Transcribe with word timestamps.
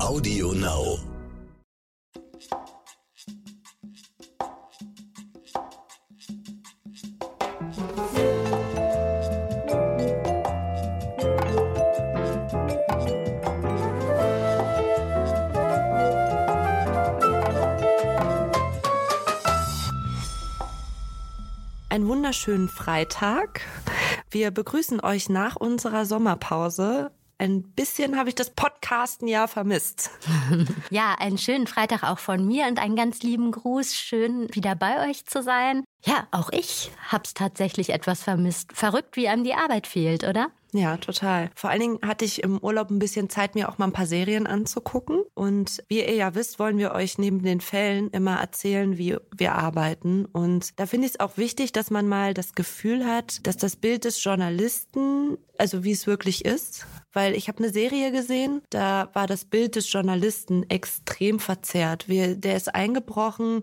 Audio 0.00 0.52
Now. 0.52 0.98
Einen 21.90 22.08
wunderschönen 22.08 22.68
Freitag. 22.68 23.60
Wir 24.30 24.50
begrüßen 24.50 25.00
euch 25.00 25.28
nach 25.28 25.56
unserer 25.56 26.06
Sommerpause. 26.06 27.12
Ein 27.40 27.62
bisschen 27.62 28.18
habe 28.18 28.28
ich 28.28 28.34
das 28.34 28.50
Podcasten 28.90 29.28
ja 29.28 29.46
vermisst. 29.46 30.10
Ja, 30.90 31.14
einen 31.18 31.38
schönen 31.38 31.68
Freitag 31.68 32.02
auch 32.02 32.18
von 32.18 32.44
mir 32.44 32.66
und 32.66 32.80
einen 32.80 32.96
ganz 32.96 33.22
lieben 33.22 33.52
Gruß. 33.52 33.94
Schön 33.94 34.52
wieder 34.52 34.74
bei 34.74 35.08
euch 35.08 35.24
zu 35.24 35.42
sein. 35.42 35.84
Ja, 36.04 36.26
auch 36.32 36.50
ich 36.50 36.90
hab's 37.08 37.34
tatsächlich 37.34 37.90
etwas 37.90 38.22
vermisst. 38.24 38.72
Verrückt, 38.72 39.16
wie 39.16 39.28
einem 39.28 39.44
die 39.44 39.54
Arbeit 39.54 39.86
fehlt, 39.86 40.24
oder? 40.24 40.50
Ja, 40.72 40.96
total. 40.96 41.50
Vor 41.54 41.70
allen 41.70 41.80
Dingen 41.80 41.98
hatte 42.04 42.24
ich 42.24 42.42
im 42.42 42.58
Urlaub 42.58 42.90
ein 42.90 42.98
bisschen 42.98 43.28
Zeit, 43.28 43.54
mir 43.54 43.68
auch 43.68 43.78
mal 43.78 43.86
ein 43.86 43.92
paar 43.92 44.06
Serien 44.06 44.46
anzugucken. 44.46 45.22
Und 45.34 45.82
wie 45.88 45.98
ihr 45.98 46.14
ja 46.14 46.34
wisst, 46.34 46.58
wollen 46.58 46.78
wir 46.78 46.92
euch 46.92 47.18
neben 47.18 47.42
den 47.42 47.60
Fällen 47.60 48.08
immer 48.10 48.40
erzählen, 48.40 48.96
wie 48.96 49.16
wir 49.36 49.54
arbeiten. 49.54 50.24
Und 50.26 50.78
da 50.78 50.86
finde 50.86 51.06
ich 51.06 51.14
es 51.14 51.20
auch 51.20 51.36
wichtig, 51.36 51.72
dass 51.72 51.90
man 51.90 52.08
mal 52.08 52.34
das 52.34 52.54
Gefühl 52.54 53.06
hat, 53.06 53.46
dass 53.46 53.56
das 53.56 53.76
Bild 53.76 54.04
des 54.04 54.22
Journalisten, 54.22 55.38
also 55.58 55.84
wie 55.84 55.92
es 55.92 56.06
wirklich 56.06 56.44
ist, 56.44 56.86
weil 57.12 57.34
ich 57.34 57.48
habe 57.48 57.58
eine 57.58 57.72
Serie 57.72 58.12
gesehen, 58.12 58.62
da 58.70 59.08
war 59.12 59.26
das 59.26 59.44
Bild 59.44 59.76
des 59.76 59.92
Journalisten 59.92 60.68
extrem 60.68 61.38
verzerrt. 61.38 62.08
Wir, 62.08 62.36
der 62.36 62.56
ist 62.56 62.74
eingebrochen, 62.74 63.62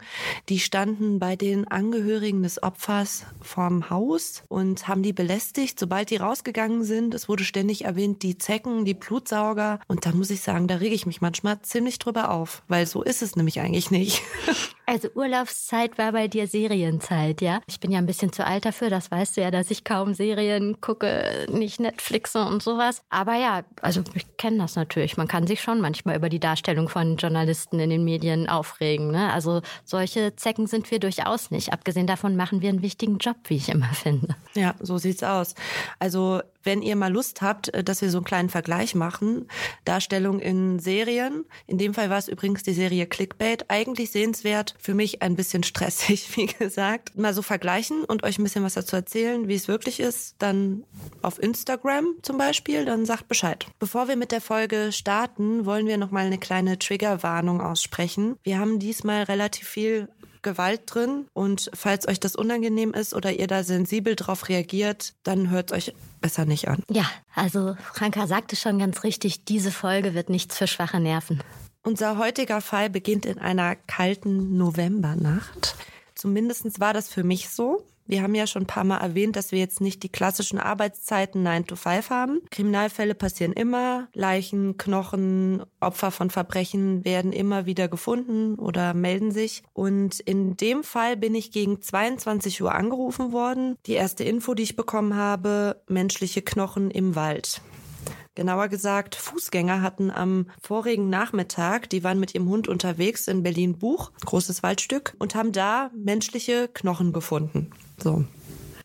die 0.50 0.60
standen 0.60 1.20
bei 1.20 1.36
den 1.36 1.68
Angehörigen 1.68 2.44
des 2.44 2.62
Opfers 2.62 3.26
vorm 3.42 3.90
Haus 3.90 4.44
und 4.48 4.88
haben 4.88 5.04
die 5.04 5.14
belästigt, 5.14 5.80
sobald 5.80 6.10
die 6.10 6.18
rausgegangen 6.18 6.84
sind. 6.84 7.14
Es 7.14 7.30
wurde 7.30 7.44
ständig 7.44 7.86
erwähnt, 7.86 8.24
die 8.24 8.38
Zecken, 8.38 8.86
die 8.86 8.94
Blutsauger. 8.94 9.80
Und 9.88 10.06
da 10.06 10.12
muss 10.12 10.30
ich 10.30 10.42
sagen, 10.42 10.68
da 10.68 10.76
rege 10.76 10.96
ich 10.96 11.06
mich 11.06 11.22
manchmal 11.22 11.62
ziemlich 11.62 12.00
drüber 12.00 12.32
auf, 12.32 12.64
weil 12.68 12.86
so 12.86 13.04
ist 13.04 13.22
es 13.22 13.36
nämlich 13.36 13.60
eigentlich 13.60 13.92
nicht. 13.92 14.22
Also 14.90 15.10
Urlaubszeit 15.16 15.98
war 15.98 16.14
bei 16.14 16.30
dir 16.30 16.48
Serienzeit, 16.48 17.42
ja? 17.42 17.60
Ich 17.68 17.82
bin 17.82 17.92
ja 17.92 18.00
ein 18.00 18.06
bisschen 18.06 18.32
zu 18.32 18.46
alt 18.46 18.64
dafür, 18.64 18.90
das 18.90 19.12
weißt 19.12 19.36
du 19.36 19.42
ja, 19.42 19.52
dass 19.52 19.70
ich 19.70 19.84
kaum 19.84 20.14
Serien 20.14 20.80
gucke, 20.80 21.46
nicht 21.52 21.82
Netflixe 21.82 22.46
und 22.46 22.64
sowas. 22.64 23.02
Aber 23.10 23.36
ja, 23.36 23.64
also 23.82 24.02
ich 24.14 24.38
kenne 24.38 24.60
das 24.60 24.78
natürlich. 24.78 25.18
Man 25.18 25.28
kann 25.28 25.46
sich 25.46 25.62
schon 25.62 25.82
manchmal 25.82 26.16
über 26.16 26.30
die 26.30 26.40
Darstellung 26.40 26.88
von 26.88 27.18
Journalisten 27.18 27.82
in 27.82 27.90
den 27.90 28.06
Medien 28.06 28.48
aufregen. 28.48 29.12
Ne? 29.12 29.34
Also 29.34 29.62
solche 29.84 30.38
Zecken 30.38 30.68
sind 30.68 30.90
wir 30.90 31.00
durchaus 31.00 31.52
nicht. 31.52 31.74
Abgesehen 31.74 32.08
davon 32.08 32.38
machen 32.38 32.62
wir 32.62 32.70
einen 32.70 32.82
wichtigen 32.82 33.18
Job, 33.18 33.36
wie 33.48 33.58
ich 33.58 33.68
immer 33.68 33.94
finde. 33.94 34.38
Ja, 34.56 34.74
so 34.80 34.98
sieht's 34.98 35.22
aus. 35.22 35.54
Also 36.00 36.42
wenn 36.68 36.84
ihr 36.84 36.96
mal 36.96 37.12
Lust 37.12 37.42
habt, 37.42 37.74
äh, 37.74 37.84
dass 37.84 38.02
wir 38.02 38.12
so 38.12 38.20
einen 38.20 38.26
kleinen 38.26 38.50
Vergleich 38.50 38.94
machen, 38.94 39.48
Darstellung 39.86 40.40
in 40.40 40.78
Serien. 40.78 41.46
In 41.66 41.80
dem 41.80 41.96
Fall 41.96 42.12
war 42.12 42.20
es 42.20 42.28
übrigens 42.28 42.62
die 42.62 42.74
Serie 42.74 43.08
Clickbait. 43.08 43.66
Eigentlich 43.70 44.12
sehenswert, 44.12 44.76
für 44.78 44.94
mich 44.94 45.22
ein 45.24 45.36
bisschen 45.36 45.64
stressig, 45.64 46.30
wie 46.38 46.46
gesagt. 46.46 47.18
Mal 47.18 47.34
so 47.34 47.42
vergleichen 47.42 48.04
und 48.04 48.24
euch 48.24 48.38
ein 48.38 48.44
bisschen 48.44 48.64
was 48.64 48.76
dazu 48.76 48.96
erzählen, 48.96 49.48
wie 49.48 49.56
es 49.56 49.68
wirklich 49.68 50.00
ist. 50.00 50.36
Dann 50.40 50.84
auf 51.22 51.42
Instagram 51.42 52.18
zum 52.22 52.38
Beispiel, 52.38 52.86
dann 52.86 53.06
sagt 53.06 53.28
Bescheid. 53.30 53.66
Bevor 53.80 54.10
wir 54.10 54.18
mit 54.18 54.32
der 54.32 54.42
Folge 54.42 54.92
starten, 54.92 55.66
wollen 55.66 55.88
wir 55.88 55.98
noch 55.98 56.12
mal 56.12 56.26
eine 56.26 56.38
kleine 56.38 56.78
Triggerwarnung 56.78 57.62
aussprechen. 57.62 58.38
Wir 58.44 58.60
haben 58.60 58.78
diesmal 58.78 59.24
relativ 59.24 59.68
viel 59.68 60.10
Gewalt 60.48 60.84
drin 60.86 61.28
und 61.34 61.70
falls 61.74 62.08
euch 62.08 62.22
das 62.22 62.38
unangenehm 62.38 62.94
ist 62.94 63.14
oder 63.14 63.34
ihr 63.34 63.48
da 63.48 63.64
sensibel 63.64 64.16
drauf 64.16 64.48
reagiert, 64.48 65.14
dann 65.24 65.50
hört 65.50 65.74
euch 65.74 65.94
besser 66.22 66.46
nicht 66.46 66.70
an. 66.70 66.84
Ja, 66.90 67.06
also 67.36 67.76
Franka 67.94 68.28
sagte 68.28 68.56
schon 68.56 68.80
ganz 68.80 69.04
richtig, 69.04 69.44
diese 69.44 69.72
Folge 69.72 70.14
wird 70.14 70.30
nichts 70.30 70.58
für 70.58 70.68
schwache 70.68 71.02
Nerven. 71.02 71.44
Unser 71.84 72.18
heutiger 72.18 72.62
Fall 72.62 72.90
beginnt 72.90 73.26
in 73.26 73.40
einer 73.40 73.76
kalten 73.76 74.58
Novembernacht. 74.58 75.76
Zumindest 76.16 76.80
war 76.80 76.94
das 76.94 77.10
für 77.10 77.26
mich 77.26 77.50
so. 77.50 77.86
Wir 78.08 78.24
haben 78.24 78.36
ja 78.36 78.48
schon 78.48 78.64
ein 78.64 78.68
paar 78.68 78.84
Mal 78.84 78.98
erwähnt, 78.98 79.36
dass 79.36 79.52
wir 79.52 79.60
jetzt 79.60 79.82
nicht 79.82 80.02
die 80.04 80.10
klassischen 80.10 80.60
Arbeitszeiten 80.60 81.44
9 81.44 81.68
to 81.68 81.76
5 81.76 82.10
haben. 82.10 82.42
Kriminalfälle 82.50 83.16
passieren 83.16 83.54
immer. 83.54 84.08
Leichen, 84.14 84.78
Knochen, 84.78 85.64
Opfer 85.80 86.12
von 86.12 86.30
Verbrechen 86.30 87.04
werden 87.04 87.34
immer 87.34 87.66
wieder 87.66 87.88
gefunden 87.88 88.56
oder 88.56 88.94
melden 88.94 89.32
sich. 89.32 89.64
Und 89.74 90.20
in 90.22 90.56
dem 90.56 90.84
Fall 90.84 91.18
bin 91.18 91.36
ich 91.36 91.52
gegen 91.52 91.82
22 91.82 92.62
Uhr 92.62 92.74
angerufen 92.74 93.34
worden. 93.34 93.78
Die 93.86 93.94
erste 93.94 94.24
Info, 94.24 94.54
die 94.54 94.64
ich 94.64 94.76
bekommen 94.76 95.16
habe, 95.16 95.82
menschliche 95.88 96.42
Knochen 96.42 96.92
im 96.92 97.16
Wald. 97.16 97.62
Genauer 98.38 98.68
gesagt, 98.68 99.16
Fußgänger 99.16 99.82
hatten 99.82 100.12
am 100.12 100.46
vorigen 100.62 101.10
Nachmittag, 101.10 101.90
die 101.90 102.04
waren 102.04 102.20
mit 102.20 102.36
ihrem 102.36 102.48
Hund 102.48 102.68
unterwegs 102.68 103.28
in 103.28 103.42
Berlin-Buch, 103.42 104.12
großes 104.24 104.62
Waldstück, 104.62 105.16
und 105.18 105.34
haben 105.34 105.52
da 105.52 105.90
menschliche 105.96 106.68
Knochen 106.68 107.14
gefunden. 107.14 107.72
So. 107.98 108.26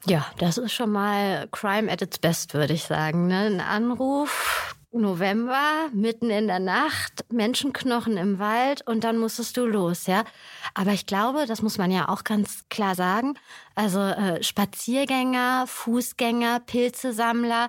Ja, 0.07 0.25
das 0.39 0.57
ist 0.57 0.73
schon 0.73 0.91
mal 0.91 1.49
Crime 1.53 1.93
at 1.93 2.01
its 2.01 2.19
best, 2.19 2.55
würde 2.55 2.73
ich 2.73 2.85
sagen. 2.85 3.27
Ne? 3.27 3.41
Ein 3.41 3.61
Anruf, 3.61 4.75
November, 4.91 5.89
mitten 5.93 6.31
in 6.31 6.47
der 6.47 6.59
Nacht, 6.59 7.27
Menschenknochen 7.31 8.17
im 8.17 8.39
Wald 8.39 8.81
und 8.87 9.05
dann 9.05 9.19
musstest 9.19 9.59
du 9.59 9.67
los, 9.67 10.07
ja. 10.07 10.25
Aber 10.73 10.93
ich 10.93 11.05
glaube, 11.05 11.45
das 11.47 11.61
muss 11.61 11.77
man 11.77 11.91
ja 11.91 12.09
auch 12.09 12.25
ganz 12.25 12.65
klar 12.71 12.95
sagen. 12.95 13.35
Also 13.75 14.01
äh, 14.01 14.43
Spaziergänger, 14.43 15.65
Fußgänger, 15.67 16.61
Pilzesammler 16.61 17.69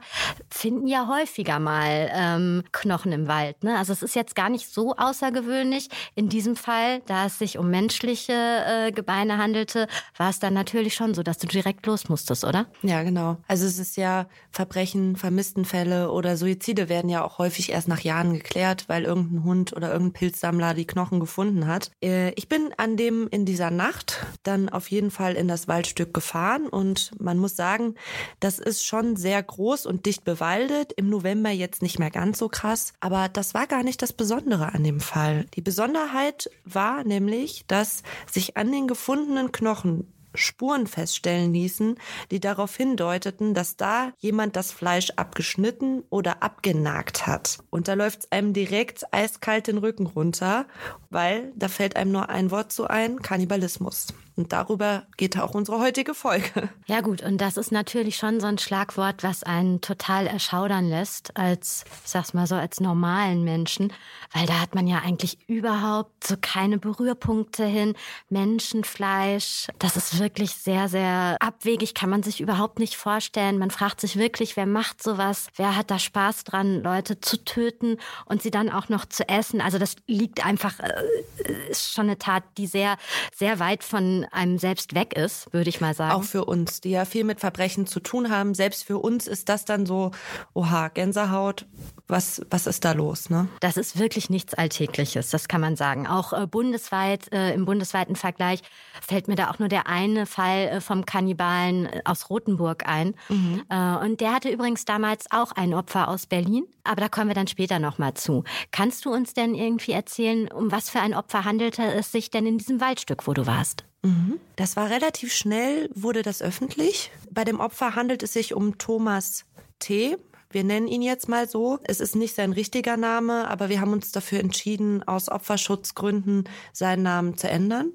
finden 0.50 0.88
ja 0.88 1.08
häufiger 1.08 1.60
mal 1.60 2.10
ähm, 2.14 2.64
Knochen 2.72 3.12
im 3.12 3.28
Wald. 3.28 3.64
Ne? 3.64 3.78
Also 3.78 3.94
es 3.94 4.04
ist 4.04 4.16
jetzt 4.16 4.36
gar 4.36 4.50
nicht 4.50 4.68
so 4.70 4.96
außergewöhnlich. 4.96 5.90
In 6.16 6.30
diesem 6.30 6.56
Fall, 6.56 7.02
da 7.06 7.26
es 7.26 7.40
sich 7.40 7.58
um 7.58 7.70
menschliche 7.70 8.34
äh, 8.34 8.92
Gebeine 8.92 9.38
handelte, 9.38 9.88
war 10.18 10.30
es 10.30 10.40
dann 10.40 10.54
natürlich 10.54 10.96
schon 10.96 11.14
so, 11.14 11.24
dass 11.24 11.38
du 11.38 11.48
direkt 11.48 11.86
los 11.86 12.10
musstest, 12.10 12.44
oder? 12.44 12.66
Ja, 12.82 13.04
genau. 13.04 13.38
Also 13.48 13.66
es 13.66 13.80
ist 13.80 13.98
ja 13.98 14.28
Verbrechen, 14.52 15.16
Vermisstenfälle 15.16 16.12
oder 16.12 16.38
Suizide 16.38 16.90
werden 16.90 17.10
ja 17.10 17.24
auch 17.24 17.38
häufig 17.38 17.72
erst 17.72 17.88
nach 17.88 18.02
Jahren 18.02 18.34
geklärt, 18.34 18.86
weil 18.88 19.04
irgendein 19.04 19.44
Hund 19.44 19.74
oder 19.74 19.92
irgendein 19.92 20.14
Pilzsammler 20.14 20.74
die 20.74 20.88
Knochen 20.88 21.20
gefunden 21.20 21.68
hat. 21.68 21.92
Äh, 22.02 22.32
ich 22.32 22.48
bin 22.48 22.74
an 22.78 22.98
dem 22.98 23.28
in 23.30 23.46
dieser 23.46 23.72
Nacht 23.72 24.26
dann 24.44 24.70
auf 24.70 24.92
jeden 24.92 25.12
Fall 25.12 25.34
in 25.34 25.48
das 25.48 25.68
Waldstück 25.94 26.14
gefahren 26.14 26.68
und 26.68 27.12
man 27.20 27.38
muss 27.38 27.56
sagen, 27.56 27.96
das 28.40 28.58
ist 28.58 28.84
schon 28.84 29.16
sehr 29.16 29.42
groß 29.42 29.86
und 29.86 30.06
dicht 30.06 30.24
bewaldet. 30.24 30.92
Im 30.96 31.10
November 31.10 31.52
jetzt 31.52 31.82
nicht 31.82 32.00
mehr 32.00 32.10
ganz 32.10 32.40
so 32.40 32.50
krass, 32.50 32.94
aber 33.00 33.30
das 33.30 33.54
war 33.54 33.68
gar 33.68 33.84
nicht 33.84 34.02
das 34.02 34.12
Besondere 34.12 34.74
an 34.74 34.84
dem 34.84 35.00
Fall. 35.00 35.46
Die 35.54 35.62
Besonderheit 35.62 36.50
war 36.66 37.04
nämlich, 37.04 37.66
dass 37.68 38.02
sich 38.32 38.58
an 38.58 38.72
den 38.72 38.88
gefundenen 38.88 39.52
Knochen 39.52 40.08
Spuren 40.36 40.88
feststellen 40.88 41.54
ließen, 41.54 41.96
die 42.32 42.40
darauf 42.40 42.76
hindeuteten, 42.76 43.54
dass 43.54 43.78
da 43.78 44.14
jemand 44.18 44.56
das 44.56 44.72
Fleisch 44.72 45.12
abgeschnitten 45.16 46.04
oder 46.10 46.42
abgenagt 46.42 47.28
hat. 47.28 47.60
Und 47.70 47.88
da 47.88 47.94
läuft 47.94 48.22
es 48.22 48.32
einem 48.32 48.52
direkt 48.52 49.04
eiskalt 49.14 49.68
den 49.68 49.78
Rücken 49.78 50.08
runter, 50.08 50.66
weil 51.12 51.52
da 51.56 51.68
fällt 51.68 51.96
einem 51.96 52.12
nur 52.12 52.30
ein 52.30 52.50
Wort 52.50 52.72
zu 52.72 52.88
ein, 52.88 53.22
Kannibalismus. 53.22 54.08
Und 54.36 54.52
darüber 54.52 55.04
geht 55.16 55.38
auch 55.38 55.54
unsere 55.54 55.80
heutige 55.80 56.14
Folge. 56.16 56.70
Ja 56.88 57.02
gut, 57.02 57.22
und 57.22 57.40
das 57.40 57.58
ist 57.58 57.72
natürlich 57.72 58.18
schon 58.18 58.40
so 58.40 58.48
ein 58.48 58.58
Schlagwort, 58.58 59.24
was 59.24 59.44
einen 59.44 59.80
total 59.82 60.26
erschaudern 60.26 60.90
lässt, 60.90 61.38
als, 61.38 61.86
ich 62.04 62.10
sag's 62.10 62.34
mal 62.34 62.48
so, 62.48 62.56
als 62.56 62.80
normalen 62.80 63.44
Menschen, 63.44 63.94
weil 64.34 64.48
da 64.48 64.60
hat 64.60 64.74
man 64.74 64.88
ja 64.88 65.00
eigentlich 65.00 65.38
überhaupt 65.48 66.26
so 66.26 66.36
keine 66.40 66.80
Berührpunkte 66.80 67.64
hin. 67.66 67.94
Menschenfleisch, 68.30 69.68
das 69.78 69.98
ist 69.98 70.20
wirklich 70.20 70.52
sehr, 70.56 70.90
sehr 70.90 71.38
abwegig, 71.40 71.94
kann 71.94 72.10
man 72.10 72.24
sich 72.24 72.42
überhaupt 72.42 72.80
nicht 72.80 72.96
vorstellen. 72.96 73.60
Man 73.60 73.72
fragt 73.72 74.02
sich 74.02 74.18
wirklich, 74.18 74.58
wer 74.58 74.66
macht 74.66 75.04
sowas? 75.04 75.48
Wer 75.56 75.76
hat 75.76 75.92
da 75.92 76.00
Spaß 76.00 76.44
dran, 76.44 76.82
Leute 76.82 77.22
zu 77.22 77.44
töten 77.44 77.98
und 78.26 78.42
sie 78.42 78.52
dann 78.52 78.72
auch 78.72 78.90
noch 78.90 79.06
zu 79.06 79.30
essen? 79.30 79.62
Also 79.62 79.78
das 79.78 79.96
liegt 80.08 80.44
einfach, 80.44 80.80
äh, 80.80 81.70
ist 81.70 81.94
schon 81.94 82.06
eine 82.06 82.18
Tat, 82.18 82.44
die 82.58 82.68
sehr, 82.68 82.98
sehr 83.36 83.60
weit 83.60 83.84
von 83.84 84.23
einem 84.32 84.58
selbst 84.58 84.96
weg 84.96 85.14
ist, 85.14 85.52
würde 85.54 85.70
ich 85.70 85.82
mal 85.82 85.94
sagen. 85.94 86.14
Auch 86.14 86.24
für 86.24 86.46
uns, 86.46 86.82
die 86.82 86.92
ja 86.92 87.06
viel 87.06 87.24
mit 87.24 87.40
Verbrechen 87.40 87.88
zu 87.88 88.00
tun 88.00 88.30
haben. 88.30 88.54
Selbst 88.54 88.84
für 88.84 88.98
uns 88.98 89.28
ist 89.28 89.50
das 89.50 89.66
dann 89.66 89.86
so, 89.86 90.12
oha, 90.54 90.90
Gänsehaut, 90.90 91.66
was, 92.08 92.42
was 92.50 92.68
ist 92.68 92.86
da 92.86 92.92
los? 92.92 93.30
Ne? 93.30 93.48
Das 93.60 93.78
ist 93.78 93.98
wirklich 93.98 94.30
nichts 94.30 94.54
Alltägliches, 94.54 95.30
das 95.30 95.48
kann 95.48 95.62
man 95.62 95.76
sagen. 95.76 96.06
Auch 96.06 96.34
äh, 96.34 96.48
bundesweit, 96.48 97.32
äh, 97.32 97.54
im 97.54 97.66
bundesweiten 97.66 98.16
Vergleich 98.16 98.62
fällt 99.02 99.28
mir 99.28 99.36
da 99.36 99.50
auch 99.50 99.60
nur 99.60 99.70
der 99.70 99.88
eine 99.88 100.26
Fall 100.26 100.68
äh, 100.68 100.82
vom 100.82 101.06
Kannibalen 101.06 101.86
äh, 101.86 102.02
aus 102.06 102.30
Rothenburg 102.30 102.88
ein. 102.88 103.16
Mhm. 103.30 103.64
Äh, 103.70 103.96
und 104.06 104.22
der 104.22 104.34
hatte 104.34 104.50
übrigens 104.50 104.86
damals 104.86 105.26
auch 105.32 105.54
ein 105.54 105.74
Opfer 105.74 106.08
aus 106.08 106.26
Berlin, 106.26 106.66
aber 106.84 107.02
da 107.02 107.10
kommen 107.10 107.30
wir 107.30 107.36
dann 107.36 107.48
später 107.48 107.80
nochmal 107.80 108.14
zu. 108.14 108.44
Kannst 108.72 109.06
du 109.06 109.14
uns 109.14 109.34
denn 109.34 109.56
irgendwie 109.56 109.94
erzählen, 109.94 110.52
um 110.52 110.72
was 110.72 110.90
für 110.90 111.00
ein 111.00 111.14
Opfer 111.14 111.46
handelte 111.46 111.84
es 111.84 112.12
sich 112.12 112.30
denn 112.30 112.46
in 112.46 112.58
diesem 112.58 112.82
Waldstück, 112.82 113.28
wo 113.28 113.34
du 113.34 113.48
warst? 113.48 113.86
Mhm. 114.04 114.40
Das 114.56 114.76
war 114.76 114.90
relativ 114.90 115.34
schnell, 115.34 115.90
wurde 115.96 116.22
das 116.22 116.42
öffentlich. 116.42 117.12
Bei 117.32 117.44
dem 117.44 117.60
Opfer 117.60 117.96
handelt 117.96 118.22
es 118.24 118.34
sich 118.34 118.54
um 118.54 118.78
Thomas 118.78 119.46
T. 119.80 120.18
Wir 120.52 120.64
nennen 120.64 120.88
ihn 120.88 121.02
jetzt 121.02 121.28
mal 121.28 121.50
so. 121.50 121.80
Es 121.84 122.00
ist 122.00 122.16
nicht 122.16 122.36
sein 122.36 122.54
richtiger 122.54 122.96
Name, 122.96 123.48
aber 123.50 123.70
wir 123.70 123.82
haben 123.82 123.94
uns 123.94 124.12
dafür 124.12 124.40
entschieden, 124.40 125.02
aus 125.02 125.30
Opferschutzgründen 125.30 126.48
seinen 126.72 127.02
Namen 127.04 127.38
zu 127.38 127.50
ändern. 127.50 127.92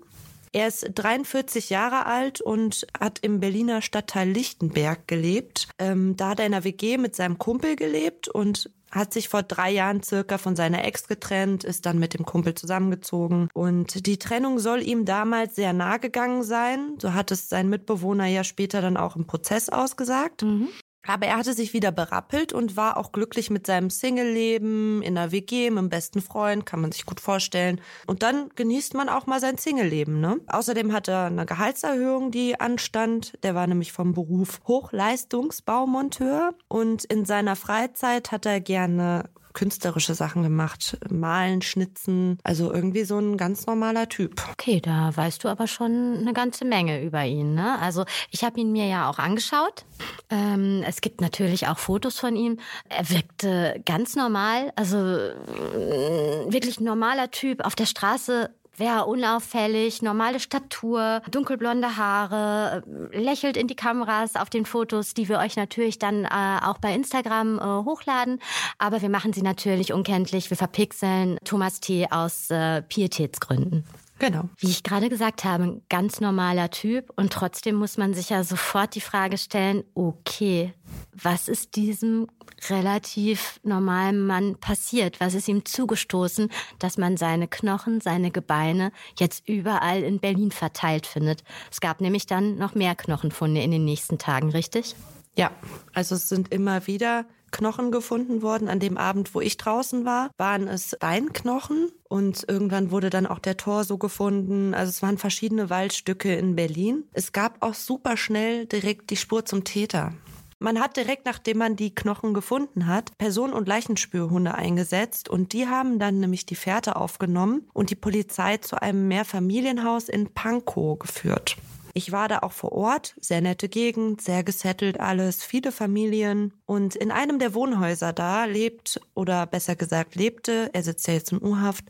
Er 0.52 0.68
ist 0.68 0.86
43 0.94 1.70
Jahre 1.70 2.06
alt 2.06 2.40
und 2.40 2.86
hat 2.98 3.18
im 3.20 3.40
Berliner 3.40 3.82
Stadtteil 3.82 4.28
Lichtenberg 4.28 5.06
gelebt. 5.06 5.68
Ähm, 5.78 6.16
da 6.16 6.30
hat 6.30 6.40
er 6.40 6.46
in 6.46 6.54
einer 6.54 6.64
WG 6.64 6.98
mit 6.98 7.16
seinem 7.16 7.38
Kumpel 7.38 7.76
gelebt 7.76 8.28
und 8.28 8.70
hat 8.90 9.12
sich 9.12 9.28
vor 9.28 9.42
drei 9.42 9.70
Jahren 9.70 10.02
circa 10.02 10.38
von 10.38 10.56
seiner 10.56 10.84
Ex 10.84 11.08
getrennt, 11.08 11.64
ist 11.64 11.84
dann 11.86 11.98
mit 11.98 12.14
dem 12.14 12.24
Kumpel 12.24 12.54
zusammengezogen. 12.54 13.48
Und 13.52 14.06
die 14.06 14.18
Trennung 14.18 14.58
soll 14.58 14.82
ihm 14.82 15.04
damals 15.04 15.56
sehr 15.56 15.72
nahe 15.72 15.98
gegangen 15.98 16.42
sein. 16.42 16.94
So 17.00 17.12
hat 17.12 17.30
es 17.30 17.48
sein 17.48 17.68
Mitbewohner 17.68 18.26
ja 18.26 18.44
später 18.44 18.80
dann 18.80 18.96
auch 18.96 19.16
im 19.16 19.26
Prozess 19.26 19.68
ausgesagt. 19.68 20.42
Mhm. 20.42 20.68
Aber 21.08 21.26
er 21.26 21.38
hatte 21.38 21.54
sich 21.54 21.72
wieder 21.72 21.90
berappelt 21.90 22.52
und 22.52 22.76
war 22.76 22.98
auch 22.98 23.12
glücklich 23.12 23.48
mit 23.48 23.66
seinem 23.66 23.88
Single-Leben, 23.88 25.00
in 25.00 25.14
der 25.14 25.32
WG, 25.32 25.70
mit 25.70 25.78
dem 25.78 25.88
besten 25.88 26.20
Freund, 26.20 26.66
kann 26.66 26.82
man 26.82 26.92
sich 26.92 27.06
gut 27.06 27.18
vorstellen. 27.18 27.80
Und 28.06 28.22
dann 28.22 28.50
genießt 28.54 28.92
man 28.92 29.08
auch 29.08 29.26
mal 29.26 29.40
sein 29.40 29.56
Single-Leben, 29.56 30.20
ne? 30.20 30.38
Außerdem 30.48 30.92
hat 30.92 31.08
er 31.08 31.24
eine 31.24 31.46
Gehaltserhöhung, 31.46 32.30
die 32.30 32.60
anstand. 32.60 33.32
Der 33.42 33.54
war 33.54 33.66
nämlich 33.66 33.90
vom 33.90 34.12
Beruf 34.12 34.60
Hochleistungsbaumonteur 34.68 36.52
und 36.68 37.06
in 37.06 37.24
seiner 37.24 37.56
Freizeit 37.56 38.30
hat 38.30 38.44
er 38.44 38.60
gerne 38.60 39.30
künstlerische 39.58 40.14
Sachen 40.14 40.44
gemacht. 40.44 40.98
Malen, 41.10 41.62
schnitzen. 41.62 42.38
Also 42.44 42.72
irgendwie 42.72 43.02
so 43.02 43.18
ein 43.18 43.36
ganz 43.36 43.66
normaler 43.66 44.08
Typ. 44.08 44.40
Okay, 44.52 44.80
da 44.80 45.10
weißt 45.16 45.42
du 45.42 45.48
aber 45.48 45.66
schon 45.66 46.18
eine 46.20 46.32
ganze 46.32 46.64
Menge 46.64 47.02
über 47.02 47.24
ihn. 47.24 47.54
Ne? 47.54 47.76
Also 47.80 48.04
ich 48.30 48.44
habe 48.44 48.60
ihn 48.60 48.70
mir 48.70 48.86
ja 48.86 49.10
auch 49.10 49.18
angeschaut. 49.18 49.84
Ähm, 50.30 50.84
es 50.86 51.00
gibt 51.00 51.20
natürlich 51.20 51.66
auch 51.66 51.78
Fotos 51.78 52.20
von 52.20 52.36
ihm. 52.36 52.58
Er 52.88 53.10
wirkte 53.10 53.82
ganz 53.84 54.14
normal, 54.14 54.72
also 54.76 54.96
äh, 54.96 56.52
wirklich 56.52 56.78
normaler 56.78 57.32
Typ. 57.32 57.66
Auf 57.66 57.74
der 57.74 57.86
Straße 57.86 58.50
wäre 58.78 59.06
unauffällig, 59.06 60.02
normale 60.02 60.40
Statur, 60.40 61.22
dunkelblonde 61.30 61.96
Haare, 61.96 62.82
äh, 63.12 63.18
lächelt 63.18 63.56
in 63.56 63.66
die 63.66 63.76
Kameras 63.76 64.36
auf 64.36 64.50
den 64.50 64.66
Fotos, 64.66 65.14
die 65.14 65.28
wir 65.28 65.38
euch 65.38 65.56
natürlich 65.56 65.98
dann 65.98 66.24
äh, 66.24 66.28
auch 66.62 66.78
bei 66.78 66.94
Instagram 66.94 67.58
äh, 67.58 67.62
hochladen. 67.84 68.40
Aber 68.78 69.02
wir 69.02 69.08
machen 69.08 69.32
sie 69.32 69.42
natürlich 69.42 69.92
unkenntlich. 69.92 70.50
Wir 70.50 70.56
verpixeln 70.56 71.38
Thomas 71.44 71.80
T. 71.80 72.06
aus 72.10 72.50
äh, 72.50 72.82
Pietätsgründen. 72.82 73.84
Genau. 74.18 74.48
Wie 74.58 74.68
ich 74.68 74.82
gerade 74.82 75.08
gesagt 75.08 75.44
habe, 75.44 75.64
ein 75.64 75.82
ganz 75.88 76.20
normaler 76.20 76.70
Typ 76.70 77.12
und 77.16 77.32
trotzdem 77.32 77.76
muss 77.76 77.96
man 77.96 78.14
sich 78.14 78.30
ja 78.30 78.42
sofort 78.42 78.94
die 78.94 79.00
Frage 79.00 79.38
stellen, 79.38 79.84
okay, 79.94 80.74
was 81.22 81.48
ist 81.48 81.76
diesem 81.76 82.28
relativ 82.68 83.60
normalen 83.62 84.26
Mann 84.26 84.56
passiert? 84.56 85.20
Was 85.20 85.34
ist 85.34 85.48
ihm 85.48 85.64
zugestoßen, 85.64 86.50
dass 86.78 86.98
man 86.98 87.16
seine 87.16 87.48
Knochen, 87.48 88.00
seine 88.00 88.30
Gebeine 88.30 88.92
jetzt 89.18 89.48
überall 89.48 90.02
in 90.02 90.20
Berlin 90.20 90.50
verteilt 90.50 91.06
findet? 91.06 91.44
Es 91.70 91.80
gab 91.80 92.00
nämlich 92.00 92.26
dann 92.26 92.56
noch 92.56 92.74
mehr 92.74 92.94
Knochenfunde 92.94 93.62
in 93.62 93.70
den 93.70 93.84
nächsten 93.84 94.18
Tagen, 94.18 94.50
richtig? 94.50 94.94
Ja, 95.36 95.52
also 95.94 96.16
es 96.16 96.28
sind 96.28 96.52
immer 96.52 96.86
wieder 96.86 97.24
Knochen 97.50 97.90
gefunden 97.90 98.42
worden. 98.42 98.68
An 98.68 98.80
dem 98.80 98.98
Abend, 98.98 99.34
wo 99.34 99.40
ich 99.40 99.56
draußen 99.56 100.04
war, 100.04 100.30
waren 100.36 100.68
es 100.68 100.96
Beinknochen 101.00 101.90
und 102.08 102.44
irgendwann 102.48 102.90
wurde 102.90 103.10
dann 103.10 103.26
auch 103.26 103.38
der 103.38 103.56
Torso 103.56 103.98
gefunden. 103.98 104.74
Also 104.74 104.90
es 104.90 105.02
waren 105.02 105.18
verschiedene 105.18 105.70
Waldstücke 105.70 106.34
in 106.34 106.56
Berlin. 106.56 107.04
Es 107.12 107.32
gab 107.32 107.62
auch 107.62 107.74
super 107.74 108.16
schnell 108.16 108.66
direkt 108.66 109.10
die 109.10 109.16
Spur 109.16 109.44
zum 109.44 109.64
Täter. 109.64 110.12
Man 110.60 110.80
hat 110.80 110.96
direkt, 110.96 111.24
nachdem 111.24 111.58
man 111.58 111.76
die 111.76 111.94
Knochen 111.94 112.34
gefunden 112.34 112.88
hat, 112.88 113.16
Personen- 113.16 113.52
und 113.52 113.68
Leichenspürhunde 113.68 114.56
eingesetzt 114.56 115.28
und 115.28 115.52
die 115.52 115.68
haben 115.68 116.00
dann 116.00 116.18
nämlich 116.18 116.46
die 116.46 116.56
Fährte 116.56 116.96
aufgenommen 116.96 117.68
und 117.72 117.90
die 117.90 117.94
Polizei 117.94 118.56
zu 118.56 118.82
einem 118.82 119.06
Mehrfamilienhaus 119.06 120.08
in 120.08 120.34
Pankow 120.34 120.98
geführt. 120.98 121.56
Ich 121.94 122.12
war 122.12 122.28
da 122.28 122.40
auch 122.40 122.52
vor 122.52 122.72
Ort, 122.72 123.14
sehr 123.20 123.40
nette 123.40 123.68
Gegend, 123.68 124.20
sehr 124.20 124.44
gesettelt 124.44 125.00
alles, 125.00 125.42
viele 125.42 125.72
Familien. 125.72 126.52
Und 126.66 126.94
in 126.94 127.10
einem 127.10 127.38
der 127.38 127.54
Wohnhäuser 127.54 128.12
da 128.12 128.44
lebt, 128.44 129.00
oder 129.14 129.46
besser 129.46 129.74
gesagt 129.74 130.14
lebte, 130.14 130.70
er 130.72 130.82
sitzt 130.82 131.08
ja 131.08 131.14
jetzt 131.14 131.32
in 131.32 131.42
U-Haft, 131.42 131.84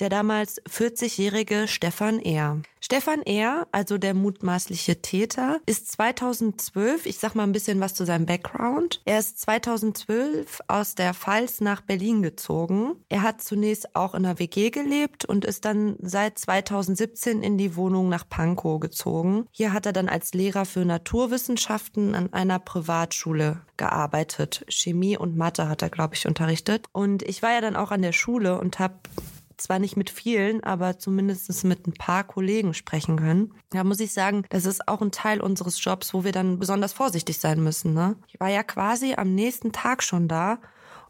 der 0.00 0.08
damals 0.08 0.62
40-jährige 0.64 1.68
Stefan 1.68 2.18
Ehr. 2.18 2.60
Stefan 2.80 3.22
Ehr, 3.22 3.66
also 3.72 3.96
der 3.96 4.12
mutmaßliche 4.12 5.00
Täter, 5.00 5.58
ist 5.64 5.90
2012, 5.92 7.06
ich 7.06 7.18
sag 7.18 7.34
mal 7.34 7.44
ein 7.44 7.52
bisschen 7.52 7.80
was 7.80 7.94
zu 7.94 8.04
seinem 8.04 8.26
Background. 8.26 9.00
Er 9.06 9.18
ist 9.18 9.40
2012 9.40 10.60
aus 10.68 10.94
der 10.94 11.14
Pfalz 11.14 11.62
nach 11.62 11.80
Berlin 11.80 12.22
gezogen. 12.22 12.96
Er 13.08 13.22
hat 13.22 13.40
zunächst 13.40 13.96
auch 13.96 14.14
in 14.14 14.26
einer 14.26 14.38
WG 14.38 14.68
gelebt 14.68 15.24
und 15.24 15.46
ist 15.46 15.64
dann 15.64 15.96
seit 16.02 16.38
2017 16.38 17.42
in 17.42 17.56
die 17.56 17.74
Wohnung 17.74 18.10
nach 18.10 18.28
Pankow 18.28 18.78
gezogen. 18.80 19.46
Hier 19.50 19.72
hat 19.72 19.86
er 19.86 19.94
dann 19.94 20.10
als 20.10 20.34
Lehrer 20.34 20.66
für 20.66 20.84
Naturwissenschaften 20.84 22.14
an 22.14 22.34
einer 22.34 22.58
Privatschule 22.58 23.62
gearbeitet. 23.78 24.66
Chemie 24.68 25.16
und 25.16 25.38
Mathe 25.38 25.70
hat 25.70 25.80
er, 25.80 25.88
glaube 25.88 26.16
ich, 26.16 26.26
unterrichtet. 26.26 26.86
Und 26.92 27.22
ich 27.22 27.42
war 27.42 27.52
ja 27.52 27.62
dann 27.62 27.76
auch 27.76 27.92
an 27.92 28.02
der 28.02 28.12
Schule 28.12 28.60
und 28.60 28.78
habe 28.78 28.94
zwar 29.56 29.78
nicht 29.78 29.96
mit 29.96 30.10
vielen, 30.10 30.62
aber 30.64 30.98
zumindest 30.98 31.64
mit 31.64 31.86
ein 31.86 31.94
paar 31.94 32.24
Kollegen 32.24 32.74
sprechen 32.74 33.16
können. 33.16 33.54
Da 33.70 33.84
muss 33.84 34.00
ich 34.00 34.12
sagen, 34.12 34.44
das 34.50 34.66
ist 34.66 34.88
auch 34.88 35.02
ein 35.02 35.12
Teil 35.12 35.40
unseres 35.40 35.82
Jobs, 35.82 36.14
wo 36.14 36.24
wir 36.24 36.32
dann 36.32 36.58
besonders 36.58 36.92
vorsichtig 36.92 37.38
sein 37.38 37.62
müssen. 37.62 37.94
Ne? 37.94 38.16
Ich 38.28 38.38
war 38.40 38.48
ja 38.48 38.62
quasi 38.62 39.14
am 39.14 39.34
nächsten 39.34 39.72
Tag 39.72 40.02
schon 40.02 40.28
da 40.28 40.58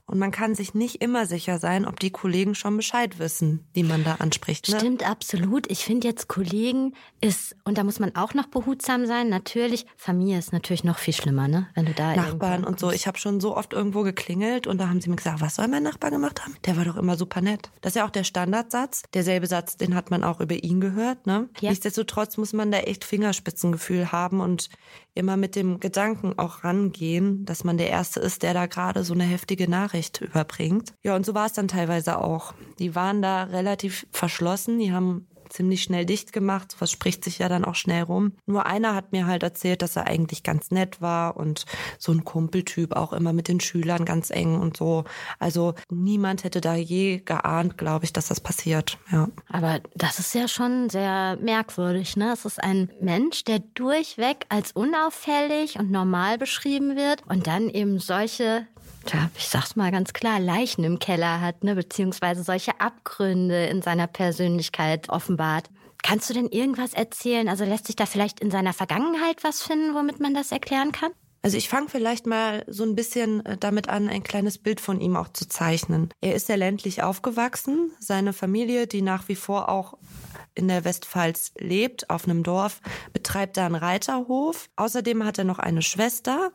und 0.07 0.19
man 0.19 0.31
kann 0.31 0.55
sich 0.55 0.75
nicht 0.75 1.01
immer 1.01 1.27
sicher 1.27 1.59
sein, 1.59 1.87
ob 1.87 1.99
die 1.99 2.11
Kollegen 2.11 2.55
schon 2.55 2.77
Bescheid 2.77 3.19
wissen, 3.19 3.67
die 3.75 3.83
man 3.83 4.05
da 4.05 4.17
anspricht. 4.17 4.69
Ne? 4.69 4.79
Stimmt, 4.79 5.09
absolut. 5.09 5.71
Ich 5.71 5.85
finde 5.85 6.07
jetzt 6.07 6.29
Kollegen 6.29 6.93
ist, 7.23 7.57
und 7.65 7.79
da 7.79 7.85
muss 7.85 8.01
man 8.01 8.15
auch 8.15 8.35
noch 8.35 8.47
behutsam 8.47 9.07
sein, 9.07 9.31
natürlich, 9.31 9.87
Familie 9.97 10.39
ist 10.39 10.53
natürlich 10.53 10.85
noch 10.85 10.99
viel 10.99 11.15
schlimmer, 11.15 11.49
ne? 11.49 11.69
Wenn 11.75 11.87
du 11.87 11.95
da 11.95 12.15
Nachbarn 12.15 12.65
und 12.65 12.79
so. 12.79 12.91
Ich 12.91 13.07
habe 13.07 13.19
schon 13.19 13.41
so 13.41 13.57
oft 13.57 13.73
irgendwo 13.73 14.03
geklingelt 14.03 14.67
und 14.67 14.79
da 14.79 14.89
haben 14.89 15.01
sie 15.01 15.09
mir 15.09 15.17
gesagt, 15.17 15.41
was 15.41 15.55
soll 15.55 15.69
mein 15.69 15.83
Nachbar 15.83 16.11
gemacht 16.11 16.45
haben? 16.45 16.55
Der 16.67 16.77
war 16.77 16.85
doch 16.85 16.97
immer 16.97 17.17
super 17.17 17.41
nett. 17.41 17.71
Das 17.81 17.93
ist 17.93 17.97
ja 17.97 18.07
auch 18.07 18.11
der 18.11 18.25
Standardsatz. 18.25 19.05
Derselbe 19.15 19.47
Satz, 19.47 19.77
den 19.79 19.95
hat 19.95 20.11
man 20.11 20.23
auch 20.23 20.41
über 20.41 20.63
ihn 20.63 20.81
gehört, 20.81 21.27
ne? 21.27 21.49
Ja. 21.61 21.71
Nichtsdestotrotz 21.71 22.37
muss 22.37 22.53
man 22.53 22.71
da 22.71 22.79
echt 22.81 23.05
Fingerspitzengefühl 23.05 24.13
haben 24.13 24.41
und 24.41 24.69
immer 25.15 25.37
mit 25.37 25.57
dem 25.57 25.81
Gedanken 25.81 26.39
auch 26.39 26.65
rangehen, 26.65 27.45
dass 27.45 27.65
man 27.65 27.79
der 27.79 27.89
Erste 27.89 28.21
ist, 28.21 28.43
der 28.43 28.55
da 28.55 28.67
gerade 28.67 29.05
so 29.05 29.15
eine 29.15 29.25
heftige 29.25 29.71
Nachricht 29.71 30.21
überbringt. 30.21 30.93
Ja, 31.03 31.15
und 31.15 31.25
so 31.25 31.35
war 31.35 31.47
es 31.47 31.53
dann 31.53 31.69
teilweise 31.69 32.19
auch. 32.19 32.55
Die 32.79 32.95
waren 32.95 33.23
da 33.23 33.45
relativ 33.45 34.07
verschlossen, 34.11 34.79
die 34.79 34.93
haben 34.93 35.27
ziemlich 35.53 35.83
schnell 35.83 36.07
dicht 36.07 36.33
gemacht. 36.33 36.77
Was 36.79 36.91
spricht 36.91 37.25
sich 37.25 37.39
ja 37.39 37.49
dann 37.49 37.65
auch 37.65 37.75
schnell 37.75 38.03
rum. 38.03 38.33
Nur 38.47 38.67
einer 38.67 38.95
hat 38.95 39.13
mir 39.13 39.27
halt 39.27 39.43
erzählt, 39.43 39.83
dass 39.83 39.97
er 39.97 40.07
eigentlich 40.07 40.43
ganz 40.43 40.71
nett 40.71 41.01
war 41.01 41.37
und 41.37 41.65
so 41.99 42.13
ein 42.13 42.25
Kumpeltyp 42.25 42.97
auch 42.97 43.13
immer 43.13 43.33
mit 43.33 43.49
den 43.49 43.61
Schülern 43.61 44.05
ganz 44.05 44.31
eng 44.31 44.61
und 44.61 44.77
so. 44.77 45.05
Also 45.39 45.75
niemand 45.91 46.45
hätte 46.45 46.61
da 46.61 46.75
je 46.75 47.19
geahnt, 47.19 47.79
glaube 47.79 48.05
ich, 48.05 48.13
dass 48.13 48.29
das 48.29 48.41
passiert. 48.41 48.99
Ja. 49.11 49.29
Aber 49.49 49.81
das 49.95 50.19
ist 50.19 50.35
ja 50.35 50.49
schon 50.49 50.91
sehr 50.91 51.37
merkwürdig. 51.41 52.17
Ne? 52.17 52.33
Es 52.33 52.45
ist 52.45 52.63
ein 52.63 52.91
Mensch, 53.01 53.45
der 53.45 53.59
durchweg 53.59 54.47
als 54.49 54.73
unauffällig 54.73 55.79
und 55.79 55.91
normal 55.91 56.39
beschrieben 56.39 56.97
wird 56.97 57.23
und 57.29 57.47
dann 57.47 57.69
eben 57.69 57.99
solche 57.99 58.67
ja, 59.13 59.31
ich 59.37 59.49
sag's 59.49 59.77
mal 59.77 59.91
ganz 59.91 60.13
klar, 60.13 60.41
Leichen 60.41 60.85
im 60.85 60.99
Keller 60.99 61.41
hat, 61.41 61.65
ne, 61.65 61.75
beziehungsweise 61.75 62.43
solche 62.43 62.81
Abgründe 62.81 63.67
in 63.67 63.83
seiner 63.83 64.07
Persönlichkeit 64.07 65.09
offenbart. 65.09 65.71
Kannst 66.03 66.29
du 66.29 66.35
denn 66.35 66.49
irgendwas 66.49 66.93
erzählen? 66.93 67.49
Also 67.49 67.65
lässt 67.65 67.87
sich 67.87 67.97
da 67.97 68.07
vielleicht 68.07 68.41
in 68.41 68.51
seiner 68.51 68.75
Vergangenheit 68.75 69.43
was 69.43 69.63
finden, 69.63 69.95
womit 69.95 70.21
man 70.21 70.35
das 70.35 70.53
erklären 70.53 70.93
kann? 70.93 71.13
Also 71.45 71.59
ich 71.59 71.69
fange 71.69 71.89
vielleicht 71.91 72.27
mal 72.27 72.65
so 72.67 72.85
ein 72.85 72.95
bisschen 72.95 73.45
äh, 73.45 73.59
damit 73.59 73.91
an, 73.91 74.09
ein 74.09 74.23
kleines 74.23 74.57
Bild 74.59 74.81
von 74.81 75.01
ihm 75.01 75.15
auch 75.15 75.29
zu 75.29 75.47
zeichnen. 75.47 76.09
Er 76.23 76.35
ist 76.35 76.47
sehr 76.47 76.57
ländlich 76.57 77.03
aufgewachsen. 77.03 77.91
Seine 78.01 78.33
Familie, 78.33 78.87
die 78.87 79.03
nach 79.03 79.29
wie 79.29 79.35
vor 79.35 79.69
auch 79.69 79.99
in 80.55 80.69
der 80.69 80.85
Westpfalz 80.85 81.53
lebt, 81.59 82.09
auf 82.09 82.25
einem 82.25 82.43
Dorf, 82.43 82.81
betreibt 83.13 83.59
da 83.59 83.67
einen 83.67 83.75
Reiterhof. 83.75 84.69
Außerdem 84.77 85.25
hat 85.25 85.39
er 85.39 85.45
noch 85.45 85.59
eine 85.59 85.83
Schwester 85.83 86.53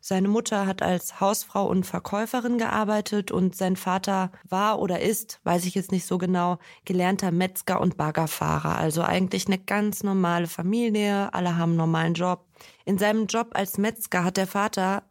Seine 0.00 0.28
Mutter 0.28 0.66
hat 0.66 0.82
als 0.82 1.20
Hausfrau 1.20 1.66
und 1.66 1.84
Verkäuferin 1.84 2.58
gearbeitet 2.58 3.30
und 3.30 3.56
sein 3.56 3.76
Vater 3.76 4.30
war 4.48 4.78
oder 4.78 5.00
ist, 5.00 5.40
weiß 5.44 5.64
ich 5.64 5.74
jetzt 5.74 5.92
nicht 5.92 6.06
so 6.06 6.18
genau, 6.18 6.58
gelernter 6.84 7.30
Metzger 7.32 7.80
und 7.80 7.96
Baggerfahrer. 7.96 8.76
Also 8.76 9.02
eigentlich 9.02 9.46
eine 9.46 9.58
ganz 9.58 10.02
normale 10.02 10.46
Familie, 10.46 11.32
alle 11.34 11.56
haben 11.56 11.70
einen 11.70 11.78
normalen 11.78 12.14
Job. 12.14 12.44
In 12.84 12.98
seinem 12.98 13.26
Job 13.26 13.48
als 13.54 13.78
Metzger 13.78 14.24
hat 14.24 14.36
der 14.36 14.46
Vater 14.46 15.02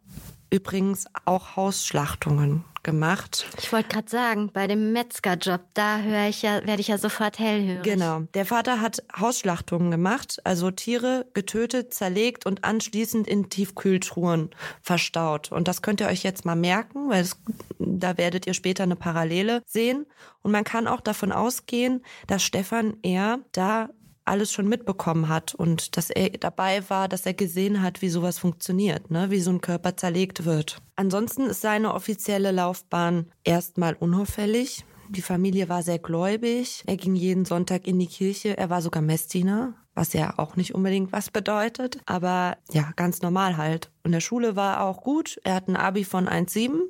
übrigens 0.50 1.06
auch 1.24 1.56
Hausschlachtungen 1.56 2.64
gemacht. 2.86 3.46
Ich 3.58 3.72
wollte 3.72 3.88
gerade 3.88 4.08
sagen, 4.08 4.50
bei 4.52 4.68
dem 4.68 4.92
Metzgerjob, 4.92 5.60
da 5.74 5.98
höre 5.98 6.28
ich 6.28 6.40
ja, 6.42 6.64
werde 6.66 6.80
ich 6.80 6.88
ja 6.88 6.96
sofort 6.96 7.38
hellhörig. 7.38 7.82
Genau. 7.82 8.20
Der 8.32 8.46
Vater 8.46 8.80
hat 8.80 9.02
Hausschlachtungen 9.18 9.90
gemacht, 9.90 10.40
also 10.44 10.70
Tiere 10.70 11.26
getötet, 11.34 11.92
zerlegt 11.92 12.46
und 12.46 12.64
anschließend 12.64 13.26
in 13.26 13.50
Tiefkühltruhen 13.50 14.50
verstaut. 14.80 15.50
Und 15.50 15.66
das 15.66 15.82
könnt 15.82 16.00
ihr 16.00 16.06
euch 16.06 16.22
jetzt 16.22 16.44
mal 16.44 16.54
merken, 16.54 17.10
weil 17.10 17.22
es, 17.22 17.36
da 17.78 18.16
werdet 18.16 18.46
ihr 18.46 18.54
später 18.54 18.84
eine 18.84 18.96
Parallele 18.96 19.62
sehen. 19.66 20.06
Und 20.42 20.52
man 20.52 20.62
kann 20.62 20.86
auch 20.86 21.00
davon 21.00 21.32
ausgehen, 21.32 22.04
dass 22.28 22.44
Stefan 22.44 22.98
eher 23.02 23.40
da 23.50 23.90
alles 24.26 24.52
schon 24.52 24.68
mitbekommen 24.68 25.28
hat 25.28 25.54
und 25.54 25.96
dass 25.96 26.10
er 26.10 26.30
dabei 26.30 26.88
war, 26.90 27.08
dass 27.08 27.26
er 27.26 27.34
gesehen 27.34 27.82
hat, 27.82 28.02
wie 28.02 28.08
sowas 28.08 28.38
funktioniert, 28.38 29.10
ne? 29.10 29.30
wie 29.30 29.40
so 29.40 29.50
ein 29.50 29.60
Körper 29.60 29.96
zerlegt 29.96 30.44
wird. 30.44 30.82
Ansonsten 30.96 31.46
ist 31.46 31.60
seine 31.60 31.94
offizielle 31.94 32.52
Laufbahn 32.52 33.26
erstmal 33.44 33.94
unauffällig. 33.94 34.84
Die 35.08 35.22
Familie 35.22 35.68
war 35.68 35.82
sehr 35.82 35.98
gläubig. 35.98 36.82
Er 36.86 36.96
ging 36.96 37.14
jeden 37.14 37.44
Sonntag 37.44 37.86
in 37.86 37.98
die 37.98 38.08
Kirche. 38.08 38.56
Er 38.56 38.70
war 38.70 38.82
sogar 38.82 39.02
Messdiener, 39.02 39.74
was 39.94 40.12
ja 40.12 40.34
auch 40.38 40.56
nicht 40.56 40.74
unbedingt 40.74 41.12
was 41.12 41.30
bedeutet. 41.30 42.00
Aber 42.06 42.56
ja, 42.72 42.92
ganz 42.96 43.22
normal 43.22 43.56
halt. 43.56 43.92
Und 44.02 44.12
der 44.12 44.20
Schule 44.20 44.56
war 44.56 44.82
auch 44.82 45.02
gut. 45.02 45.38
Er 45.44 45.54
hat 45.54 45.68
ein 45.68 45.76
Abi 45.76 46.04
von 46.04 46.28
1,7 46.28 46.80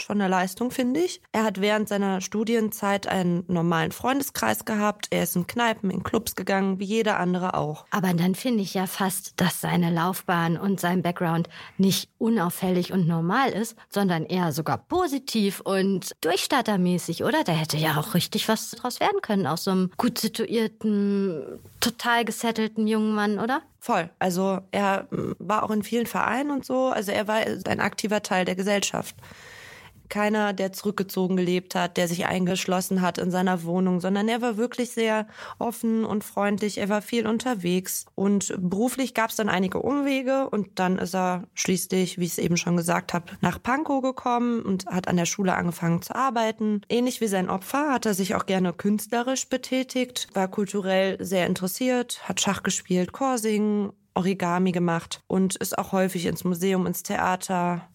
schon 0.00 0.20
eine 0.20 0.30
Leistung, 0.30 0.70
finde 0.70 1.00
ich. 1.00 1.20
Er 1.32 1.44
hat 1.44 1.60
während 1.60 1.88
seiner 1.88 2.20
Studienzeit 2.20 3.06
einen 3.06 3.44
normalen 3.48 3.92
Freundeskreis 3.92 4.64
gehabt. 4.64 5.08
Er 5.10 5.22
ist 5.22 5.36
in 5.36 5.46
Kneipen, 5.46 5.90
in 5.90 6.02
Clubs 6.02 6.34
gegangen, 6.34 6.78
wie 6.78 6.84
jeder 6.84 7.18
andere 7.18 7.54
auch. 7.54 7.84
Aber 7.90 8.12
dann 8.14 8.34
finde 8.34 8.62
ich 8.62 8.74
ja 8.74 8.86
fast, 8.86 9.40
dass 9.40 9.60
seine 9.60 9.90
Laufbahn 9.90 10.56
und 10.56 10.80
sein 10.80 11.02
Background 11.02 11.48
nicht 11.78 12.10
unauffällig 12.18 12.92
und 12.92 13.06
normal 13.06 13.50
ist, 13.50 13.76
sondern 13.88 14.24
eher 14.24 14.52
sogar 14.52 14.78
positiv 14.78 15.60
und 15.60 16.12
durchstartermäßig, 16.20 17.24
oder? 17.24 17.44
Da 17.44 17.52
hätte 17.52 17.76
ja 17.76 17.96
auch 17.98 18.14
richtig 18.14 18.48
was 18.48 18.70
draus 18.70 19.00
werden 19.00 19.20
können 19.22 19.46
aus 19.46 19.64
so 19.64 19.70
einem 19.70 19.90
gut 19.96 20.18
situierten, 20.18 21.60
total 21.80 22.24
gesettelten 22.24 22.86
jungen 22.86 23.14
Mann, 23.14 23.38
oder? 23.38 23.62
Voll. 23.80 24.10
Also 24.18 24.60
er 24.72 25.08
war 25.10 25.62
auch 25.62 25.70
in 25.70 25.82
vielen 25.82 26.06
Vereinen 26.06 26.50
und 26.50 26.66
so. 26.66 26.88
Also 26.88 27.12
er 27.12 27.26
war 27.26 27.36
ein 27.36 27.80
aktiver 27.80 28.22
Teil 28.22 28.44
der 28.44 28.54
Gesellschaft 28.54 29.16
keiner, 30.10 30.52
der 30.52 30.72
zurückgezogen 30.72 31.36
gelebt 31.36 31.74
hat, 31.74 31.96
der 31.96 32.08
sich 32.08 32.26
eingeschlossen 32.26 33.00
hat 33.00 33.18
in 33.18 33.30
seiner 33.30 33.64
Wohnung, 33.64 34.00
sondern 34.00 34.28
er 34.28 34.42
war 34.42 34.56
wirklich 34.56 34.90
sehr 34.90 35.26
offen 35.58 36.04
und 36.04 36.24
freundlich. 36.24 36.78
Er 36.78 36.88
war 36.88 37.00
viel 37.00 37.26
unterwegs 37.26 38.06
und 38.14 38.54
beruflich 38.58 39.14
gab 39.14 39.30
es 39.30 39.36
dann 39.36 39.48
einige 39.48 39.80
Umwege 39.80 40.50
und 40.50 40.78
dann 40.78 40.98
ist 40.98 41.14
er 41.14 41.44
schließlich, 41.54 42.18
wie 42.18 42.24
ich 42.24 42.32
es 42.32 42.38
eben 42.38 42.56
schon 42.56 42.76
gesagt 42.76 43.14
habe, 43.14 43.32
nach 43.40 43.62
Pankow 43.62 44.02
gekommen 44.02 44.62
und 44.62 44.86
hat 44.86 45.08
an 45.08 45.16
der 45.16 45.26
Schule 45.26 45.54
angefangen 45.54 46.02
zu 46.02 46.14
arbeiten. 46.14 46.82
Ähnlich 46.88 47.20
wie 47.20 47.28
sein 47.28 47.48
Opfer 47.48 47.92
hat 47.92 48.06
er 48.06 48.14
sich 48.14 48.34
auch 48.34 48.46
gerne 48.46 48.72
künstlerisch 48.72 49.48
betätigt, 49.48 50.28
war 50.34 50.48
kulturell 50.48 51.24
sehr 51.24 51.46
interessiert, 51.46 52.20
hat 52.28 52.40
Schach 52.40 52.62
gespielt, 52.62 53.12
Chorsingen, 53.12 53.92
Origami 54.14 54.72
gemacht 54.72 55.22
und 55.28 55.56
ist 55.56 55.78
auch 55.78 55.92
häufig 55.92 56.26
ins 56.26 56.44
Museum, 56.44 56.86
ins 56.86 57.02
Theater, 57.02 57.88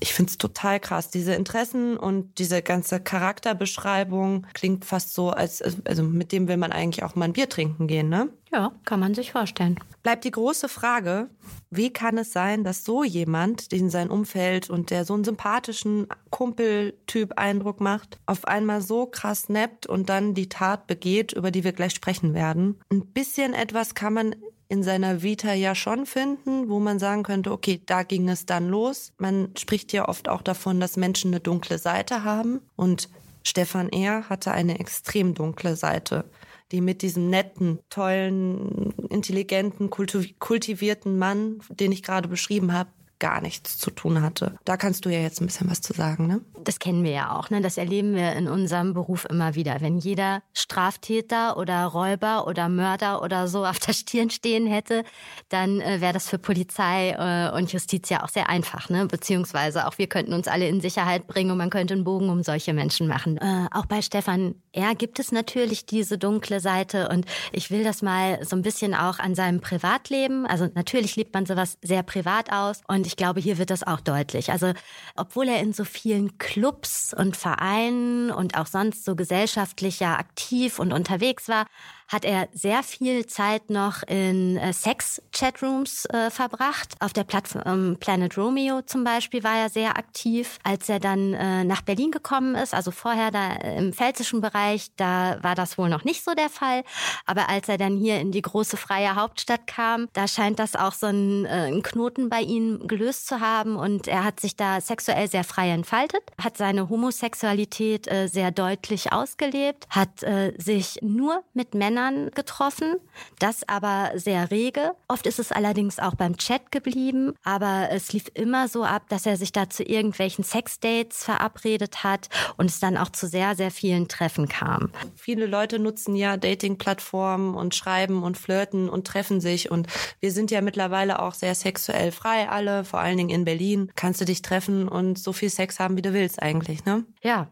ich 0.00 0.14
finde 0.14 0.30
es 0.30 0.38
total 0.38 0.80
krass. 0.80 1.10
Diese 1.10 1.34
Interessen 1.34 1.96
und 1.96 2.38
diese 2.38 2.62
ganze 2.62 3.00
Charakterbeschreibung 3.00 4.46
klingt 4.54 4.84
fast 4.84 5.14
so, 5.14 5.30
als 5.30 5.62
also 5.62 6.02
mit 6.02 6.32
dem 6.32 6.48
will 6.48 6.56
man 6.56 6.72
eigentlich 6.72 7.04
auch 7.04 7.14
mal 7.14 7.26
ein 7.26 7.32
Bier 7.32 7.48
trinken 7.48 7.86
gehen, 7.86 8.08
ne? 8.08 8.28
Ja, 8.50 8.72
kann 8.84 9.00
man 9.00 9.14
sich 9.14 9.32
vorstellen. 9.32 9.78
Bleibt 10.02 10.24
die 10.24 10.30
große 10.30 10.68
Frage, 10.68 11.28
wie 11.70 11.92
kann 11.92 12.16
es 12.16 12.32
sein, 12.32 12.64
dass 12.64 12.84
so 12.84 13.04
jemand, 13.04 13.72
den 13.72 13.90
sein 13.90 14.08
Umfeld 14.08 14.70
und 14.70 14.90
der 14.90 15.04
so 15.04 15.12
einen 15.14 15.24
sympathischen 15.24 16.06
Kumpeltyp 16.30 17.34
Eindruck 17.36 17.80
macht, 17.80 18.18
auf 18.24 18.46
einmal 18.46 18.80
so 18.80 19.04
krass 19.06 19.42
snappt 19.42 19.86
und 19.86 20.08
dann 20.08 20.32
die 20.32 20.48
Tat 20.48 20.86
begeht, 20.86 21.32
über 21.32 21.50
die 21.50 21.64
wir 21.64 21.72
gleich 21.72 21.92
sprechen 21.92 22.32
werden? 22.32 22.80
Ein 22.90 23.04
bisschen 23.06 23.52
etwas 23.52 23.94
kann 23.94 24.14
man 24.14 24.36
in 24.68 24.82
seiner 24.82 25.22
Vita 25.22 25.52
ja 25.54 25.74
schon 25.74 26.04
finden, 26.04 26.68
wo 26.68 26.78
man 26.78 26.98
sagen 26.98 27.22
könnte, 27.22 27.52
okay, 27.52 27.80
da 27.86 28.02
ging 28.02 28.28
es 28.28 28.44
dann 28.44 28.68
los. 28.68 29.12
Man 29.18 29.50
spricht 29.56 29.92
ja 29.92 30.08
oft 30.08 30.28
auch 30.28 30.42
davon, 30.42 30.78
dass 30.78 30.96
Menschen 30.96 31.30
eine 31.30 31.40
dunkle 31.40 31.78
Seite 31.78 32.24
haben 32.24 32.60
und 32.76 33.08
Stefan 33.42 33.88
Ehr 33.88 34.28
hatte 34.28 34.52
eine 34.52 34.78
extrem 34.78 35.34
dunkle 35.34 35.74
Seite, 35.74 36.24
die 36.70 36.82
mit 36.82 37.00
diesem 37.00 37.30
netten, 37.30 37.78
tollen, 37.88 38.92
intelligenten, 39.08 39.88
kultivierten 39.88 41.18
Mann, 41.18 41.60
den 41.70 41.92
ich 41.92 42.02
gerade 42.02 42.28
beschrieben 42.28 42.74
habe, 42.74 42.90
gar 43.18 43.40
nichts 43.40 43.78
zu 43.78 43.90
tun 43.90 44.22
hatte. 44.22 44.54
Da 44.64 44.76
kannst 44.76 45.04
du 45.04 45.10
ja 45.10 45.20
jetzt 45.20 45.40
ein 45.40 45.46
bisschen 45.46 45.70
was 45.70 45.80
zu 45.80 45.92
sagen, 45.92 46.26
ne? 46.26 46.40
Das 46.64 46.78
kennen 46.78 47.04
wir 47.04 47.10
ja 47.10 47.36
auch, 47.36 47.50
ne? 47.50 47.60
Das 47.60 47.76
erleben 47.76 48.14
wir 48.14 48.32
in 48.32 48.48
unserem 48.48 48.94
Beruf 48.94 49.26
immer 49.28 49.54
wieder. 49.54 49.80
Wenn 49.80 49.98
jeder 49.98 50.42
Straftäter 50.52 51.56
oder 51.56 51.86
Räuber 51.86 52.46
oder 52.46 52.68
Mörder 52.68 53.22
oder 53.22 53.48
so 53.48 53.64
auf 53.64 53.78
der 53.78 53.92
Stirn 53.92 54.30
stehen 54.30 54.66
hätte, 54.66 55.04
dann 55.48 55.80
äh, 55.80 56.00
wäre 56.00 56.12
das 56.12 56.28
für 56.28 56.38
Polizei 56.38 57.10
äh, 57.10 57.56
und 57.56 57.72
Justiz 57.72 58.08
ja 58.08 58.22
auch 58.22 58.28
sehr 58.28 58.48
einfach, 58.48 58.88
ne? 58.88 59.06
Beziehungsweise 59.06 59.86
auch 59.86 59.98
wir 59.98 60.06
könnten 60.06 60.32
uns 60.32 60.46
alle 60.46 60.68
in 60.68 60.80
Sicherheit 60.80 61.26
bringen 61.26 61.50
und 61.50 61.58
man 61.58 61.70
könnte 61.70 61.94
einen 61.94 62.04
Bogen 62.04 62.28
um 62.28 62.42
solche 62.42 62.72
Menschen 62.72 63.08
machen. 63.08 63.38
Äh, 63.38 63.66
auch 63.72 63.86
bei 63.86 64.02
Stefan 64.02 64.54
R. 64.72 64.94
gibt 64.94 65.18
es 65.18 65.32
natürlich 65.32 65.86
diese 65.86 66.18
dunkle 66.18 66.60
Seite 66.60 67.08
und 67.08 67.26
ich 67.52 67.70
will 67.70 67.82
das 67.82 68.02
mal 68.02 68.44
so 68.44 68.54
ein 68.54 68.62
bisschen 68.62 68.94
auch 68.94 69.18
an 69.18 69.34
seinem 69.34 69.60
Privatleben. 69.60 70.46
Also 70.46 70.68
natürlich 70.74 71.16
liebt 71.16 71.34
man 71.34 71.46
sowas 71.46 71.78
sehr 71.82 72.02
privat 72.02 72.52
aus 72.52 72.82
und 72.86 73.07
ich 73.08 73.16
glaube, 73.16 73.40
hier 73.40 73.56
wird 73.56 73.70
das 73.70 73.86
auch 73.86 74.00
deutlich. 74.00 74.52
Also, 74.52 74.74
obwohl 75.16 75.48
er 75.48 75.60
in 75.60 75.72
so 75.72 75.84
vielen 75.84 76.36
Clubs 76.36 77.14
und 77.14 77.38
Vereinen 77.38 78.30
und 78.30 78.54
auch 78.58 78.66
sonst 78.66 79.06
so 79.06 79.16
gesellschaftlich 79.16 79.98
ja 79.98 80.18
aktiv 80.18 80.78
und 80.78 80.92
unterwegs 80.92 81.48
war, 81.48 81.64
hat 82.08 82.24
er 82.24 82.48
sehr 82.52 82.82
viel 82.82 83.26
Zeit 83.26 83.68
noch 83.68 84.02
in 84.02 84.56
äh, 84.56 84.72
Sex-Chatrooms 84.72 86.06
äh, 86.06 86.30
verbracht. 86.30 86.94
Auf 87.00 87.12
der 87.12 87.24
Plattform 87.24 87.62
ähm, 87.66 87.96
Planet 88.00 88.36
Romeo 88.36 88.80
zum 88.82 89.04
Beispiel 89.04 89.44
war 89.44 89.58
er 89.58 89.68
sehr 89.68 89.98
aktiv. 89.98 90.58
Als 90.64 90.88
er 90.88 91.00
dann 91.00 91.34
äh, 91.34 91.64
nach 91.64 91.82
Berlin 91.82 92.10
gekommen 92.10 92.54
ist, 92.54 92.74
also 92.74 92.90
vorher 92.90 93.30
da 93.30 93.52
im 93.56 93.92
pfälzischen 93.92 94.40
Bereich, 94.40 94.88
da 94.96 95.38
war 95.42 95.54
das 95.54 95.76
wohl 95.76 95.90
noch 95.90 96.04
nicht 96.04 96.24
so 96.24 96.34
der 96.34 96.48
Fall. 96.48 96.82
Aber 97.26 97.50
als 97.50 97.68
er 97.68 97.76
dann 97.76 97.98
hier 97.98 98.18
in 98.20 98.32
die 98.32 98.42
große 98.42 98.78
freie 98.78 99.14
Hauptstadt 99.14 99.66
kam, 99.66 100.08
da 100.14 100.26
scheint 100.26 100.58
das 100.58 100.76
auch 100.76 100.94
so 100.94 101.06
ein, 101.06 101.44
äh, 101.44 101.68
ein 101.68 101.82
Knoten 101.82 102.30
bei 102.30 102.40
ihm 102.40 102.88
gelöst 102.98 103.28
zu 103.28 103.40
haben 103.40 103.76
und 103.76 104.08
er 104.08 104.24
hat 104.24 104.40
sich 104.40 104.56
da 104.56 104.80
sexuell 104.80 105.28
sehr 105.28 105.44
frei 105.44 105.70
entfaltet, 105.70 106.22
hat 106.42 106.56
seine 106.56 106.88
Homosexualität 106.88 108.10
äh, 108.10 108.26
sehr 108.26 108.50
deutlich 108.50 109.12
ausgelebt, 109.12 109.86
hat 109.88 110.22
äh, 110.24 110.52
sich 110.58 110.98
nur 111.00 111.44
mit 111.54 111.74
Männern 111.74 112.30
getroffen, 112.34 112.96
das 113.38 113.68
aber 113.68 114.10
sehr 114.16 114.50
rege. 114.50 114.92
Oft 115.06 115.26
ist 115.26 115.38
es 115.38 115.52
allerdings 115.52 116.00
auch 116.00 116.16
beim 116.16 116.36
Chat 116.36 116.72
geblieben, 116.72 117.34
aber 117.44 117.88
es 117.92 118.12
lief 118.12 118.24
immer 118.34 118.66
so 118.66 118.82
ab, 118.82 119.02
dass 119.08 119.26
er 119.26 119.36
sich 119.36 119.52
da 119.52 119.70
zu 119.70 119.84
irgendwelchen 119.84 120.42
Sexdates 120.42 121.24
verabredet 121.24 122.02
hat 122.02 122.28
und 122.56 122.66
es 122.66 122.80
dann 122.80 122.96
auch 122.96 123.10
zu 123.10 123.28
sehr, 123.28 123.54
sehr 123.54 123.70
vielen 123.70 124.08
Treffen 124.08 124.48
kam. 124.48 124.90
Viele 125.14 125.46
Leute 125.46 125.78
nutzen 125.78 126.16
ja 126.16 126.36
Dating-Plattformen 126.36 127.54
und 127.54 127.76
schreiben 127.76 128.24
und 128.24 128.36
flirten 128.36 128.88
und 128.88 129.06
treffen 129.06 129.40
sich 129.40 129.70
und 129.70 129.86
wir 130.18 130.32
sind 130.32 130.50
ja 130.50 130.62
mittlerweile 130.62 131.22
auch 131.22 131.34
sehr 131.34 131.54
sexuell 131.54 132.10
frei 132.10 132.48
alle, 132.48 132.87
vor 132.88 133.00
allen 133.00 133.16
Dingen 133.16 133.30
in 133.30 133.44
Berlin 133.44 133.92
kannst 133.94 134.20
du 134.20 134.24
dich 134.24 134.42
treffen 134.42 134.88
und 134.88 135.18
so 135.18 135.32
viel 135.32 135.50
Sex 135.50 135.78
haben, 135.78 135.96
wie 135.96 136.02
du 136.02 136.12
willst 136.12 136.42
eigentlich, 136.42 136.84
ne? 136.84 137.04
Ja, 137.22 137.48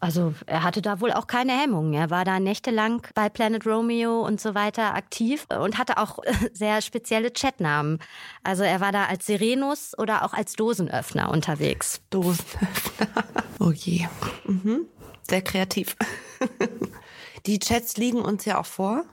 also 0.00 0.34
er 0.46 0.62
hatte 0.62 0.82
da 0.82 1.00
wohl 1.00 1.12
auch 1.12 1.26
keine 1.26 1.52
Hemmungen. 1.52 1.94
Er 1.94 2.10
war 2.10 2.24
da 2.24 2.40
nächtelang 2.40 3.02
bei 3.14 3.28
Planet 3.28 3.66
Romeo 3.66 4.26
und 4.26 4.40
so 4.40 4.54
weiter 4.54 4.94
aktiv 4.94 5.46
und 5.56 5.78
hatte 5.78 5.98
auch 5.98 6.18
sehr 6.52 6.82
spezielle 6.82 7.30
Chatnamen. 7.30 7.98
Also 8.42 8.64
er 8.64 8.80
war 8.80 8.90
da 8.92 9.04
als 9.04 9.26
Serenus 9.26 9.96
oder 9.96 10.24
auch 10.24 10.32
als 10.32 10.54
Dosenöffner 10.54 11.30
unterwegs. 11.30 12.00
Dosenöffner. 12.10 13.08
Oh 13.60 13.72
je. 13.72 14.06
Mhm. 14.46 14.86
Sehr 15.28 15.42
kreativ. 15.42 15.96
Die 17.46 17.58
Chats 17.58 17.96
liegen 17.96 18.20
uns 18.20 18.44
ja 18.44 18.60
auch 18.60 18.66
vor. 18.66 19.04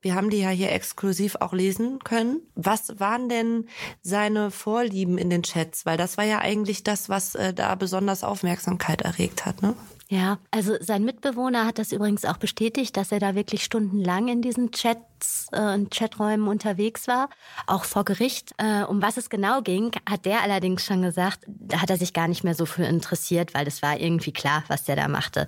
Wir 0.00 0.14
haben 0.14 0.30
die 0.30 0.40
ja 0.40 0.50
hier 0.50 0.72
exklusiv 0.72 1.36
auch 1.40 1.52
lesen 1.52 1.98
können. 2.00 2.40
Was 2.54 2.98
waren 2.98 3.28
denn 3.28 3.66
seine 4.02 4.50
Vorlieben 4.50 5.18
in 5.18 5.30
den 5.30 5.42
Chats? 5.42 5.84
Weil 5.86 5.96
das 5.96 6.16
war 6.16 6.24
ja 6.24 6.38
eigentlich 6.38 6.82
das, 6.84 7.08
was 7.08 7.34
äh, 7.34 7.52
da 7.52 7.74
besonders 7.74 8.24
Aufmerksamkeit 8.24 9.02
erregt 9.02 9.46
hat, 9.46 9.62
ne? 9.62 9.74
Ja, 10.08 10.38
also 10.50 10.74
sein 10.80 11.04
Mitbewohner 11.04 11.66
hat 11.66 11.78
das 11.78 11.92
übrigens 11.92 12.24
auch 12.24 12.36
bestätigt, 12.36 12.96
dass 12.96 13.12
er 13.12 13.20
da 13.20 13.36
wirklich 13.36 13.62
stundenlang 13.62 14.26
in 14.26 14.42
diesen 14.42 14.72
Chat 14.72 14.98
Chats 15.20 15.48
äh, 15.52 15.74
und 15.74 15.90
Chaträumen 15.94 16.48
unterwegs 16.48 17.06
war, 17.06 17.28
auch 17.66 17.84
vor 17.84 18.04
Gericht. 18.04 18.52
Äh, 18.58 18.82
um 18.84 19.02
was 19.02 19.16
es 19.16 19.30
genau 19.30 19.62
ging, 19.62 19.92
hat 20.08 20.24
der 20.24 20.42
allerdings 20.42 20.84
schon 20.84 21.02
gesagt, 21.02 21.40
da 21.46 21.80
hat 21.80 21.90
er 21.90 21.98
sich 21.98 22.12
gar 22.12 22.28
nicht 22.28 22.44
mehr 22.44 22.54
so 22.54 22.66
für 22.66 22.84
interessiert, 22.84 23.54
weil 23.54 23.66
es 23.66 23.82
war 23.82 23.98
irgendwie 23.98 24.32
klar, 24.32 24.64
was 24.68 24.84
der 24.84 24.96
da 24.96 25.08
machte. 25.08 25.46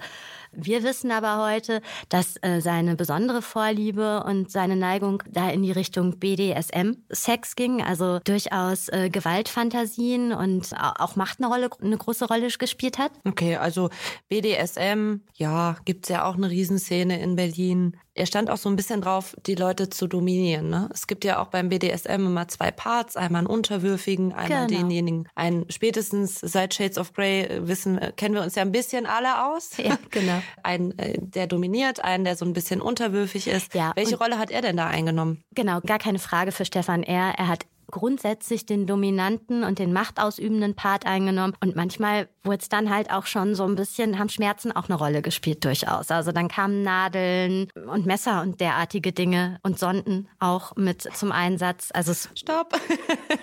Wir 0.52 0.82
wissen 0.82 1.10
aber 1.10 1.44
heute, 1.44 1.80
dass 2.08 2.36
äh, 2.42 2.60
seine 2.60 2.94
besondere 2.94 3.40
Vorliebe 3.42 4.22
und 4.24 4.50
seine 4.50 4.76
Neigung 4.76 5.22
da 5.30 5.48
in 5.48 5.62
die 5.62 5.72
Richtung 5.72 6.18
BDSM-Sex 6.18 7.56
ging, 7.56 7.82
also 7.82 8.18
durchaus 8.18 8.88
äh, 8.88 9.08
Gewaltfantasien 9.10 10.32
und 10.32 10.72
auch 10.78 11.16
Macht 11.16 11.40
eine 11.40 11.48
Rolle, 11.48 11.70
eine 11.80 11.96
große 11.96 12.26
Rolle 12.26 12.48
gespielt 12.48 12.98
hat. 12.98 13.12
Okay, 13.26 13.56
also 13.56 13.88
BDSM, 14.28 15.20
ja, 15.34 15.76
gibt's 15.84 16.08
ja 16.08 16.26
auch 16.26 16.36
eine 16.36 16.50
Riesenszene 16.50 17.20
in 17.20 17.36
Berlin. 17.36 17.96
Er 18.14 18.26
stand 18.26 18.50
auch 18.50 18.56
so 18.58 18.68
ein 18.68 18.76
bisschen 18.76 19.00
drauf, 19.00 19.34
die 19.46 19.54
Leute 19.54 19.88
zu 19.88 20.06
dominieren. 20.06 20.68
Ne? 20.68 20.88
Es 20.92 21.06
gibt 21.06 21.24
ja 21.24 21.42
auch 21.42 21.46
beim 21.48 21.70
BDSM 21.70 22.26
immer 22.26 22.46
zwei 22.48 22.70
Parts, 22.70 23.16
einmal 23.16 23.40
einen 23.40 23.46
unterwürfigen, 23.46 24.32
einmal 24.32 24.66
genau. 24.66 24.80
denjenigen. 24.80 25.28
Einen 25.34 25.70
spätestens 25.70 26.38
seit 26.40 26.74
Shades 26.74 26.98
of 26.98 27.14
Grey 27.14 27.44
äh, 27.44 27.66
wissen, 27.66 27.98
äh, 27.98 28.12
kennen 28.14 28.34
wir 28.34 28.42
uns 28.42 28.54
ja 28.54 28.62
ein 28.62 28.72
bisschen 28.72 29.06
alle 29.06 29.46
aus. 29.46 29.76
Ja, 29.78 29.98
genau. 30.10 30.42
Einen, 30.62 30.98
äh, 30.98 31.18
der 31.18 31.46
dominiert, 31.46 32.04
einen, 32.04 32.24
der 32.24 32.36
so 32.36 32.44
ein 32.44 32.52
bisschen 32.52 32.80
unterwürfig 32.80 33.48
ist. 33.48 33.74
Ja, 33.74 33.92
Welche 33.94 34.16
Rolle 34.16 34.38
hat 34.38 34.50
er 34.50 34.62
denn 34.62 34.76
da 34.76 34.86
eingenommen? 34.86 35.42
Genau, 35.54 35.80
gar 35.80 35.98
keine 35.98 36.18
Frage 36.18 36.52
für 36.52 36.64
Stefan 36.64 37.02
R. 37.02 37.34
Er 37.36 37.48
hat 37.48 37.66
grundsätzlich 37.92 38.66
den 38.66 38.86
dominanten 38.86 39.62
und 39.62 39.78
den 39.78 39.92
machtausübenden 39.92 40.74
Part 40.74 41.06
eingenommen. 41.06 41.54
Und 41.60 41.76
manchmal 41.76 42.28
wurde 42.42 42.58
es 42.62 42.68
dann 42.68 42.90
halt 42.90 43.12
auch 43.12 43.26
schon 43.26 43.54
so 43.54 43.64
ein 43.64 43.76
bisschen, 43.76 44.18
haben 44.18 44.28
Schmerzen 44.28 44.72
auch 44.72 44.88
eine 44.88 44.96
Rolle 44.96 45.22
gespielt 45.22 45.64
durchaus. 45.64 46.10
Also 46.10 46.32
dann 46.32 46.48
kamen 46.48 46.82
Nadeln 46.82 47.68
und 47.86 48.06
Messer 48.06 48.42
und 48.42 48.60
derartige 48.60 49.12
Dinge 49.12 49.60
und 49.62 49.78
Sonden 49.78 50.28
auch 50.40 50.74
mit 50.74 51.02
zum 51.02 51.30
Einsatz. 51.30 51.90
Also 51.92 52.12
Stopp. 52.34 52.78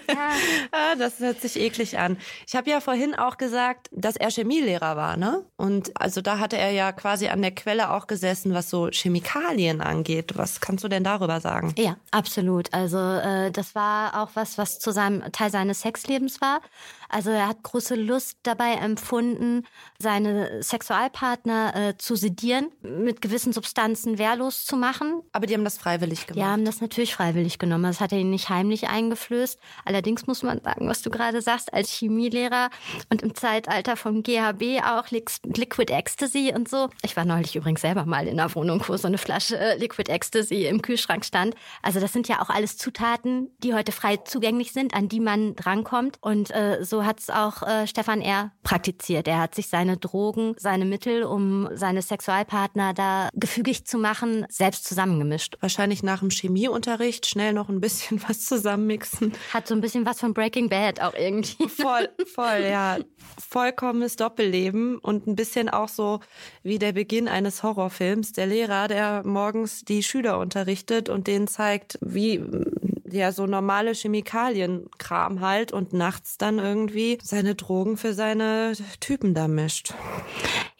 Ja. 0.09 0.31
Ah, 0.71 0.95
das 0.97 1.19
hört 1.19 1.39
sich 1.39 1.59
eklig 1.59 1.99
an. 1.99 2.17
Ich 2.47 2.55
habe 2.55 2.69
ja 2.69 2.79
vorhin 2.81 3.13
auch 3.13 3.37
gesagt, 3.37 3.89
dass 3.91 4.15
er 4.15 4.31
Chemielehrer 4.31 4.97
war, 4.97 5.17
ne? 5.17 5.45
Und 5.55 5.91
also 6.01 6.21
da 6.21 6.39
hatte 6.39 6.57
er 6.57 6.71
ja 6.71 6.91
quasi 6.91 7.27
an 7.27 7.41
der 7.43 7.51
Quelle 7.51 7.91
auch 7.91 8.07
gesessen, 8.07 8.53
was 8.53 8.71
so 8.71 8.89
Chemikalien 8.91 9.81
angeht. 9.81 10.31
Was 10.35 10.61
kannst 10.61 10.83
du 10.83 10.87
denn 10.87 11.03
darüber 11.03 11.41
sagen? 11.41 11.73
Ja, 11.77 11.97
absolut. 12.09 12.73
Also 12.73 12.97
äh, 12.97 13.51
das 13.51 13.75
war 13.75 14.21
auch 14.23 14.29
was, 14.39 14.57
was 14.57 14.79
zu 14.79 14.91
seinem 14.91 15.31
Teil 15.31 15.51
seines 15.51 15.81
Sexlebens 15.81 16.41
war. 16.41 16.61
Also 17.09 17.31
er 17.31 17.47
hat 17.47 17.63
große 17.63 17.95
Lust 17.95 18.37
dabei 18.43 18.73
empfunden, 18.75 19.65
seine 19.99 20.61
Sexualpartner 20.63 21.75
äh, 21.75 21.97
zu 21.97 22.15
sedieren, 22.15 22.69
mit 22.81 23.21
gewissen 23.21 23.51
Substanzen 23.51 24.17
wehrlos 24.17 24.65
zu 24.65 24.77
machen. 24.77 25.21
Aber 25.31 25.47
die 25.47 25.53
haben 25.53 25.63
das 25.63 25.77
freiwillig 25.77 26.27
gemacht. 26.27 26.39
Die 26.39 26.49
haben 26.49 26.65
das 26.65 26.81
natürlich 26.81 27.13
freiwillig 27.13 27.59
genommen. 27.59 27.83
Das 27.83 27.99
hat 27.99 28.11
er 28.11 28.19
ihnen 28.19 28.29
nicht 28.29 28.49
heimlich 28.49 28.87
eingeflößt. 28.87 29.59
Allerdings 29.85 30.27
muss 30.27 30.43
man 30.43 30.61
sagen, 30.61 30.87
was 30.87 31.01
du 31.01 31.09
gerade 31.09 31.41
sagst, 31.41 31.73
als 31.73 31.91
Chemielehrer 31.91 32.69
und 33.09 33.21
im 33.21 33.35
Zeitalter 33.35 33.97
vom 33.97 34.23
GHB 34.23 34.83
auch 34.83 35.07
Liquid 35.09 35.91
Ecstasy 35.91 36.53
und 36.55 36.69
so. 36.69 36.89
Ich 37.01 37.17
war 37.17 37.25
neulich 37.25 37.55
übrigens 37.55 37.81
selber 37.81 38.05
mal 38.05 38.27
in 38.27 38.39
einer 38.39 38.53
Wohnung, 38.55 38.83
wo 38.87 38.97
so 38.97 39.07
eine 39.07 39.17
Flasche 39.17 39.57
äh, 39.57 39.77
Liquid 39.77 40.11
Ecstasy 40.11 40.65
im 40.65 40.81
Kühlschrank 40.81 41.25
stand. 41.25 41.55
Also 41.81 41.99
das 41.99 42.13
sind 42.13 42.27
ja 42.27 42.41
auch 42.41 42.49
alles 42.49 42.77
Zutaten, 42.77 43.49
die 43.63 43.73
heute 43.73 43.91
frei 43.91 44.17
zugänglich 44.17 44.71
sind, 44.71 44.93
an 44.93 45.09
die 45.09 45.19
man 45.19 45.55
drankommt. 45.55 46.17
Und 46.21 46.51
äh, 46.51 46.83
so 46.83 46.98
hat 47.05 47.19
es 47.19 47.29
auch 47.29 47.63
äh, 47.63 47.87
Stefan 47.87 48.21
R. 48.21 48.51
praktiziert. 48.63 49.27
Er 49.27 49.39
hat 49.39 49.55
sich 49.55 49.67
seine 49.67 49.97
Drogen, 49.97 50.55
seine 50.57 50.85
Mittel, 50.85 51.23
um 51.23 51.69
seine 51.73 52.01
Sexualpartner 52.01 52.93
da 52.93 53.29
gefügig 53.33 53.85
zu 53.85 53.97
machen, 53.97 54.45
selbst 54.49 54.85
zusammengemischt. 54.85 55.57
Wahrscheinlich 55.61 56.03
nach 56.03 56.19
dem 56.19 56.29
Chemieunterricht 56.29 57.25
schnell 57.25 57.53
noch 57.53 57.69
ein 57.69 57.81
bisschen 57.81 58.21
was 58.27 58.45
zusammenmixen. 58.45 59.33
Hat 59.53 59.67
so 59.67 59.75
ein 59.75 59.81
bisschen 59.81 60.05
was 60.05 60.19
von 60.19 60.33
Breaking 60.33 60.69
Bad 60.69 61.01
auch 61.01 61.13
irgendwie. 61.13 61.67
Voll, 61.67 62.09
voll, 62.33 62.65
ja. 62.69 62.97
Vollkommenes 63.37 64.15
Doppelleben 64.15 64.97
und 64.97 65.27
ein 65.27 65.35
bisschen 65.35 65.69
auch 65.69 65.89
so 65.89 66.19
wie 66.63 66.79
der 66.79 66.93
Beginn 66.93 67.27
eines 67.27 67.63
Horrorfilms. 67.63 68.33
Der 68.33 68.47
Lehrer, 68.47 68.87
der 68.87 69.23
morgens 69.25 69.81
die 69.81 70.03
Schüler 70.03 70.39
unterrichtet 70.39 71.09
und 71.09 71.27
denen 71.27 71.47
zeigt, 71.47 71.97
wie 72.01 72.43
ja 73.13 73.31
so 73.31 73.45
normale 73.45 73.93
Chemikalienkram 73.93 75.41
halt 75.41 75.71
und 75.71 75.93
nachts 75.93 76.37
dann 76.37 76.59
irgendwie 76.59 77.17
seine 77.23 77.55
Drogen 77.55 77.97
für 77.97 78.13
seine 78.13 78.73
Typen 78.99 79.33
da 79.33 79.47
mischt. 79.47 79.93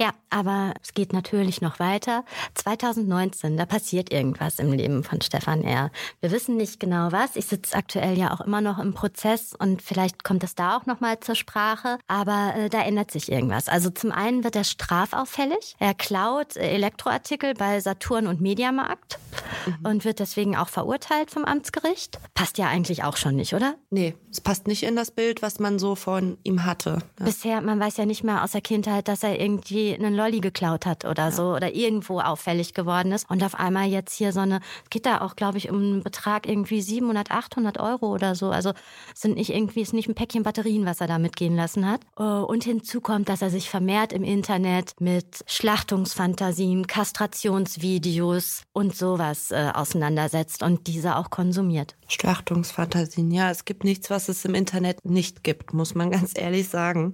Ja, 0.02 0.14
aber 0.30 0.74
es 0.82 0.94
geht 0.94 1.12
natürlich 1.12 1.60
noch 1.60 1.80
weiter. 1.80 2.24
2019, 2.54 3.58
da 3.58 3.66
passiert 3.66 4.14
irgendwas 4.14 4.58
im 4.60 4.72
Leben 4.72 5.04
von 5.04 5.20
Stefan 5.20 5.62
R. 5.62 5.92
Wir 6.22 6.32
wissen 6.32 6.56
nicht 6.56 6.80
genau 6.80 7.12
was. 7.12 7.36
Ich 7.36 7.48
sitze 7.48 7.76
aktuell 7.76 8.18
ja 8.18 8.34
auch 8.34 8.40
immer 8.40 8.62
noch 8.62 8.80
im 8.80 8.94
Prozess 8.94 9.54
und 9.54 9.82
vielleicht 9.82 10.24
kommt 10.24 10.46
es 10.46 10.56
da 10.56 10.78
auch 10.78 10.86
noch 10.86 11.02
mal 11.02 11.20
zur 11.20 11.36
Sprache. 11.36 11.98
Aber 12.08 12.54
äh, 12.56 12.70
da 12.70 12.82
ändert 12.82 13.12
sich 13.12 13.30
irgendwas. 13.30 13.68
Also 13.68 13.90
zum 13.90 14.14
einen 14.14 14.46
wird 14.46 14.56
er 14.56 14.64
strafauffällig. 14.64 15.76
Er 15.80 15.94
klaut 15.94 16.56
Elektroartikel 16.56 17.54
bei 17.56 17.82
Saturn 17.82 18.28
und 18.28 18.40
Mediamarkt 18.40 19.20
mhm. 19.66 19.86
und 19.86 20.06
wird 20.06 20.20
deswegen 20.20 20.56
auch 20.56 20.70
verurteilt 20.70 21.30
vom 21.30 21.44
Amtsgericht. 21.44 22.19
Passt 22.34 22.58
ja 22.58 22.68
eigentlich 22.68 23.04
auch 23.04 23.18
schon 23.18 23.36
nicht, 23.36 23.54
oder? 23.54 23.76
Nee, 23.90 24.16
es 24.32 24.40
passt 24.40 24.68
nicht 24.68 24.84
in 24.84 24.96
das 24.96 25.12
Bild, 25.12 25.42
was 25.42 25.60
man 25.60 25.78
so 25.78 25.96
von 25.96 26.38
ihm 26.44 26.66
hatte. 26.66 27.00
Ja. 27.20 27.26
Bisher, 27.26 27.62
man 27.62 27.80
weiß 27.80 27.98
ja 27.98 28.06
nicht 28.06 28.24
mehr 28.24 28.44
aus 28.44 28.52
der 28.52 28.62
Kindheit, 28.62 29.08
dass 29.08 29.24
er 29.24 29.40
irgendwie 29.40 29.94
einen 29.94 30.16
Lolli 30.16 30.40
geklaut 30.40 30.86
hat 30.86 31.04
oder 31.04 31.26
ja. 31.26 31.32
so 31.32 31.54
oder 31.54 31.74
irgendwo 31.74 32.20
auffällig 32.20 32.74
geworden 32.74 33.12
ist. 33.12 33.30
Und 33.30 33.44
auf 33.44 33.56
einmal 33.56 33.90
jetzt 33.90 34.16
hier 34.16 34.32
so 34.32 34.40
eine, 34.40 34.62
geht 34.90 35.06
da 35.06 35.22
auch, 35.22 35.36
glaube 35.36 35.58
ich, 35.58 35.70
um 35.70 35.78
einen 35.78 36.04
Betrag 36.04 36.48
irgendwie 36.48 36.82
700, 36.82 37.32
800 37.32 37.80
Euro 37.80 38.14
oder 38.14 38.36
so. 38.36 38.52
Also 38.52 38.74
sind 39.14 39.36
nicht 39.36 39.54
irgendwie, 39.54 39.82
ist 39.82 39.94
nicht 39.94 40.08
ein 40.08 40.16
Päckchen 40.16 40.44
Batterien, 40.44 40.86
was 40.86 41.02
er 41.02 41.08
da 41.08 41.20
mitgehen 41.20 41.56
lassen 41.56 41.90
hat. 41.90 42.02
Äh, 42.18 42.24
und 42.24 42.64
hinzu 42.64 43.02
kommt, 43.02 43.30
dass 43.30 43.42
er 43.42 43.50
sich 43.50 43.70
vermehrt 43.70 44.14
im 44.14 44.24
Internet 44.24 44.94
mit 45.00 45.44
Schlachtungsfantasien, 45.48 46.88
Kastrationsvideos 46.88 48.64
und 48.72 48.96
sowas 48.96 49.52
äh, 49.52 49.72
auseinandersetzt 49.74 50.64
und 50.64 50.88
diese 50.88 51.18
auch 51.18 51.30
konsumiert. 51.30 51.96
Schlachtungsfantasien, 52.10 53.32
ja, 53.32 53.52
es 53.52 53.66
gibt 53.66 53.84
nichts, 53.84 54.10
was 54.10 54.30
es 54.30 54.44
im 54.46 54.56
Internet 54.56 55.06
nicht 55.06 55.44
gibt, 55.44 55.74
muss 55.74 55.96
man 55.96 56.12
ganz 56.12 56.38
ehrlich 56.38 56.70
sagen 56.70 57.14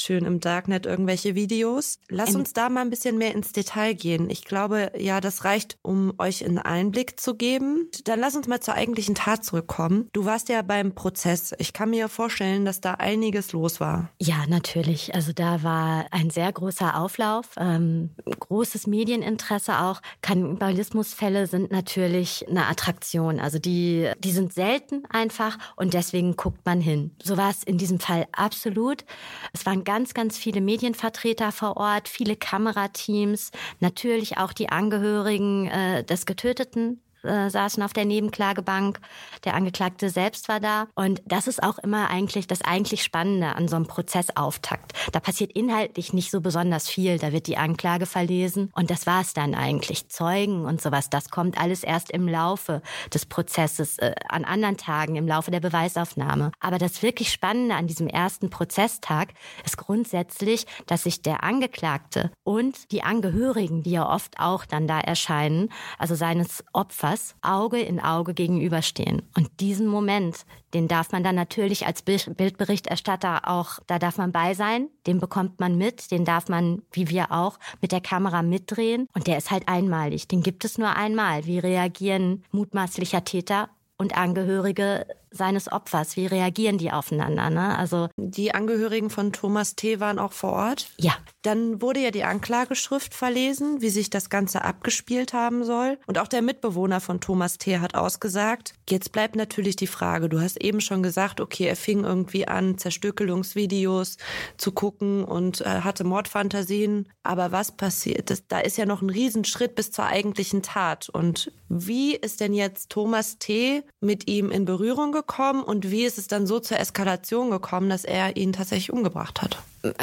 schön 0.00 0.24
im 0.24 0.40
Darknet 0.40 0.86
irgendwelche 0.86 1.34
Videos. 1.34 1.98
Lass 2.08 2.34
uns 2.34 2.52
da 2.52 2.68
mal 2.68 2.82
ein 2.82 2.90
bisschen 2.90 3.18
mehr 3.18 3.34
ins 3.34 3.52
Detail 3.52 3.94
gehen. 3.94 4.30
Ich 4.30 4.44
glaube, 4.44 4.92
ja, 4.96 5.20
das 5.20 5.44
reicht, 5.44 5.78
um 5.82 6.12
euch 6.18 6.44
einen 6.44 6.58
Einblick 6.58 7.18
zu 7.20 7.34
geben. 7.34 7.88
Dann 8.04 8.20
lass 8.20 8.36
uns 8.36 8.46
mal 8.46 8.60
zur 8.60 8.74
eigentlichen 8.74 9.14
Tat 9.14 9.44
zurückkommen. 9.44 10.08
Du 10.12 10.24
warst 10.24 10.48
ja 10.48 10.62
beim 10.62 10.94
Prozess. 10.94 11.54
Ich 11.58 11.72
kann 11.72 11.90
mir 11.90 12.08
vorstellen, 12.08 12.64
dass 12.64 12.80
da 12.80 12.94
einiges 12.94 13.52
los 13.52 13.80
war. 13.80 14.10
Ja, 14.20 14.44
natürlich. 14.48 15.14
Also 15.14 15.32
da 15.32 15.62
war 15.62 16.06
ein 16.10 16.30
sehr 16.30 16.52
großer 16.52 16.98
Auflauf, 16.98 17.50
ähm, 17.58 18.10
großes 18.24 18.86
Medieninteresse 18.86 19.80
auch. 19.80 20.00
Kannibalismusfälle 20.22 21.46
sind 21.46 21.70
natürlich 21.70 22.46
eine 22.48 22.66
Attraktion. 22.66 23.40
Also 23.40 23.58
die, 23.58 24.10
die 24.18 24.32
sind 24.32 24.52
selten 24.52 25.04
einfach 25.10 25.58
und 25.76 25.94
deswegen 25.94 26.36
guckt 26.36 26.64
man 26.64 26.80
hin. 26.80 27.12
So 27.22 27.36
war 27.36 27.50
es 27.50 27.62
in 27.62 27.78
diesem 27.78 28.00
Fall 28.00 28.26
absolut. 28.32 29.04
Es 29.52 29.66
waren 29.66 29.84
ganz, 29.88 30.12
ganz 30.12 30.36
viele 30.36 30.60
Medienvertreter 30.60 31.50
vor 31.50 31.78
Ort, 31.78 32.08
viele 32.08 32.36
Kamerateams, 32.36 33.52
natürlich 33.80 34.36
auch 34.36 34.52
die 34.52 34.68
Angehörigen 34.68 35.66
äh, 35.68 36.04
des 36.04 36.26
Getöteten 36.26 37.00
äh, 37.22 37.50
saßen 37.50 37.82
auf 37.82 37.92
der 37.92 38.04
Nebenklagebank. 38.04 39.00
Der 39.44 39.54
Angeklagte 39.54 40.10
selbst 40.10 40.48
war 40.48 40.60
da. 40.60 40.86
Und 40.94 41.22
das 41.26 41.46
ist 41.46 41.62
auch 41.62 41.78
immer 41.78 42.10
eigentlich 42.10 42.46
das 42.46 42.62
eigentlich 42.62 43.02
Spannende 43.02 43.54
an 43.56 43.68
so 43.68 43.76
einem 43.76 43.86
Prozessauftakt. 43.86 44.92
Da 45.12 45.20
passiert 45.20 45.52
inhaltlich 45.52 46.12
nicht 46.12 46.30
so 46.30 46.40
besonders 46.40 46.88
viel. 46.88 47.18
Da 47.18 47.32
wird 47.32 47.46
die 47.46 47.56
Anklage 47.56 48.06
verlesen 48.06 48.70
und 48.74 48.90
das 48.90 49.06
war 49.06 49.20
es 49.20 49.34
dann 49.34 49.54
eigentlich. 49.54 50.08
Zeugen 50.08 50.64
und 50.64 50.80
sowas, 50.80 51.10
das 51.10 51.30
kommt 51.30 51.60
alles 51.60 51.82
erst 51.82 52.10
im 52.10 52.28
Laufe 52.28 52.82
des 53.12 53.26
Prozesses, 53.26 53.98
äh, 53.98 54.14
an 54.28 54.44
anderen 54.44 54.76
Tagen, 54.76 55.16
im 55.16 55.26
Laufe 55.26 55.50
der 55.50 55.60
Beweisaufnahme. 55.60 56.52
Aber 56.60 56.78
das 56.78 57.02
wirklich 57.02 57.30
Spannende 57.30 57.74
an 57.74 57.86
diesem 57.86 58.08
ersten 58.08 58.50
Prozesstag 58.50 59.34
ist 59.64 59.76
grundsätzlich, 59.76 60.66
dass 60.86 61.04
sich 61.04 61.22
der 61.22 61.42
Angeklagte 61.42 62.30
und 62.44 62.90
die 62.92 63.02
Angehörigen, 63.02 63.82
die 63.82 63.92
ja 63.92 64.08
oft 64.08 64.38
auch 64.38 64.64
dann 64.64 64.86
da 64.86 65.00
erscheinen, 65.00 65.70
also 65.98 66.14
seines 66.14 66.64
Opfers, 66.72 67.07
Opfers 67.08 67.34
Auge 67.42 67.80
in 67.80 68.00
Auge 68.00 68.34
gegenüberstehen. 68.34 69.22
Und 69.36 69.48
diesen 69.60 69.86
Moment, 69.86 70.44
den 70.74 70.88
darf 70.88 71.12
man 71.12 71.24
dann 71.24 71.34
natürlich 71.34 71.86
als 71.86 72.02
Bildberichterstatter 72.02 73.48
auch, 73.48 73.78
da 73.86 73.98
darf 73.98 74.18
man 74.18 74.32
bei 74.32 74.54
sein, 74.54 74.88
den 75.06 75.18
bekommt 75.18 75.60
man 75.60 75.76
mit, 75.76 76.10
den 76.10 76.24
darf 76.24 76.48
man, 76.48 76.82
wie 76.92 77.08
wir 77.08 77.32
auch, 77.32 77.58
mit 77.80 77.92
der 77.92 78.00
Kamera 78.00 78.42
mitdrehen. 78.42 79.08
Und 79.14 79.26
der 79.26 79.38
ist 79.38 79.50
halt 79.50 79.68
einmalig, 79.68 80.28
den 80.28 80.42
gibt 80.42 80.64
es 80.64 80.78
nur 80.78 80.94
einmal. 80.96 81.46
Wie 81.46 81.58
reagieren 81.58 82.44
mutmaßlicher 82.50 83.24
Täter 83.24 83.68
und 83.96 84.16
Angehörige 84.16 85.06
seines 85.30 85.70
Opfers? 85.70 86.16
Wie 86.16 86.26
reagieren 86.26 86.78
die 86.78 86.90
aufeinander? 86.90 87.50
Ne? 87.50 87.78
Also 87.78 88.08
die 88.16 88.54
Angehörigen 88.54 89.10
von 89.10 89.32
Thomas 89.32 89.76
T. 89.76 90.00
waren 90.00 90.18
auch 90.18 90.32
vor 90.32 90.52
Ort. 90.52 90.90
Ja. 90.98 91.14
Dann 91.42 91.80
wurde 91.80 92.00
ja 92.00 92.10
die 92.10 92.24
Anklageschrift 92.24 93.14
verlesen, 93.14 93.80
wie 93.80 93.90
sich 93.90 94.10
das 94.10 94.28
Ganze 94.28 94.64
abgespielt 94.64 95.32
haben 95.32 95.64
soll. 95.64 95.98
Und 96.06 96.18
auch 96.18 96.28
der 96.28 96.42
Mitbewohner 96.42 97.00
von 97.00 97.20
Thomas 97.20 97.58
T. 97.58 97.78
hat 97.78 97.94
ausgesagt. 97.94 98.74
Jetzt 98.88 99.12
bleibt 99.12 99.36
natürlich 99.36 99.76
die 99.76 99.86
Frage, 99.86 100.28
du 100.28 100.40
hast 100.40 100.60
eben 100.62 100.80
schon 100.80 101.02
gesagt, 101.02 101.40
okay, 101.40 101.64
er 101.66 101.76
fing 101.76 102.04
irgendwie 102.04 102.48
an, 102.48 102.78
Zerstückelungsvideos 102.78 104.16
zu 104.56 104.72
gucken 104.72 105.24
und 105.24 105.60
äh, 105.60 105.82
hatte 105.82 106.04
Mordfantasien. 106.04 107.08
Aber 107.22 107.52
was 107.52 107.72
passiert? 107.72 108.30
Das, 108.30 108.46
da 108.48 108.58
ist 108.58 108.76
ja 108.76 108.86
noch 108.86 109.02
ein 109.02 109.10
Riesenschritt 109.10 109.74
bis 109.74 109.90
zur 109.90 110.06
eigentlichen 110.06 110.62
Tat. 110.62 111.08
Und 111.08 111.52
wie 111.68 112.16
ist 112.16 112.40
denn 112.40 112.54
jetzt 112.54 112.90
Thomas 112.90 113.38
T. 113.38 113.84
mit 114.00 114.28
ihm 114.28 114.50
in 114.50 114.64
Berührung 114.64 115.12
gekommen 115.12 115.17
und 115.62 115.90
wie 115.90 116.04
ist 116.04 116.18
es 116.18 116.28
dann 116.28 116.46
so 116.46 116.60
zur 116.60 116.78
Eskalation 116.78 117.50
gekommen, 117.50 117.88
dass 117.88 118.04
er 118.04 118.36
ihn 118.36 118.52
tatsächlich 118.52 118.92
umgebracht 118.92 119.42
hat? 119.42 119.58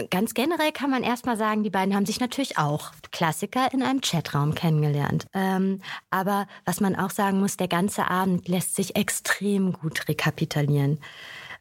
Ganz 0.10 0.34
generell 0.34 0.71
kann 0.71 0.89
man 0.89 1.04
erstmal 1.04 1.38
sagen, 1.38 1.63
die 1.63 1.69
beiden 1.69 1.93
haben 1.95 2.06
sich 2.06 2.19
natürlich 2.19 2.58
auch 2.58 2.91
Klassiker 3.12 3.73
in 3.73 3.84
einem 3.84 3.99
Chatraum 4.01 4.56
kennengelernt. 4.56 5.28
Ähm, 5.34 5.82
aber 6.10 6.47
was 6.63 6.80
man 6.80 6.95
auch 6.95 7.10
sagen 7.10 7.39
muss, 7.39 7.58
der 7.58 7.67
ganze 7.67 8.10
Abend 8.10 8.47
lässt 8.47 8.75
sich 8.75 8.95
extrem 8.95 9.73
gut 9.73 10.08
rekapitulieren. 10.08 10.99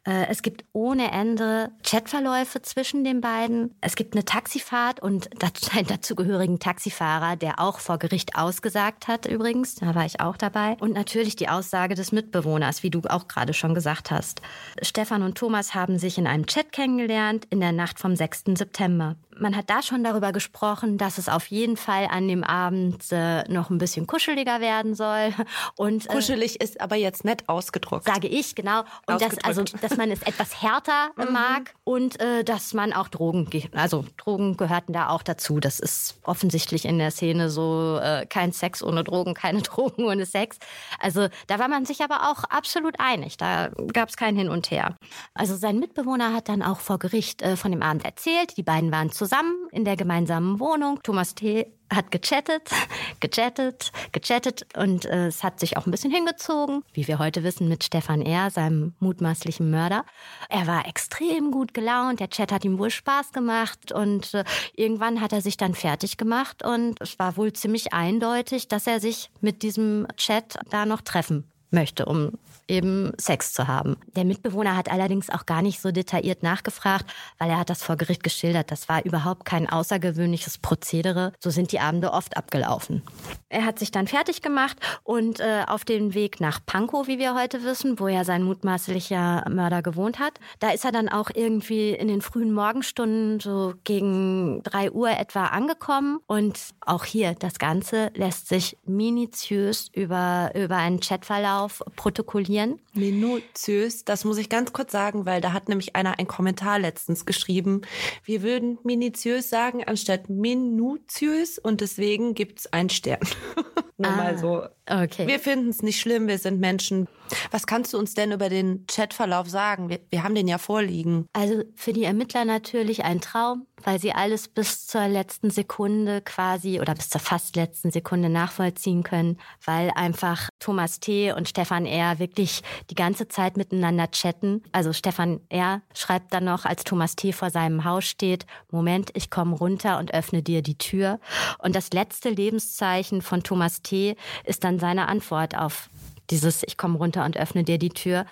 Äh, 0.05 0.27
es 0.29 0.41
gibt 0.41 0.65
ohne 0.73 1.11
Ende 1.11 1.71
Chatverläufe 1.83 2.61
zwischen 2.61 3.03
den 3.03 3.21
beiden. 3.21 3.75
Es 3.81 3.95
gibt 3.95 4.13
eine 4.13 4.25
Taxifahrt 4.25 4.99
und 5.01 5.29
einen 5.75 5.87
dazugehörigen 5.87 6.59
Taxifahrer, 6.59 7.35
der 7.35 7.59
auch 7.59 7.79
vor 7.79 7.97
Gericht 7.97 8.35
ausgesagt 8.35 9.07
hat 9.07 9.25
übrigens. 9.25 9.75
Da 9.75 9.95
war 9.95 10.05
ich 10.05 10.19
auch 10.19 10.37
dabei. 10.37 10.77
Und 10.79 10.93
natürlich 10.93 11.35
die 11.35 11.49
Aussage 11.49 11.95
des 11.95 12.11
Mitbewohners, 12.11 12.83
wie 12.83 12.89
du 12.89 13.01
auch 13.09 13.27
gerade 13.27 13.53
schon 13.53 13.73
gesagt 13.73 14.11
hast. 14.11 14.41
Stefan 14.81 15.23
und 15.23 15.37
Thomas 15.37 15.73
haben 15.73 15.97
sich 15.97 16.17
in 16.17 16.27
einem 16.27 16.45
Chat 16.45 16.71
kennengelernt 16.71 17.47
in 17.49 17.59
der 17.59 17.71
Nacht 17.71 17.99
vom 17.99 18.15
6. 18.15 18.43
September 18.55 19.15
man 19.39 19.55
hat 19.55 19.69
da 19.69 19.81
schon 19.81 20.03
darüber 20.03 20.31
gesprochen, 20.31 20.97
dass 20.97 21.17
es 21.17 21.29
auf 21.29 21.47
jeden 21.47 21.77
Fall 21.77 22.07
an 22.09 22.27
dem 22.27 22.43
Abend 22.43 23.03
äh, 23.11 23.43
noch 23.51 23.69
ein 23.69 23.77
bisschen 23.77 24.07
kuscheliger 24.07 24.59
werden 24.61 24.95
soll. 24.95 25.33
Und 25.75 26.09
äh, 26.09 26.13
kuschelig 26.13 26.61
ist 26.61 26.81
aber 26.81 26.95
jetzt 26.95 27.25
nett 27.25 27.47
ausgedrückt. 27.47 28.05
Sage 28.05 28.27
ich 28.27 28.55
genau. 28.55 28.83
Und 29.07 29.21
dass 29.21 29.37
also, 29.39 29.63
dass 29.95 30.05
man 30.05 30.11
es 30.11 30.21
etwas 30.23 30.61
härter 30.61 31.11
mhm. 31.17 31.33
mag 31.33 31.73
und 31.83 32.19
äh, 32.19 32.43
dass 32.43 32.73
man 32.73 32.93
auch 32.93 33.07
Drogen, 33.07 33.47
also 33.73 34.05
Drogen 34.17 34.57
gehörten 34.57 34.93
da 34.93 35.09
auch 35.09 35.23
dazu. 35.23 35.59
Das 35.59 35.79
ist 35.79 36.17
offensichtlich 36.23 36.85
in 36.85 36.97
der 36.97 37.11
Szene 37.11 37.49
so 37.49 37.99
äh, 38.01 38.25
kein 38.25 38.51
Sex 38.51 38.81
ohne 38.81 39.03
Drogen, 39.03 39.33
keine 39.33 39.61
Drogen 39.63 40.05
ohne 40.05 40.25
Sex. 40.25 40.57
Also 40.99 41.27
da 41.47 41.59
war 41.59 41.67
man 41.67 41.85
sich 41.85 42.01
aber 42.01 42.31
auch 42.31 42.45
absolut 42.45 42.95
einig. 42.99 43.37
Da 43.37 43.69
gab 43.93 44.09
es 44.09 44.17
kein 44.17 44.35
Hin 44.35 44.49
und 44.49 44.71
Her. 44.71 44.95
Also 45.33 45.55
sein 45.55 45.79
Mitbewohner 45.79 46.33
hat 46.33 46.49
dann 46.49 46.61
auch 46.63 46.79
vor 46.79 46.99
Gericht 46.99 47.41
äh, 47.41 47.57
von 47.57 47.71
dem 47.71 47.81
Abend 47.81 48.05
erzählt. 48.05 48.57
Die 48.57 48.63
beiden 48.63 48.91
waren 48.91 49.11
zusammen 49.11 49.25
zusammen 49.35 49.67
in 49.71 49.85
der 49.85 49.95
gemeinsamen 49.95 50.59
Wohnung. 50.59 50.99
Thomas 51.03 51.35
T. 51.35 51.65
hat 51.93 52.11
gechattet, 52.11 52.69
gechattet, 53.19 53.91
gechattet 54.11 54.65
und 54.77 55.05
äh, 55.05 55.27
es 55.27 55.43
hat 55.43 55.59
sich 55.59 55.77
auch 55.77 55.85
ein 55.85 55.91
bisschen 55.91 56.11
hingezogen, 56.11 56.83
wie 56.93 57.07
wir 57.07 57.19
heute 57.19 57.43
wissen, 57.43 57.67
mit 57.67 57.83
Stefan 57.83 58.21
R., 58.21 58.49
seinem 58.49 58.93
mutmaßlichen 58.99 59.69
Mörder. 59.69 60.05
Er 60.49 60.67
war 60.67 60.87
extrem 60.87 61.51
gut 61.51 61.73
gelaunt, 61.73 62.19
der 62.19 62.29
Chat 62.29 62.51
hat 62.51 62.65
ihm 62.65 62.79
wohl 62.79 62.89
Spaß 62.89 63.31
gemacht 63.31 63.91
und 63.91 64.33
äh, 64.33 64.43
irgendwann 64.75 65.21
hat 65.21 65.33
er 65.33 65.41
sich 65.41 65.57
dann 65.57 65.75
fertig 65.75 66.17
gemacht 66.17 66.63
und 66.63 66.99
es 67.01 67.19
war 67.19 67.37
wohl 67.37 67.53
ziemlich 67.53 67.93
eindeutig, 67.93 68.67
dass 68.67 68.87
er 68.87 68.99
sich 68.99 69.29
mit 69.41 69.63
diesem 69.63 70.07
Chat 70.17 70.57
da 70.69 70.85
noch 70.85 71.01
treffen 71.01 71.49
möchte, 71.71 72.05
um 72.05 72.31
eben 72.67 73.11
Sex 73.19 73.53
zu 73.53 73.67
haben. 73.67 73.97
Der 74.15 74.25
Mitbewohner 74.25 74.75
hat 74.75 74.91
allerdings 74.91 75.29
auch 75.29 75.45
gar 75.45 75.61
nicht 75.61 75.81
so 75.81 75.91
detailliert 75.91 76.43
nachgefragt, 76.43 77.05
weil 77.37 77.49
er 77.49 77.59
hat 77.59 77.69
das 77.69 77.83
vor 77.83 77.95
Gericht 77.95 78.23
geschildert. 78.23 78.71
Das 78.71 78.89
war 78.89 79.05
überhaupt 79.05 79.45
kein 79.45 79.69
außergewöhnliches 79.69 80.57
Prozedere. 80.57 81.33
So 81.39 81.49
sind 81.49 81.71
die 81.71 81.79
Abende 81.79 82.11
oft 82.11 82.37
abgelaufen. 82.37 83.03
Er 83.49 83.65
hat 83.65 83.79
sich 83.79 83.91
dann 83.91 84.07
fertig 84.07 84.41
gemacht 84.41 84.77
und 85.03 85.39
äh, 85.39 85.63
auf 85.67 85.85
dem 85.85 86.13
Weg 86.13 86.41
nach 86.41 86.59
Pankow, 86.65 87.07
wie 87.07 87.19
wir 87.19 87.35
heute 87.35 87.63
wissen, 87.63 87.99
wo 87.99 88.07
ja 88.07 88.23
sein 88.23 88.43
mutmaßlicher 88.43 89.45
Mörder 89.49 89.81
gewohnt 89.81 90.19
hat, 90.19 90.39
da 90.59 90.71
ist 90.71 90.85
er 90.85 90.91
dann 90.91 91.09
auch 91.09 91.29
irgendwie 91.33 91.91
in 91.91 92.07
den 92.07 92.21
frühen 92.21 92.51
Morgenstunden 92.51 93.39
so 93.39 93.73
gegen 93.83 94.61
drei 94.63 94.91
Uhr 94.91 95.11
etwa 95.11 95.45
angekommen. 95.45 96.19
Und 96.27 96.59
auch 96.81 97.05
hier, 97.05 97.35
das 97.37 97.59
Ganze 97.59 98.11
lässt 98.15 98.47
sich 98.47 98.77
minutiös 98.85 99.89
über, 99.93 100.51
über 100.55 100.77
einen 100.77 100.99
Chatverlauf 100.99 101.83
protokollieren 101.95 102.54
recherchieren. 102.55 102.79
Minutiös, 102.93 104.05
das 104.05 104.25
muss 104.25 104.37
ich 104.37 104.49
ganz 104.49 104.73
kurz 104.73 104.91
sagen, 104.91 105.25
weil 105.25 105.41
da 105.41 105.53
hat 105.53 105.69
nämlich 105.69 105.95
einer 105.95 106.17
einen 106.17 106.27
Kommentar 106.27 106.79
letztens 106.79 107.25
geschrieben. 107.25 107.81
Wir 108.23 108.41
würden 108.41 108.77
minutiös 108.83 109.49
sagen 109.49 109.83
anstatt 109.83 110.29
minutiös 110.29 111.59
und 111.59 111.81
deswegen 111.81 112.33
gibt 112.33 112.59
es 112.59 112.73
einen 112.73 112.89
Stern. 112.89 113.19
Nur 113.97 114.11
ah, 114.11 114.15
mal 114.15 114.37
so. 114.37 114.63
Okay. 114.89 115.27
Wir 115.27 115.39
finden 115.39 115.69
es 115.69 115.81
nicht 115.81 115.99
schlimm, 115.99 116.27
wir 116.27 116.37
sind 116.37 116.59
Menschen. 116.59 117.07
Was 117.51 117.67
kannst 117.67 117.93
du 117.93 117.97
uns 117.97 118.13
denn 118.13 118.31
über 118.31 118.49
den 118.49 118.85
Chatverlauf 118.87 119.49
sagen? 119.49 119.89
Wir, 119.89 119.99
wir 120.09 120.23
haben 120.23 120.35
den 120.35 120.47
ja 120.47 120.57
vorliegen. 120.57 121.27
Also 121.33 121.63
für 121.75 121.93
die 121.93 122.03
Ermittler 122.03 122.45
natürlich 122.45 123.03
ein 123.03 123.21
Traum, 123.21 123.65
weil 123.83 123.99
sie 123.99 124.13
alles 124.13 124.47
bis 124.47 124.87
zur 124.87 125.07
letzten 125.07 125.49
Sekunde 125.49 126.21
quasi 126.21 126.79
oder 126.79 126.95
bis 126.95 127.09
zur 127.09 127.21
fast 127.21 127.55
letzten 127.55 127.91
Sekunde 127.91 128.29
nachvollziehen 128.29 129.03
können, 129.03 129.37
weil 129.63 129.91
einfach 129.95 130.49
Thomas 130.59 130.99
T. 130.99 131.31
und 131.31 131.49
Stefan 131.49 131.85
R. 131.85 132.19
wirklich 132.19 132.61
die 132.89 132.95
ganze 132.95 133.27
Zeit 133.27 133.57
miteinander 133.57 134.09
chatten. 134.11 134.63
Also 134.71 134.93
Stefan 134.93 135.41
R. 135.49 135.81
schreibt 135.93 136.33
dann 136.33 136.45
noch, 136.45 136.65
als 136.65 136.83
Thomas 136.83 137.15
T. 137.15 137.31
vor 137.33 137.49
seinem 137.49 137.83
Haus 137.83 138.05
steht, 138.05 138.45
Moment, 138.71 139.11
ich 139.13 139.29
komme 139.29 139.55
runter 139.55 139.99
und 139.99 140.13
öffne 140.13 140.43
dir 140.43 140.61
die 140.61 140.77
Tür. 140.77 141.19
Und 141.59 141.75
das 141.75 141.91
letzte 141.91 142.29
Lebenszeichen 142.29 143.21
von 143.21 143.43
Thomas 143.43 143.81
T. 143.81 144.15
ist 144.43 144.63
dann 144.63 144.79
seine 144.79 145.07
Antwort 145.07 145.55
auf 145.55 145.89
dieses 146.29 146.63
Ich 146.63 146.77
komme 146.77 146.97
runter 146.97 147.25
und 147.25 147.37
öffne 147.37 147.63
dir 147.63 147.77
die 147.77 147.89
Tür. 147.89 148.25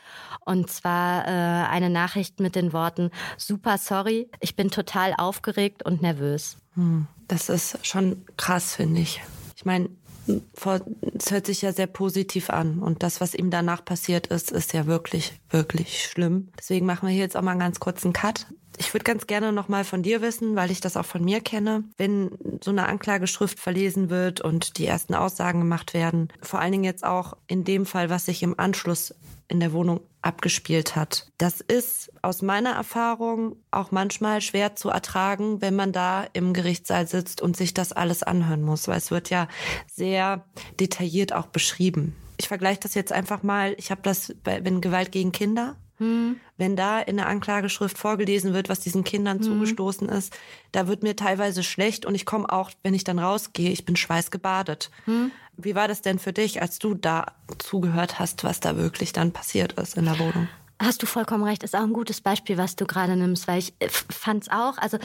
Und 0.46 0.70
zwar 0.70 1.26
äh, 1.26 1.68
eine 1.68 1.90
Nachricht 1.90 2.40
mit 2.40 2.56
den 2.56 2.74
Worten 2.74 3.12
Super 3.38 3.78
sorry, 3.78 4.30
ich 4.40 4.56
bin 4.56 4.72
total 4.72 5.14
aufgeregt 5.18 5.84
und 5.84 6.02
nervös. 6.02 6.58
Hm, 6.76 7.08
das 7.28 7.50
ist 7.50 7.86
schon 7.86 8.26
krass, 8.38 8.76
finde 8.76 9.02
ich. 9.02 9.22
Ich 9.56 9.66
meine, 9.66 9.90
es 10.28 11.32
hört 11.32 11.46
sich 11.46 11.62
ja 11.62 11.74
sehr 11.74 11.88
positiv 11.88 12.50
an. 12.50 12.80
Und 12.80 13.04
das, 13.04 13.22
was 13.22 13.34
ihm 13.34 13.50
danach 13.50 13.84
passiert 13.84 14.28
ist, 14.28 14.52
ist 14.52 14.74
ja 14.74 14.86
wirklich, 14.86 15.34
wirklich 15.50 16.04
schlimm. 16.04 16.50
Deswegen 16.58 16.86
machen 16.86 17.08
wir 17.08 17.14
hier 17.14 17.24
jetzt 17.24 17.38
auch 17.38 17.42
mal 17.42 17.52
einen 17.52 17.60
ganz 17.60 17.80
kurzen 17.80 18.14
Cut. 18.14 18.48
Ich 18.78 18.94
würde 18.94 19.04
ganz 19.04 19.28
gerne 19.28 19.52
noch 19.52 19.68
mal 19.68 19.84
von 19.84 20.02
dir 20.02 20.22
wissen, 20.22 20.56
weil 20.56 20.72
ich 20.72 20.82
das 20.82 20.98
auch 20.98 21.06
von 21.06 21.24
mir 21.24 21.42
kenne, 21.42 21.84
wenn 21.98 22.32
so 22.64 22.72
eine 22.72 22.88
Anklageschrift 22.88 23.60
verlesen 23.60 24.10
wird 24.10 24.42
und 24.42 24.78
die 24.78 24.88
ersten 24.88 25.14
Aussagen 25.14 25.60
gemacht 25.60 25.94
werden, 25.94 26.30
vor 26.42 26.60
allen 26.60 26.72
Dingen 26.72 26.84
jetzt 26.84 27.04
auch 27.04 27.38
in 27.46 27.64
dem 27.64 27.86
Fall, 27.86 28.10
was 28.10 28.26
sich 28.26 28.42
im 28.42 28.60
Anschluss 28.60 29.14
in 29.48 29.60
der 29.60 29.74
Wohnung 29.74 30.02
abgespielt 30.22 30.96
hat. 30.96 31.28
Das 31.38 31.62
ist 31.62 32.12
aus 32.22 32.42
meiner 32.42 32.72
Erfahrung 32.72 33.58
auch 33.72 33.92
manchmal 33.92 34.42
schwer 34.42 34.76
zu 34.76 34.90
ertragen, 34.90 35.62
wenn 35.62 35.76
man 35.76 35.92
da 35.92 36.26
im 36.34 36.54
Gerichtssaal 36.54 37.08
sitzt 37.08 37.42
und 37.42 37.58
sich 37.58 37.74
das 37.74 37.92
alles 37.92 38.24
anhören 38.24 38.62
muss, 38.62 38.88
weil 38.88 38.98
es 38.98 39.12
wird 39.12 39.30
ja 39.30 39.48
sehr 39.92 40.46
detailliert 40.80 41.34
auch 41.34 41.48
beschrieben. 41.48 42.16
Ich 42.38 42.48
vergleiche 42.48 42.80
das 42.82 42.94
jetzt 42.94 43.12
einfach 43.12 43.44
mal. 43.44 43.76
Ich 43.78 43.92
habe 43.92 44.02
das, 44.02 44.34
bei, 44.44 44.64
wenn 44.64 44.82
Gewalt 44.82 45.12
gegen 45.12 45.32
Kinder 45.32 45.76
hm. 46.04 46.40
Wenn 46.58 46.76
da 46.76 47.00
in 47.00 47.18
der 47.18 47.28
Anklageschrift 47.28 47.98
vorgelesen 47.98 48.54
wird, 48.54 48.70
was 48.70 48.80
diesen 48.80 49.04
Kindern 49.04 49.38
hm. 49.38 49.44
zugestoßen 49.44 50.10
ist, 50.10 50.36
da 50.72 50.88
wird 50.88 51.04
mir 51.04 51.16
teilweise 51.16 51.64
schlecht 51.64 52.06
und 52.06 52.16
ich 52.16 52.26
komme 52.26 52.52
auch, 52.52 52.72
wenn 52.82 52.94
ich 52.94 53.04
dann 53.04 53.20
rausgehe, 53.20 53.72
ich 53.72 53.86
bin 53.86 53.96
schweißgebadet. 53.96 54.90
Hm. 55.06 55.32
Wie 55.58 55.76
war 55.76 55.88
das 55.88 56.02
denn 56.02 56.20
für 56.20 56.34
dich, 56.34 56.62
als 56.62 56.80
du 56.80 56.94
da 56.96 57.34
zugehört 57.60 58.20
hast, 58.20 58.44
was 58.44 58.60
da 58.60 58.78
wirklich 58.78 59.14
dann 59.14 59.32
passiert 59.32 59.74
ist 59.74 59.98
in 59.98 60.06
der 60.06 60.20
Wohnung? 60.20 60.48
Hast 60.82 61.02
du 61.02 61.06
vollkommen 61.06 61.44
recht, 61.44 61.64
ist 61.64 61.76
auch 61.76 61.84
ein 61.84 61.94
gutes 61.94 62.22
Beispiel, 62.22 62.58
was 62.58 62.76
du 62.76 62.86
gerade 62.86 63.16
nimmst, 63.16 63.48
weil 63.48 63.60
ich 63.60 63.74
äh, 63.80 63.90
fand 63.90 64.44
es 64.44 64.50
auch, 64.50 64.78
also 64.78 64.98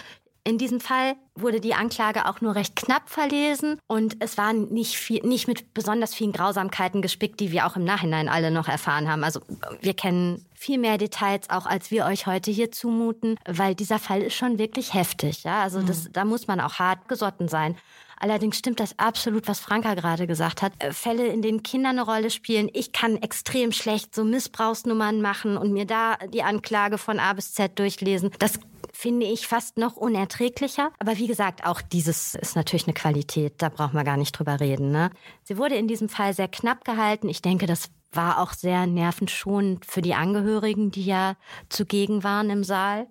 in 0.49 0.57
diesem 0.57 0.81
Fall 0.81 1.15
wurde 1.35 1.61
die 1.61 1.75
Anklage 1.75 2.27
auch 2.27 2.41
nur 2.41 2.55
recht 2.55 2.75
knapp 2.75 3.11
verlesen 3.11 3.79
und 3.87 4.17
es 4.21 4.39
war 4.39 4.55
nicht, 4.55 4.97
viel, 4.97 5.21
nicht 5.27 5.47
mit 5.47 5.75
besonders 5.75 6.15
vielen 6.15 6.33
Grausamkeiten 6.33 7.03
gespickt, 7.03 7.39
die 7.39 7.53
wir 7.53 7.67
auch 7.67 7.77
im 7.77 7.85
Nachhinein 7.85 8.31
alle 8.31 8.51
noch 8.51 8.67
erfahren 8.67 9.11
haben. 9.11 9.25
Also 9.25 9.41
wir 9.83 9.93
kennen 9.93 10.47
viel 10.55 10.79
mehr 10.79 10.97
Details 10.97 11.51
auch, 11.51 11.67
als 11.67 11.91
wir 11.91 12.07
euch 12.07 12.27
heute 12.27 12.51
hier 12.51 12.73
zumuten, 12.73 13.39
weil 13.47 13.75
dieser 13.75 13.99
Fall 13.99 14.23
ist 14.23 14.37
schon 14.37 14.59
wirklich 14.59 14.95
heftig. 14.95 15.45
Ja? 15.45 15.63
Also 15.63 15.83
das, 15.83 16.05
mhm. 16.05 16.13
da 16.15 16.25
muss 16.25 16.47
man 16.47 16.61
auch 16.61 16.79
hart 16.79 17.09
gesotten 17.09 17.49
sein. 17.49 17.77
Allerdings 18.21 18.59
stimmt 18.59 18.81
das 18.81 18.99
absolut, 18.99 19.49
was 19.49 19.61
Franka 19.61 19.95
gerade 19.95 20.27
gesagt 20.27 20.63
hat. 20.63 20.73
Äh, 20.79 20.93
Fälle, 20.93 21.27
in 21.27 21.43
denen 21.43 21.63
Kinder 21.63 21.91
eine 21.91 22.03
Rolle 22.03 22.31
spielen. 22.31 22.69
Ich 22.73 22.93
kann 22.93 23.17
extrem 23.17 23.73
schlecht 23.73 24.15
so 24.15 24.25
Missbrauchsnummern 24.25 25.21
machen 25.21 25.57
und 25.57 25.73
mir 25.73 25.87
da 25.87 26.17
die 26.33 26.43
Anklage 26.43 26.99
von 26.99 27.19
A 27.19 27.33
bis 27.33 27.55
Z 27.55 27.79
durchlesen. 27.79 28.31
Das 28.39 28.59
finde 28.93 29.27
ich 29.27 29.47
fast 29.47 29.79
noch 29.79 29.97
unerträglicher. 29.97 30.91
Aber 30.99 31.19
wie 31.19 31.29
gesagt, 31.29 31.65
auch 31.65 31.81
dieses 31.81 32.35
ist 32.35 32.57
natürlich 32.57 32.87
eine 32.87 32.95
Qualität. 32.95 33.55
Da 33.59 33.69
braucht 33.69 33.95
man 33.95 34.05
gar 34.05 34.17
nicht 34.17 34.33
drüber 34.33 34.59
reden. 34.59 34.91
Ne? 34.91 35.11
Sie 35.45 35.57
wurde 35.57 35.77
in 35.77 35.87
diesem 35.87 36.09
Fall 36.09 36.35
sehr 36.35 36.49
knapp 36.49 36.85
gehalten. 36.85 37.29
Ich 37.29 37.41
denke, 37.41 37.67
das 37.67 37.91
war 38.13 38.41
auch 38.41 38.53
sehr 38.53 38.87
nervenschonend 38.87 39.85
für 39.87 40.03
die 40.03 40.15
Angehörigen, 40.15 40.91
die 40.91 41.05
ja 41.05 41.37
zugegen 41.69 42.25
waren 42.25 42.51
im 42.51 42.65
Saal. 42.65 43.07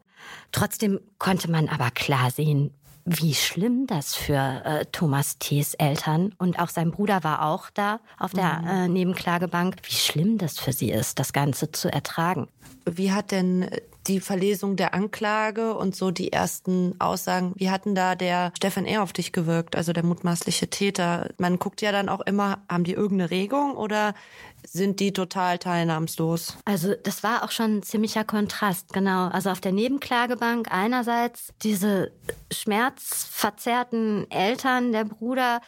Trotzdem 0.52 1.00
konnte 1.20 1.50
man 1.50 1.70
aber 1.70 1.92
klar 1.92 2.32
sehen, 2.32 2.74
wie 3.10 3.34
schlimm 3.34 3.88
das 3.88 4.16
für 4.16 4.62
äh, 4.66 4.86
Thomas 4.92 5.38
T.s 5.40 5.76
Eltern 5.76 6.36
und 6.38 6.60
auch 6.60 6.68
sein 6.68 6.92
Bruder 6.92 7.24
war 7.24 7.46
auch 7.46 7.70
da 7.70 8.02
auf 8.20 8.34
der 8.34 8.60
mhm. 8.60 8.68
äh, 8.68 8.88
Nebenklagebank, 8.90 9.76
wie 9.84 9.96
schlimm 9.96 10.38
das 10.38 10.60
für 10.60 10.74
sie 10.74 10.92
ist, 10.92 11.18
das 11.18 11.32
Ganze 11.32 11.72
zu 11.72 11.92
ertragen. 11.92 12.50
Wie 12.86 13.14
hat 13.14 13.32
denn 13.32 13.70
die 14.08 14.20
Verlesung 14.20 14.76
der 14.76 14.94
Anklage 14.94 15.76
und 15.76 15.96
so 15.96 16.12
die 16.12 16.32
ersten 16.32 16.96
Aussagen, 17.00 17.54
wie 17.56 17.70
hatten 17.70 17.96
da 17.96 18.16
der 18.16 18.52
Stefan 18.56 18.86
R. 18.86 19.04
auf 19.04 19.14
dich 19.14 19.32
gewirkt, 19.32 19.76
also 19.76 19.94
der 19.94 20.04
mutmaßliche 20.04 20.70
Täter? 20.70 21.30
Man 21.38 21.60
guckt 21.60 21.82
ja 21.82 21.92
dann 21.92 22.10
auch 22.10 22.22
immer, 22.22 22.60
haben 22.70 22.84
die 22.84 22.94
irgendeine 22.94 23.32
Regung 23.32 23.76
oder 23.76 24.14
sind 24.66 25.00
die 25.00 25.14
total 25.14 25.60
teilnahmslos? 25.60 26.58
Also 26.66 26.94
das 26.96 27.24
war 27.24 27.44
auch 27.44 27.52
schon 27.52 27.78
ein 27.78 27.84
ziemlicher 27.84 28.24
Kontrast, 28.24 28.92
genau. 28.94 29.28
Also 29.28 29.50
auf 29.50 29.62
der 29.62 29.72
Nebenklagebank 29.72 30.68
einerseits 30.72 31.54
diese 31.64 32.12
schmerzverzerrten 32.52 34.30
Eltern, 34.30 34.92
der 34.92 35.06
Bruder, 35.06 35.62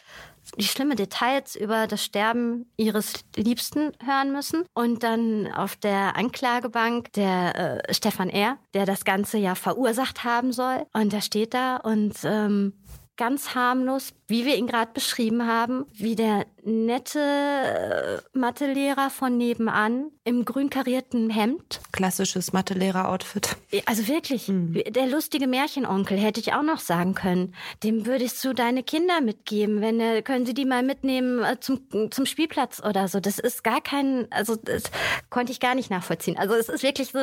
die 0.58 0.64
schlimme 0.64 0.96
Details 0.96 1.56
über 1.56 1.86
das 1.86 2.04
Sterben 2.04 2.70
ihres 2.76 3.12
Liebsten 3.36 3.92
hören 4.04 4.32
müssen. 4.32 4.64
Und 4.74 5.02
dann 5.02 5.52
auf 5.52 5.76
der 5.76 6.16
Anklagebank 6.16 7.12
der 7.12 7.88
äh, 7.88 7.94
Stefan 7.94 8.30
R., 8.30 8.58
der 8.74 8.86
das 8.86 9.04
Ganze 9.04 9.38
ja 9.38 9.54
verursacht 9.54 10.24
haben 10.24 10.52
soll. 10.52 10.86
Und 10.92 11.12
der 11.12 11.20
steht 11.20 11.54
da 11.54 11.76
und 11.76 12.14
ähm, 12.24 12.74
ganz 13.16 13.54
harmlos, 13.54 14.14
wie 14.30 14.46
wir 14.46 14.56
ihn 14.56 14.66
gerade 14.66 14.92
beschrieben 14.92 15.46
haben, 15.46 15.84
wie 15.92 16.16
der 16.16 16.46
nette 16.64 17.18
äh, 17.18 18.38
Mathelehrer 18.38 19.10
von 19.10 19.36
nebenan 19.36 20.10
im 20.24 20.44
grün 20.44 20.70
karierten 20.70 21.30
Hemd. 21.30 21.80
Klassisches 21.92 22.52
Mathelehrer-Outfit. 22.52 23.56
Also 23.86 24.06
wirklich, 24.08 24.48
mhm. 24.48 24.82
der 24.88 25.06
lustige 25.06 25.46
Märchenonkel 25.46 26.18
hätte 26.18 26.40
ich 26.40 26.52
auch 26.52 26.62
noch 26.62 26.78
sagen 26.78 27.14
können. 27.14 27.54
Dem 27.82 28.06
würdest 28.06 28.44
du 28.44 28.52
deine 28.52 28.82
Kinder 28.82 29.20
mitgeben, 29.20 29.80
wenn 29.80 30.00
äh, 30.00 30.22
können 30.22 30.46
sie 30.46 30.54
die 30.54 30.64
mal 30.64 30.82
mitnehmen 30.82 31.42
äh, 31.42 31.58
zum, 31.60 31.80
zum 32.10 32.26
Spielplatz 32.26 32.82
oder 32.82 33.08
so. 33.08 33.20
Das 33.20 33.38
ist 33.38 33.64
gar 33.64 33.80
kein, 33.80 34.26
also 34.30 34.56
das 34.56 34.84
konnte 35.30 35.52
ich 35.52 35.60
gar 35.60 35.74
nicht 35.74 35.90
nachvollziehen. 35.90 36.38
Also 36.38 36.54
es 36.54 36.68
ist 36.68 36.82
wirklich 36.82 37.10
so, 37.12 37.18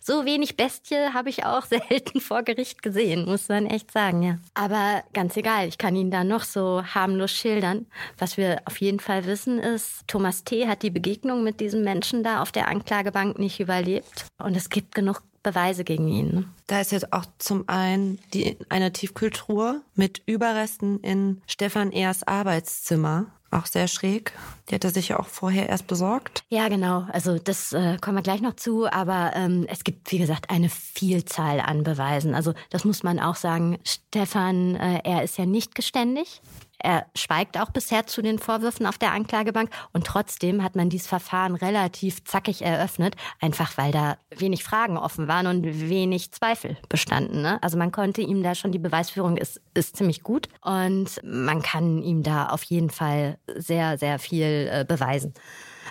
so 0.00 0.24
wenig 0.24 0.56
Bestie 0.56 1.12
habe 1.14 1.30
ich 1.30 1.44
auch 1.44 1.64
selten 1.66 2.20
vor 2.20 2.42
Gericht 2.42 2.82
gesehen, 2.82 3.24
muss 3.24 3.48
man 3.48 3.66
echt 3.66 3.90
sagen, 3.90 4.22
ja. 4.22 4.38
Aber 4.54 5.02
ganz 5.12 5.36
egal, 5.36 5.68
ich 5.68 5.78
kann 5.78 5.96
ihn 5.96 6.10
da 6.10 6.24
noch 6.24 6.35
so 6.42 6.82
harmlos 6.84 7.32
schildern. 7.32 7.86
Was 8.18 8.36
wir 8.36 8.62
auf 8.64 8.80
jeden 8.80 9.00
Fall 9.00 9.26
wissen 9.26 9.58
ist, 9.58 10.06
Thomas 10.06 10.44
T. 10.44 10.68
hat 10.68 10.82
die 10.82 10.90
Begegnung 10.90 11.42
mit 11.44 11.60
diesem 11.60 11.82
Menschen 11.82 12.22
da 12.22 12.42
auf 12.42 12.52
der 12.52 12.68
Anklagebank 12.68 13.38
nicht 13.38 13.60
überlebt. 13.60 14.26
Und 14.38 14.56
es 14.56 14.70
gibt 14.70 14.94
genug 14.94 15.22
Beweise 15.46 15.84
gegen 15.84 16.08
ihn. 16.08 16.46
Da 16.66 16.80
ist 16.80 16.90
jetzt 16.90 17.12
auch 17.12 17.24
zum 17.38 17.68
einen 17.68 18.18
die, 18.34 18.56
eine 18.68 18.92
Tiefkühltruhe 18.92 19.80
mit 19.94 20.20
Überresten 20.26 20.98
in 21.00 21.40
Stefan 21.46 21.92
Ehrs 21.92 22.24
Arbeitszimmer. 22.24 23.26
Auch 23.56 23.66
sehr 23.66 23.88
schräg. 23.88 24.32
Die 24.68 24.74
hat 24.74 24.84
er 24.84 24.90
sich 24.90 25.08
ja 25.08 25.18
auch 25.18 25.28
vorher 25.28 25.68
erst 25.68 25.86
besorgt. 25.86 26.44
Ja, 26.50 26.68
genau. 26.68 27.06
Also 27.10 27.38
das 27.38 27.72
äh, 27.72 27.96
kommen 28.00 28.18
wir 28.18 28.22
gleich 28.22 28.42
noch 28.42 28.56
zu. 28.56 28.86
Aber 28.86 29.32
ähm, 29.34 29.66
es 29.70 29.82
gibt, 29.82 30.12
wie 30.12 30.18
gesagt, 30.18 30.50
eine 30.50 30.68
Vielzahl 30.68 31.60
an 31.60 31.82
Beweisen. 31.82 32.34
Also 32.34 32.52
das 32.68 32.84
muss 32.84 33.02
man 33.02 33.18
auch 33.18 33.36
sagen. 33.36 33.78
Stefan, 33.84 34.74
äh, 34.74 35.00
er 35.04 35.22
ist 35.22 35.38
ja 35.38 35.46
nicht 35.46 35.74
geständig. 35.74 36.42
Er 36.78 37.06
schweigt 37.14 37.58
auch 37.58 37.70
bisher 37.70 38.06
zu 38.06 38.22
den 38.22 38.38
Vorwürfen 38.38 38.86
auf 38.86 38.98
der 38.98 39.12
Anklagebank 39.12 39.70
und 39.92 40.06
trotzdem 40.06 40.62
hat 40.62 40.76
man 40.76 40.90
dieses 40.90 41.06
Verfahren 41.06 41.54
relativ 41.54 42.24
zackig 42.24 42.62
eröffnet, 42.62 43.16
einfach 43.40 43.76
weil 43.78 43.92
da 43.92 44.18
wenig 44.30 44.64
Fragen 44.64 44.98
offen 44.98 45.28
waren 45.28 45.46
und 45.46 45.64
wenig 45.88 46.32
Zweifel 46.32 46.76
bestanden. 46.88 47.42
Ne? 47.42 47.62
Also 47.62 47.78
man 47.78 47.92
konnte 47.92 48.20
ihm 48.20 48.42
da 48.42 48.54
schon, 48.54 48.72
die 48.72 48.78
Beweisführung 48.78 49.36
ist, 49.36 49.60
ist 49.74 49.96
ziemlich 49.96 50.22
gut 50.22 50.48
und 50.62 51.20
man 51.22 51.62
kann 51.62 52.02
ihm 52.02 52.22
da 52.22 52.48
auf 52.48 52.62
jeden 52.64 52.90
Fall 52.90 53.38
sehr, 53.54 53.98
sehr 53.98 54.18
viel 54.18 54.68
äh, 54.70 54.84
beweisen. 54.86 55.34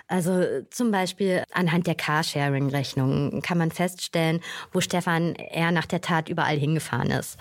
Also 0.08 0.44
zum 0.70 0.92
Beispiel 0.92 1.44
anhand 1.52 1.88
der 1.88 1.96
Carsharing-Rechnung 1.96 3.42
kann 3.42 3.58
man 3.58 3.72
feststellen, 3.72 4.42
wo 4.72 4.82
Stefan 4.82 5.36
eher 5.36 5.72
nach 5.72 5.86
der 5.86 6.02
Tat 6.02 6.30
überall 6.30 6.58
hingefahren 6.58 7.12
ist. 7.12 7.38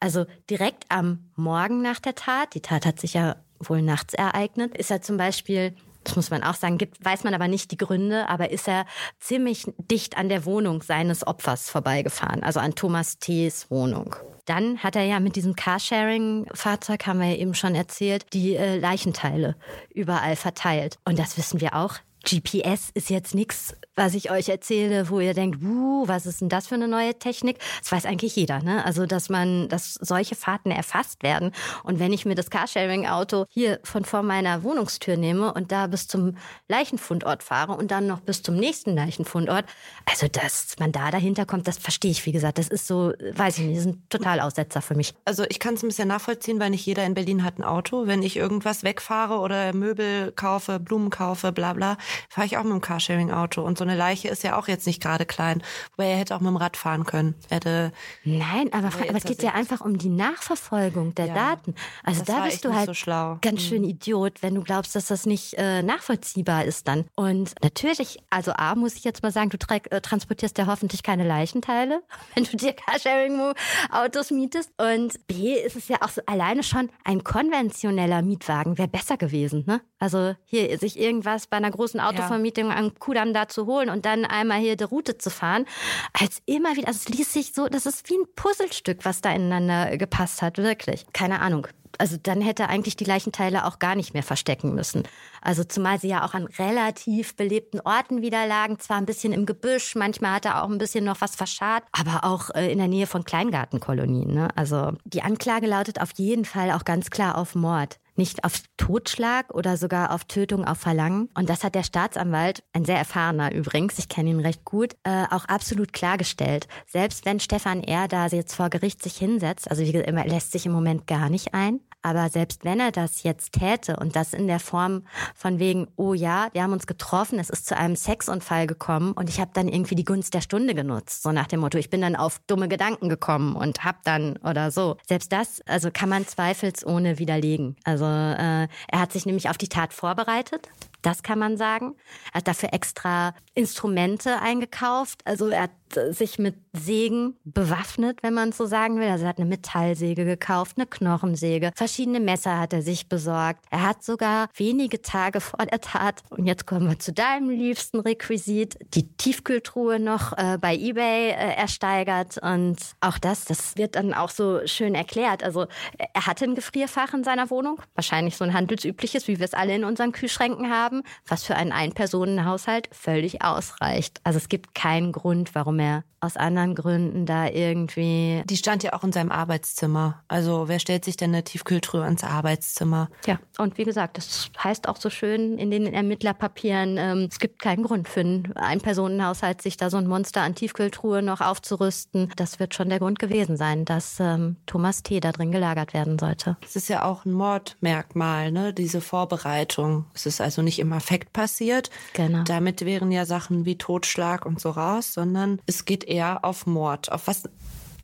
Also 0.00 0.26
direkt 0.48 0.84
am 0.88 1.30
Morgen 1.34 1.82
nach 1.82 1.98
der 1.98 2.14
Tat, 2.14 2.54
die 2.54 2.60
Tat 2.60 2.86
hat 2.86 3.00
sich 3.00 3.14
ja 3.14 3.36
wohl 3.58 3.82
nachts 3.82 4.14
ereignet, 4.14 4.76
ist 4.76 4.90
er 4.90 5.02
zum 5.02 5.16
Beispiel 5.16 5.74
das 6.04 6.16
muss 6.16 6.30
man 6.30 6.42
auch 6.42 6.54
sagen, 6.54 6.78
gibt, 6.78 7.04
weiß 7.04 7.24
man 7.24 7.34
aber 7.34 7.48
nicht 7.48 7.70
die 7.70 7.76
Gründe, 7.76 8.28
aber 8.28 8.50
ist 8.50 8.66
er 8.66 8.86
ziemlich 9.20 9.66
dicht 9.76 10.16
an 10.16 10.28
der 10.28 10.46
Wohnung 10.46 10.82
seines 10.82 11.26
Opfers 11.26 11.68
vorbeigefahren, 11.68 12.42
also 12.42 12.60
an 12.60 12.74
Thomas 12.74 13.18
T.s 13.18 13.70
Wohnung. 13.70 14.16
Dann 14.46 14.78
hat 14.78 14.96
er 14.96 15.04
ja 15.04 15.20
mit 15.20 15.36
diesem 15.36 15.54
Carsharing-Fahrzeug, 15.54 17.06
haben 17.06 17.20
wir 17.20 17.28
ja 17.28 17.36
eben 17.36 17.54
schon 17.54 17.74
erzählt, 17.74 18.24
die 18.32 18.56
äh, 18.56 18.78
Leichenteile 18.78 19.56
überall 19.92 20.36
verteilt. 20.36 20.98
Und 21.04 21.18
das 21.18 21.36
wissen 21.36 21.60
wir 21.60 21.74
auch. 21.74 21.96
GPS 22.24 22.90
ist 22.94 23.10
jetzt 23.10 23.34
nichts, 23.34 23.74
was 23.98 24.14
ich 24.14 24.30
euch 24.30 24.48
erzähle, 24.48 25.10
wo 25.10 25.18
ihr 25.18 25.34
denkt, 25.34 25.62
uh, 25.62 26.06
was 26.06 26.24
ist 26.24 26.40
denn 26.40 26.48
das 26.48 26.68
für 26.68 26.76
eine 26.76 26.88
neue 26.88 27.18
Technik? 27.18 27.58
Das 27.80 27.90
weiß 27.90 28.06
eigentlich 28.06 28.36
jeder, 28.36 28.62
ne? 28.62 28.84
Also, 28.84 29.06
dass 29.06 29.28
man, 29.28 29.68
dass 29.68 29.94
solche 29.94 30.36
Fahrten 30.36 30.70
erfasst 30.70 31.22
werden. 31.22 31.50
Und 31.82 31.98
wenn 31.98 32.12
ich 32.12 32.24
mir 32.24 32.36
das 32.36 32.48
Carsharing-Auto 32.48 33.46
hier 33.50 33.80
von 33.82 34.04
vor 34.04 34.22
meiner 34.22 34.62
Wohnungstür 34.62 35.16
nehme 35.16 35.52
und 35.52 35.72
da 35.72 35.88
bis 35.88 36.06
zum 36.06 36.36
Leichenfundort 36.68 37.42
fahre 37.42 37.72
und 37.72 37.90
dann 37.90 38.06
noch 38.06 38.20
bis 38.20 38.42
zum 38.42 38.54
nächsten 38.54 38.94
Leichenfundort, 38.94 39.66
also, 40.06 40.28
dass 40.28 40.76
man 40.78 40.92
da 40.92 41.10
dahinter 41.10 41.44
kommt, 41.44 41.66
das 41.66 41.78
verstehe 41.78 42.12
ich, 42.12 42.24
wie 42.24 42.32
gesagt. 42.32 42.58
Das 42.58 42.68
ist 42.68 42.86
so, 42.86 43.12
weiß 43.32 43.58
ich 43.58 43.64
nicht, 43.64 43.78
das 43.78 43.86
ist 43.86 43.92
ein 43.94 44.02
Totalaussetzer 44.08 44.80
für 44.80 44.94
mich. 44.94 45.12
Also, 45.24 45.44
ich 45.48 45.58
kann 45.58 45.74
es 45.74 45.82
ein 45.82 45.88
bisschen 45.88 46.08
nachvollziehen, 46.08 46.60
weil 46.60 46.70
nicht 46.70 46.86
jeder 46.86 47.04
in 47.04 47.14
Berlin 47.14 47.42
hat 47.42 47.58
ein 47.58 47.64
Auto. 47.64 48.06
Wenn 48.06 48.22
ich 48.22 48.36
irgendwas 48.36 48.84
wegfahre 48.84 49.38
oder 49.40 49.72
Möbel 49.72 50.30
kaufe, 50.32 50.78
Blumen 50.78 51.10
kaufe, 51.10 51.50
bla, 51.50 51.72
bla, 51.72 51.98
fahre 52.28 52.46
ich 52.46 52.56
auch 52.56 52.62
mit 52.62 52.72
dem 52.72 52.80
Carsharing-Auto. 52.80 53.60
Und 53.60 53.76
so 53.76 53.87
eine 53.88 53.98
Leiche 53.98 54.28
ist 54.28 54.42
ja 54.42 54.58
auch 54.58 54.68
jetzt 54.68 54.86
nicht 54.86 55.02
gerade 55.02 55.26
klein. 55.26 55.62
Wobei 55.96 56.10
er 56.10 56.18
hätte 56.18 56.34
auch 56.34 56.40
mit 56.40 56.48
dem 56.48 56.56
Rad 56.56 56.76
fahren 56.76 57.04
können. 57.04 57.34
Hätte, 57.48 57.92
Nein, 58.24 58.72
aber, 58.72 58.88
aber 58.88 59.16
es 59.16 59.24
geht 59.24 59.42
ja 59.42 59.52
einfach 59.54 59.80
um 59.80 59.98
die 59.98 60.08
Nachverfolgung 60.08 61.14
der 61.14 61.26
ja, 61.26 61.34
Daten. 61.34 61.74
Also 62.04 62.24
da 62.24 62.44
bist 62.44 62.64
du 62.64 62.74
halt 62.74 62.94
so 62.94 63.38
ganz 63.40 63.62
schön 63.62 63.82
mhm. 63.82 63.88
Idiot, 63.88 64.42
wenn 64.42 64.54
du 64.54 64.62
glaubst, 64.62 64.94
dass 64.94 65.06
das 65.06 65.26
nicht 65.26 65.54
äh, 65.54 65.82
nachvollziehbar 65.82 66.64
ist 66.64 66.88
dann. 66.88 67.06
Und 67.14 67.54
natürlich, 67.62 68.18
also 68.30 68.52
A, 68.52 68.74
muss 68.74 68.94
ich 68.94 69.04
jetzt 69.04 69.22
mal 69.22 69.32
sagen, 69.32 69.50
du 69.50 69.58
äh, 69.68 70.00
transportierst 70.00 70.58
ja 70.58 70.66
hoffentlich 70.66 71.02
keine 71.02 71.26
Leichenteile, 71.26 72.02
wenn 72.34 72.44
du 72.44 72.56
dir 72.56 72.72
Carsharing-Autos 72.72 74.30
mietest. 74.30 74.70
Und 74.78 75.26
B, 75.26 75.54
ist 75.54 75.76
es 75.76 75.88
ja 75.88 75.98
auch 76.02 76.10
so, 76.10 76.20
alleine 76.26 76.62
schon 76.62 76.90
ein 77.04 77.24
konventioneller 77.24 78.22
Mietwagen 78.22 78.78
wäre 78.78 78.88
besser 78.88 79.16
gewesen. 79.16 79.64
Ne? 79.66 79.80
Also 79.98 80.34
hier 80.44 80.78
sich 80.78 80.98
irgendwas 80.98 81.46
bei 81.46 81.56
einer 81.56 81.70
großen 81.70 82.00
Autovermietung 82.00 82.68
ja. 82.68 82.76
am 82.76 82.98
Kudamm 82.98 83.32
da 83.32 83.48
zu 83.48 83.66
holen 83.68 83.90
und 83.90 84.04
dann 84.04 84.24
einmal 84.24 84.58
hier 84.58 84.76
die 84.76 84.84
Route 84.84 85.18
zu 85.18 85.30
fahren, 85.30 85.64
als 86.12 86.42
immer 86.46 86.74
wieder, 86.76 86.88
also 86.88 86.98
es 87.06 87.08
ließ 87.08 87.32
sich 87.32 87.52
so, 87.52 87.68
das 87.68 87.86
ist 87.86 88.08
wie 88.10 88.14
ein 88.14 88.26
Puzzlestück, 88.34 89.04
was 89.04 89.20
da 89.20 89.32
ineinander 89.32 89.96
gepasst 89.96 90.42
hat, 90.42 90.58
wirklich. 90.58 91.06
Keine 91.12 91.40
Ahnung. 91.40 91.68
Also 91.96 92.16
dann 92.22 92.40
hätte 92.40 92.68
eigentlich 92.68 92.96
die 92.96 93.04
Leichenteile 93.04 93.64
auch 93.64 93.78
gar 93.78 93.94
nicht 93.94 94.14
mehr 94.14 94.22
verstecken 94.22 94.74
müssen. 94.74 95.02
Also 95.40 95.64
zumal 95.64 95.98
sie 95.98 96.08
ja 96.08 96.24
auch 96.24 96.34
an 96.34 96.46
relativ 96.58 97.34
belebten 97.34 97.80
Orten 97.80 98.22
wieder 98.22 98.46
lagen, 98.46 98.78
zwar 98.78 98.98
ein 98.98 99.06
bisschen 99.06 99.32
im 99.32 99.46
Gebüsch, 99.46 99.94
manchmal 99.96 100.34
hat 100.34 100.44
er 100.44 100.62
auch 100.62 100.68
ein 100.68 100.78
bisschen 100.78 101.04
noch 101.04 101.20
was 101.20 101.34
verscharrt, 101.34 101.84
aber 101.92 102.24
auch 102.24 102.50
äh, 102.54 102.70
in 102.70 102.78
der 102.78 102.88
Nähe 102.88 103.06
von 103.06 103.24
Kleingartenkolonien. 103.24 104.32
Ne? 104.32 104.48
Also 104.54 104.92
die 105.04 105.22
Anklage 105.22 105.66
lautet 105.66 106.00
auf 106.00 106.12
jeden 106.16 106.44
Fall 106.44 106.70
auch 106.70 106.84
ganz 106.84 107.10
klar 107.10 107.36
auf 107.36 107.54
Mord 107.54 107.98
nicht 108.18 108.44
auf 108.44 108.62
Totschlag 108.76 109.54
oder 109.54 109.76
sogar 109.76 110.12
auf 110.12 110.24
Tötung 110.24 110.64
auf 110.64 110.78
Verlangen. 110.78 111.28
Und 111.34 111.48
das 111.48 111.64
hat 111.64 111.74
der 111.74 111.82
Staatsanwalt, 111.82 112.62
ein 112.72 112.84
sehr 112.84 112.98
erfahrener 112.98 113.54
übrigens, 113.54 113.98
ich 113.98 114.08
kenne 114.08 114.30
ihn 114.30 114.40
recht 114.40 114.64
gut, 114.64 114.94
äh, 115.04 115.24
auch 115.30 115.46
absolut 115.46 115.92
klargestellt. 115.92 116.68
Selbst 116.86 117.24
wenn 117.24 117.40
Stefan 117.40 117.82
R. 117.82 118.08
da 118.08 118.26
jetzt 118.26 118.54
vor 118.54 118.70
Gericht 118.70 119.02
sich 119.02 119.16
hinsetzt, 119.16 119.70
also 119.70 119.82
wie 119.82 119.92
gesagt, 119.92 120.10
er 120.10 120.26
lässt 120.26 120.52
sich 120.52 120.66
im 120.66 120.72
Moment 120.72 121.06
gar 121.06 121.30
nicht 121.30 121.54
ein, 121.54 121.80
aber 122.02 122.28
selbst 122.28 122.64
wenn 122.64 122.80
er 122.80 122.92
das 122.92 123.22
jetzt 123.22 123.52
täte 123.52 123.96
und 123.96 124.16
das 124.16 124.32
in 124.32 124.46
der 124.46 124.60
Form 124.60 125.04
von 125.34 125.58
wegen, 125.58 125.88
oh 125.96 126.14
ja, 126.14 126.48
wir 126.52 126.62
haben 126.62 126.72
uns 126.72 126.86
getroffen, 126.86 127.38
es 127.38 127.50
ist 127.50 127.66
zu 127.66 127.76
einem 127.76 127.96
Sexunfall 127.96 128.66
gekommen 128.66 129.12
und 129.12 129.28
ich 129.28 129.40
habe 129.40 129.50
dann 129.54 129.68
irgendwie 129.68 129.94
die 129.94 130.04
Gunst 130.04 130.34
der 130.34 130.40
Stunde 130.40 130.74
genutzt, 130.74 131.22
so 131.22 131.32
nach 131.32 131.46
dem 131.46 131.60
Motto, 131.60 131.78
ich 131.78 131.90
bin 131.90 132.00
dann 132.00 132.16
auf 132.16 132.40
dumme 132.46 132.68
Gedanken 132.68 133.08
gekommen 133.08 133.56
und 133.56 133.84
hab 133.84 134.04
dann 134.04 134.36
oder 134.38 134.70
so. 134.70 134.96
Selbst 135.06 135.32
das, 135.32 135.60
also 135.66 135.90
kann 135.92 136.08
man 136.08 136.26
zweifelsohne 136.26 137.18
widerlegen. 137.18 137.76
Also 137.84 138.04
äh, 138.04 138.68
er 138.88 139.00
hat 139.00 139.12
sich 139.12 139.26
nämlich 139.26 139.48
auf 139.48 139.58
die 139.58 139.68
Tat 139.68 139.92
vorbereitet. 139.92 140.68
Das 141.02 141.22
kann 141.22 141.38
man 141.38 141.56
sagen. 141.56 141.94
Er 142.32 142.38
hat 142.38 142.48
dafür 142.48 142.72
extra 142.72 143.34
Instrumente 143.54 144.40
eingekauft. 144.40 145.20
Also 145.24 145.48
er 145.48 145.62
hat 145.62 145.70
sich 146.10 146.38
mit 146.38 146.54
Sägen 146.72 147.36
bewaffnet, 147.44 148.22
wenn 148.22 148.34
man 148.34 148.52
so 148.52 148.66
sagen 148.66 148.98
will. 149.00 149.08
Also 149.08 149.24
er 149.24 149.30
hat 149.30 149.38
eine 149.38 149.48
Metallsäge 149.48 150.24
gekauft, 150.24 150.76
eine 150.76 150.86
Knochensäge, 150.86 151.72
Verschiedene 151.74 152.20
Messer 152.20 152.58
hat 152.58 152.72
er 152.72 152.82
sich 152.82 153.08
besorgt. 153.08 153.64
Er 153.70 153.86
hat 153.86 154.02
sogar 154.02 154.48
wenige 154.54 155.00
Tage 155.00 155.40
vor 155.40 155.64
der 155.64 155.80
Tat, 155.80 156.22
und 156.30 156.46
jetzt 156.46 156.66
kommen 156.66 156.88
wir 156.88 156.98
zu 156.98 157.12
deinem 157.12 157.50
liebsten 157.50 158.00
Requisit, 158.00 158.78
die 158.94 159.08
Tiefkühltruhe 159.16 159.98
noch 159.98 160.36
äh, 160.36 160.58
bei 160.60 160.74
eBay 160.74 161.30
äh, 161.30 161.54
ersteigert. 161.56 162.38
Und 162.38 162.76
auch 163.00 163.18
das, 163.18 163.44
das 163.44 163.76
wird 163.76 163.96
dann 163.96 164.12
auch 164.12 164.30
so 164.30 164.66
schön 164.66 164.94
erklärt. 164.94 165.42
Also 165.42 165.66
er 165.98 166.26
hatte 166.26 166.44
ein 166.44 166.54
Gefrierfach 166.54 167.14
in 167.14 167.24
seiner 167.24 167.50
Wohnung, 167.50 167.80
wahrscheinlich 167.94 168.36
so 168.36 168.44
ein 168.44 168.52
handelsübliches, 168.52 169.28
wie 169.28 169.38
wir 169.38 169.44
es 169.44 169.54
alle 169.54 169.74
in 169.74 169.84
unseren 169.84 170.12
Kühlschränken 170.12 170.70
haben, 170.70 170.87
was 171.26 171.44
für 171.44 171.56
einen 171.56 171.72
Ein-Personen-Haushalt 171.72 172.88
völlig 172.92 173.42
ausreicht. 173.42 174.20
Also 174.24 174.36
es 174.38 174.48
gibt 174.48 174.74
keinen 174.74 175.12
Grund, 175.12 175.54
warum 175.54 175.78
er 175.78 176.04
aus 176.20 176.36
anderen 176.36 176.74
Gründen 176.74 177.26
da 177.26 177.46
irgendwie. 177.48 178.42
Die 178.48 178.56
stand 178.56 178.82
ja 178.82 178.92
auch 178.92 179.04
in 179.04 179.12
seinem 179.12 179.30
Arbeitszimmer. 179.30 180.22
Also 180.26 180.68
wer 180.68 180.80
stellt 180.80 181.04
sich 181.04 181.16
denn 181.16 181.30
eine 181.30 181.44
Tiefkühltruhe 181.44 182.06
ins 182.06 182.24
Arbeitszimmer? 182.24 183.08
Ja, 183.26 183.38
und 183.58 183.78
wie 183.78 183.84
gesagt, 183.84 184.18
das 184.18 184.50
heißt 184.62 184.88
auch 184.88 184.96
so 184.96 185.10
schön 185.10 185.58
in 185.58 185.70
den 185.70 185.86
Ermittlerpapieren, 185.86 186.96
ähm, 186.98 187.28
es 187.30 187.38
gibt 187.38 187.60
keinen 187.60 187.84
Grund 187.84 188.08
für 188.08 188.20
einen 188.20 188.52
Ein-Personen-Haushalt, 188.56 189.62
sich 189.62 189.76
da 189.76 189.90
so 189.90 189.96
ein 189.96 190.06
Monster 190.06 190.42
an 190.42 190.54
Tiefkühltruhe 190.54 191.22
noch 191.22 191.40
aufzurüsten. 191.40 192.32
Das 192.36 192.58
wird 192.58 192.74
schon 192.74 192.88
der 192.88 192.98
Grund 192.98 193.18
gewesen 193.18 193.56
sein, 193.56 193.84
dass 193.84 194.18
ähm, 194.18 194.56
Thomas 194.66 195.02
T. 195.04 195.20
da 195.20 195.30
drin 195.30 195.52
gelagert 195.52 195.94
werden 195.94 196.18
sollte. 196.18 196.56
Es 196.64 196.74
ist 196.74 196.88
ja 196.88 197.04
auch 197.04 197.24
ein 197.24 197.32
Mordmerkmal, 197.32 198.50
ne? 198.50 198.72
diese 198.72 199.00
Vorbereitung. 199.00 200.06
Es 200.14 200.26
ist 200.26 200.40
also 200.40 200.62
nicht 200.62 200.80
im 200.80 200.92
Affekt 200.92 201.32
passiert. 201.32 201.90
Genau. 202.14 202.42
Damit 202.42 202.84
wären 202.84 203.12
ja 203.12 203.24
Sachen 203.24 203.64
wie 203.64 203.78
Totschlag 203.78 204.46
und 204.46 204.60
so 204.60 204.70
raus, 204.70 205.14
sondern 205.14 205.60
es 205.66 205.84
geht 205.84 206.07
eher 206.08 206.44
auf 206.44 206.66
Mord. 206.66 207.10
Auf 207.12 207.26
was 207.26 207.44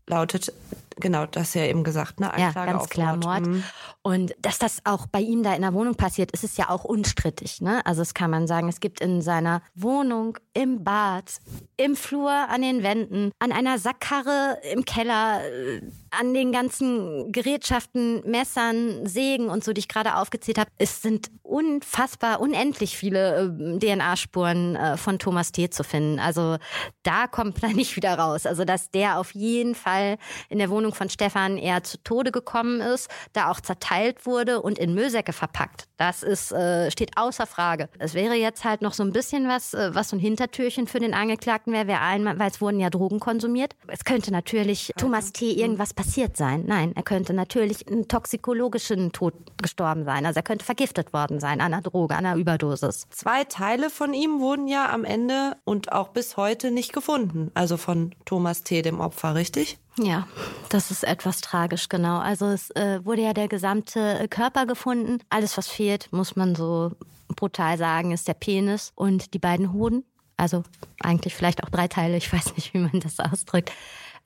lautet 0.06 0.52
genau, 0.96 1.26
das 1.26 1.54
ja 1.54 1.64
eben 1.64 1.84
gesagt, 1.84 2.20
ne? 2.20 2.32
Anklage 2.32 2.70
ja, 2.70 2.72
ganz 2.72 2.88
klar 2.88 3.16
Mord. 3.16 3.24
Mord. 3.24 3.46
Mhm. 3.46 3.64
Und 4.06 4.34
dass 4.38 4.58
das 4.58 4.82
auch 4.84 5.06
bei 5.06 5.20
ihm 5.20 5.42
da 5.42 5.54
in 5.54 5.62
der 5.62 5.72
Wohnung 5.72 5.94
passiert, 5.94 6.30
ist 6.32 6.44
es 6.44 6.58
ja 6.58 6.68
auch 6.68 6.84
unstrittig. 6.84 7.62
Ne? 7.62 7.84
Also 7.86 8.02
das 8.02 8.12
kann 8.12 8.30
man 8.30 8.46
sagen, 8.46 8.68
es 8.68 8.80
gibt 8.80 9.00
in 9.00 9.22
seiner 9.22 9.62
Wohnung, 9.74 10.36
im 10.52 10.84
Bad, 10.84 11.40
im 11.78 11.96
Flur, 11.96 12.30
an 12.30 12.60
den 12.60 12.82
Wänden, 12.82 13.32
an 13.38 13.50
einer 13.50 13.78
Sackkarre 13.78 14.58
im 14.74 14.84
Keller, 14.84 15.40
äh, 15.42 15.80
an 16.10 16.34
den 16.34 16.52
ganzen 16.52 17.32
Gerätschaften, 17.32 18.22
Messern, 18.28 19.06
Sägen 19.06 19.48
und 19.48 19.64
so, 19.64 19.72
die 19.72 19.78
ich 19.78 19.88
gerade 19.88 20.16
aufgezählt 20.16 20.58
habe. 20.58 20.70
Es 20.76 21.00
sind 21.00 21.30
unfassbar, 21.42 22.40
unendlich 22.40 22.98
viele 22.98 23.54
äh, 23.58 23.78
DNA-Spuren 23.78 24.76
äh, 24.76 24.96
von 24.98 25.18
Thomas 25.18 25.50
T. 25.50 25.70
zu 25.70 25.82
finden. 25.82 26.18
Also 26.18 26.58
da 27.04 27.26
kommt 27.26 27.62
man 27.62 27.72
nicht 27.76 27.96
wieder 27.96 28.18
raus. 28.18 28.44
Also 28.44 28.66
dass 28.66 28.90
der 28.90 29.18
auf 29.18 29.34
jeden 29.34 29.74
Fall 29.74 30.18
in 30.50 30.58
der 30.58 30.68
Wohnung 30.68 30.83
von 30.92 31.08
Stefan 31.08 31.56
eher 31.56 31.82
zu 31.82 32.02
Tode 32.02 32.32
gekommen 32.32 32.80
ist, 32.80 33.08
da 33.32 33.50
auch 33.50 33.60
zerteilt 33.60 34.26
wurde 34.26 34.60
und 34.62 34.78
in 34.78 34.94
Müllsäcke 34.94 35.32
verpackt. 35.32 35.86
Das 35.96 36.22
ist, 36.22 36.52
äh, 36.52 36.90
steht 36.90 37.16
außer 37.16 37.46
Frage. 37.46 37.88
Es 37.98 38.14
wäre 38.14 38.34
jetzt 38.34 38.64
halt 38.64 38.82
noch 38.82 38.92
so 38.92 39.02
ein 39.02 39.12
bisschen 39.12 39.48
was, 39.48 39.74
äh, 39.74 39.94
was 39.94 40.10
so 40.10 40.16
ein 40.16 40.20
Hintertürchen 40.20 40.86
für 40.86 40.98
den 40.98 41.14
Angeklagten 41.14 41.72
wäre, 41.72 42.00
einmal, 42.00 42.38
weil 42.38 42.50
es 42.50 42.60
wurden 42.60 42.80
ja 42.80 42.90
Drogen 42.90 43.20
konsumiert. 43.20 43.76
Es 43.86 44.04
könnte 44.04 44.32
natürlich 44.32 44.92
also. 44.94 45.06
Thomas 45.06 45.32
T. 45.32 45.52
irgendwas 45.52 45.94
passiert 45.94 46.36
sein. 46.36 46.64
Nein, 46.66 46.92
er 46.96 47.02
könnte 47.02 47.32
natürlich 47.32 47.86
einen 47.86 48.08
toxikologischen 48.08 49.12
Tod 49.12 49.34
gestorben 49.62 50.04
sein. 50.04 50.26
Also 50.26 50.38
er 50.38 50.42
könnte 50.42 50.64
vergiftet 50.64 51.12
worden 51.12 51.40
sein 51.40 51.60
an 51.60 51.72
einer 51.72 51.82
Droge, 51.82 52.14
an 52.16 52.26
einer 52.26 52.36
Überdosis. 52.36 53.06
Zwei 53.10 53.44
Teile 53.44 53.90
von 53.90 54.14
ihm 54.14 54.40
wurden 54.40 54.66
ja 54.66 54.90
am 54.90 55.04
Ende 55.04 55.56
und 55.64 55.92
auch 55.92 56.08
bis 56.08 56.36
heute 56.36 56.70
nicht 56.70 56.92
gefunden. 56.92 57.50
Also 57.54 57.76
von 57.76 58.14
Thomas 58.24 58.62
T., 58.62 58.82
dem 58.82 59.00
Opfer, 59.00 59.34
richtig? 59.34 59.78
Ja, 59.98 60.26
das 60.70 60.90
ist 60.90 61.04
etwas 61.04 61.40
tragisch, 61.40 61.88
genau. 61.88 62.18
Also 62.18 62.46
es 62.46 62.70
äh, 62.70 63.04
wurde 63.04 63.22
ja 63.22 63.32
der 63.32 63.48
gesamte 63.48 64.18
äh, 64.18 64.28
Körper 64.28 64.66
gefunden. 64.66 65.18
Alles, 65.30 65.56
was 65.56 65.68
fehlt, 65.68 66.12
muss 66.12 66.34
man 66.34 66.54
so 66.54 66.92
brutal 67.28 67.78
sagen, 67.78 68.10
ist 68.12 68.26
der 68.26 68.34
Penis 68.34 68.92
und 68.96 69.34
die 69.34 69.38
beiden 69.38 69.72
Hoden. 69.72 70.04
Also 70.36 70.64
eigentlich 71.00 71.34
vielleicht 71.34 71.62
auch 71.62 71.70
drei 71.70 71.86
Teile, 71.86 72.16
ich 72.16 72.32
weiß 72.32 72.56
nicht, 72.56 72.74
wie 72.74 72.78
man 72.78 73.00
das 73.00 73.20
ausdrückt. 73.20 73.72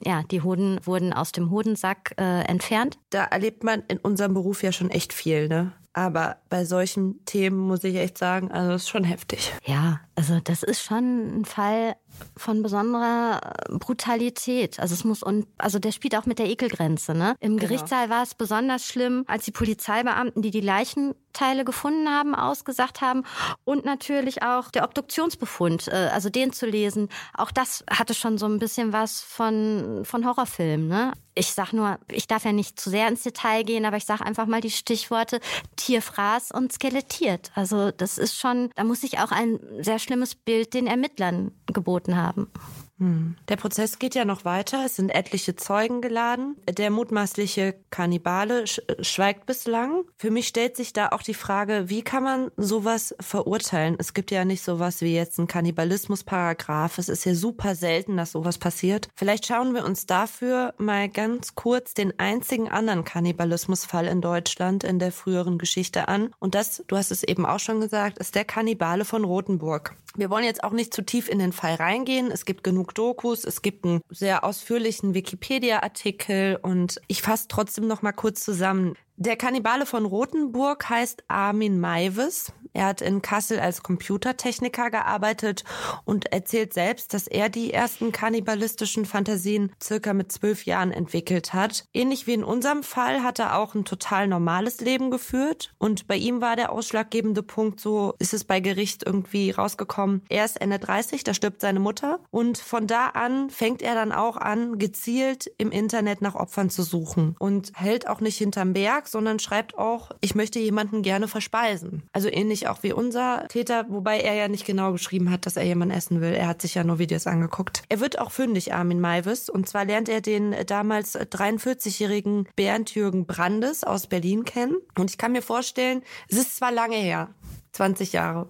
Ja, 0.05 0.23
die 0.23 0.43
Hoden 0.43 0.79
wurden 0.85 1.13
aus 1.13 1.33
dem 1.33 1.51
Hodensack 1.51 2.15
äh, 2.19 2.43
entfernt. 2.45 2.99
Da 3.11 3.25
erlebt 3.25 3.65
man 3.65 3.83
in 3.89 3.99
unserem 3.99 4.33
Beruf 4.33 4.63
ja 4.63 4.73
schon 4.73 4.91
echt 4.91 5.13
viel, 5.13 5.49
ne? 5.49 5.73
Aber 5.93 6.37
bei 6.49 6.65
solchen 6.65 7.25
Themen 7.25 7.59
muss 7.59 7.83
ich 7.83 7.97
echt 7.97 8.19
sagen, 8.19 8.51
also 8.53 8.73
es 8.73 8.83
ist 8.83 8.89
schon 8.89 9.05
heftig. 9.05 9.53
Ja, 9.65 10.01
also 10.15 10.39
das 10.41 10.63
ist 10.63 10.83
schon 10.83 11.41
ein 11.41 11.45
Fall, 11.45 11.97
von 12.37 12.63
besonderer 12.63 13.41
Brutalität. 13.71 14.81
Also 14.81 14.95
es 14.95 15.05
muss 15.05 15.23
und 15.23 15.47
also 15.59 15.79
der 15.79 15.93
spielt 15.93 16.17
auch 16.17 16.27
mit 16.27 16.39
der 16.39 16.47
Ekelgrenze. 16.47 17.15
Ne? 17.15 17.35
Im 17.41 17.57
genau. 17.57 17.69
Gerichtssaal 17.69 18.11
war 18.11 18.23
es 18.23 18.35
besonders 18.35 18.85
schlimm, 18.85 19.25
als 19.27 19.45
die 19.45 19.51
Polizeibeamten, 19.51 20.43
die 20.43 20.51
die 20.51 20.61
Leichenteile 20.61 21.65
gefunden 21.65 22.09
haben, 22.09 22.35
ausgesagt 22.35 23.01
haben 23.01 23.25
und 23.65 23.85
natürlich 23.85 24.43
auch 24.43 24.71
der 24.71 24.85
Obduktionsbefund, 24.85 25.89
äh, 25.89 26.11
also 26.13 26.31
den 26.31 26.53
zu 26.53 26.67
lesen. 26.67 27.09
Auch 27.35 27.51
das 27.51 27.85
hatte 27.91 28.15
schon 28.15 28.39
so 28.39 28.47
ein 28.47 28.59
bisschen 28.59 28.93
was 28.93 29.21
von 29.21 30.03
von 30.05 30.27
Horrorfilm. 30.27 30.89
Ne? 30.89 31.13
Ich 31.39 31.55
sag 31.55 31.73
nur, 31.73 32.01
ich 32.11 32.27
darf 32.27 32.45
ja 32.45 32.51
nicht 32.51 32.81
zu 32.81 32.91
sehr 32.91 33.07
ins 33.07 33.23
Detail 33.23 33.63
gehen, 33.63 33.85
aber 33.85 33.97
ich 33.97 34.05
sag 34.05 34.21
einfach 34.21 34.47
mal 34.47 34.61
die 34.61 34.73
Stichworte 34.73 35.39
Tierfraß 35.77 36.51
und 36.51 36.73
skelettiert. 36.73 37.53
Also 37.55 37.93
das 37.93 38.19
ist 38.19 38.37
schon, 38.37 38.71
da 38.75 38.83
muss 38.83 39.05
ich 39.05 39.21
auch 39.21 39.31
ein 39.31 39.61
sehr 39.79 40.01
schlimmes 40.01 40.35
Bild 40.35 40.75
den 40.75 40.89
Ermittlern 40.89 41.53
geboten 41.67 42.17
haben. 42.17 42.51
Hm. 42.99 43.37
Der 43.49 43.57
Prozess 43.57 43.99
geht 43.99 44.15
ja 44.15 44.25
noch 44.25 44.45
weiter. 44.45 44.85
Es 44.85 44.97
sind 44.97 45.11
etliche 45.11 45.55
Zeugen 45.55 46.01
geladen. 46.01 46.57
Der 46.69 46.91
mutmaßliche 46.91 47.77
Kannibale 47.91 48.65
schweigt 48.67 49.47
bislang. 49.47 50.05
Für 50.17 50.31
mich 50.31 50.49
stellt 50.49 50.77
sich 50.77 50.93
da 50.93 51.11
auch 51.11 51.23
die 51.23 51.35
Frage, 51.35 51.85
wie 51.89 52.03
kann 52.03 52.25
man 52.25 52.51
sowas 52.57 53.15
verurteilen? 53.21 53.97
Es 53.99 54.15
gibt 54.15 54.31
ja 54.31 54.45
nicht 54.45 54.63
sowas 54.63 55.01
wie 55.01 55.15
jetzt 55.15 55.39
ein 55.39 55.47
Kannibalismus-Paragraph. 55.47 56.99
Es 56.99 57.09
ist 57.09 57.25
ja 57.25 57.35
super 57.35 57.75
selten, 57.75 58.17
dass 58.17 58.33
sowas 58.33 58.59
passiert. 58.59 59.09
Vielleicht 59.15 59.47
schauen 59.47 59.75
wir 59.75 59.85
uns 59.85 60.07
dafür 60.07 60.75
mal 60.79 61.09
ganz 61.09 61.55
kurz 61.55 61.95
den 61.95 62.19
einzigen 62.19 62.69
anderen 62.69 63.05
Kannibalismusfall 63.05 64.07
in 64.07 64.21
Deutschland 64.21 64.83
in 64.83 64.99
der 64.99 65.13
früheren 65.13 65.59
Geschichte 65.59 66.09
an. 66.09 66.35
Und 66.41 66.57
das, 66.57 66.83
du 66.89 66.97
hast 66.97 67.13
es 67.13 67.23
eben 67.23 67.47
auch 67.47 67.61
schon 67.61 67.81
gesagt, 67.81 68.19
ist 68.19 68.35
der 68.35 68.45
Kannibale 68.45 69.05
von 69.05 69.25
Rothenburg. 69.25 69.95
Wir 70.17 70.31
wollen 70.31 70.45
jetzt 70.45 70.65
auch 70.65 70.73
nicht 70.73 70.93
zu 70.93 71.03
tief 71.03 71.29
in 71.29 71.39
den 71.39 71.53
Fall 71.53 71.75
reingehen. 71.75 72.31
Es 72.33 72.45
gibt 72.45 72.65
genug 72.65 72.88
Dokus, 72.93 73.45
es 73.45 73.63
gibt 73.63 73.85
einen 73.85 74.01
sehr 74.11 74.45
ausführlichen 74.45 75.15
Wikipedia-Artikel 75.15 76.59
und 76.63 77.01
ich 77.09 77.23
fasse 77.23 77.47
trotzdem 77.49 77.87
noch 77.87 78.03
mal 78.03 78.13
kurz 78.13 78.45
zusammen. 78.45 78.95
Der 79.21 79.35
Kannibale 79.35 79.85
von 79.85 80.07
Rothenburg 80.07 80.89
heißt 80.89 81.25
Armin 81.27 81.81
Maivis. 81.81 82.53
Er 82.73 82.87
hat 82.87 83.01
in 83.01 83.21
Kassel 83.23 83.59
als 83.59 83.83
Computertechniker 83.83 84.91
gearbeitet 84.91 85.65
und 86.05 86.33
erzählt 86.33 86.73
selbst, 86.73 87.13
dass 87.13 87.27
er 87.27 87.49
die 87.49 87.73
ersten 87.73 88.13
kannibalistischen 88.13 89.05
Fantasien 89.05 89.73
circa 89.83 90.15
mit 90.15 90.31
zwölf 90.31 90.65
Jahren 90.65 90.93
entwickelt 90.93 91.55
hat. 91.55 91.87
Ähnlich 91.93 92.29
wie 92.29 92.35
in 92.35 92.45
unserem 92.45 92.85
Fall 92.85 93.25
hat 93.25 93.41
er 93.41 93.59
auch 93.59 93.75
ein 93.75 93.85
total 93.85 94.29
normales 94.29 94.81
Leben 94.81 95.11
geführt 95.11 95.75
und 95.79 96.07
bei 96.07 96.15
ihm 96.15 96.41
war 96.41 96.55
der 96.55 96.71
ausschlaggebende 96.71 97.43
Punkt, 97.43 97.81
so 97.81 98.15
ist 98.21 98.33
es 98.33 98.45
bei 98.45 98.61
Gericht 98.61 99.05
irgendwie 99.05 99.51
rausgekommen. 99.51 100.23
Er 100.29 100.45
ist 100.45 100.61
Ende 100.61 100.79
30, 100.79 101.25
da 101.25 101.35
stirbt 101.35 101.61
seine 101.61 101.81
Mutter 101.81 102.21
und 102.31 102.59
von 102.59 102.87
da 102.87 103.09
an 103.09 103.51
fängt 103.51 103.83
er 103.83 103.97
dann 103.97 104.13
auch 104.13 104.37
an, 104.37 104.79
gezielt 104.79 105.51
im 105.59 105.73
Internet 105.73 106.23
nach 106.23 106.37
Opfern 106.37 106.71
zu 106.71 106.85
suchen 106.85 107.35
und 107.41 107.73
hält 107.75 108.07
auch 108.07 108.21
nicht 108.21 108.39
hinterm 108.39 108.73
Berg, 108.73 109.08
sondern 109.11 109.39
schreibt 109.39 109.77
auch, 109.77 110.11
ich 110.21 110.35
möchte 110.35 110.59
jemanden 110.59 111.03
gerne 111.03 111.29
verspeisen. 111.29 112.03
Also 112.13 112.29
ähnlich 112.29 112.69
auch 112.69 112.83
wie 112.83 112.93
unser 112.93 113.47
Täter, 113.49 113.87
wobei 113.89 114.21
er 114.21 114.35
ja 114.35 114.49
nicht 114.49 114.67
genau 114.67 114.93
geschrieben 114.93 115.31
hat, 115.31 115.47
dass 115.47 115.57
er 115.57 115.65
jemanden 115.65 115.95
essen 115.95 116.21
will. 116.21 116.33
Er 116.33 116.47
hat 116.47 116.63
sich 116.63 116.75
ja 116.75 116.85
nur 116.85 116.99
Videos 116.99 117.27
angeguckt. 117.27 117.83
Er 117.89 118.01
wird 118.01 118.19
auch 118.19 118.31
fündig, 118.31 118.75
Armin 118.75 119.01
Maivis. 119.01 119.49
Und 119.49 119.69
zwar 119.69 119.85
lernt 119.85 120.09
er 120.09 120.21
den 120.21 120.55
damals 120.67 121.19
43-jährigen 121.19 122.49
Bernd 122.57 122.95
Jürgen 122.95 123.27
Brandes 123.27 123.85
aus 123.85 124.07
Berlin 124.07 124.45
kennen. 124.45 124.77
Und 124.97 125.11
ich 125.11 125.19
kann 125.19 125.33
mir 125.33 125.43
vorstellen, 125.43 126.03
es 126.29 126.39
ist 126.39 126.57
zwar 126.57 126.73
lange 126.73 126.97
her, 126.97 127.29
20 127.73 128.13
Jahre. 128.13 128.49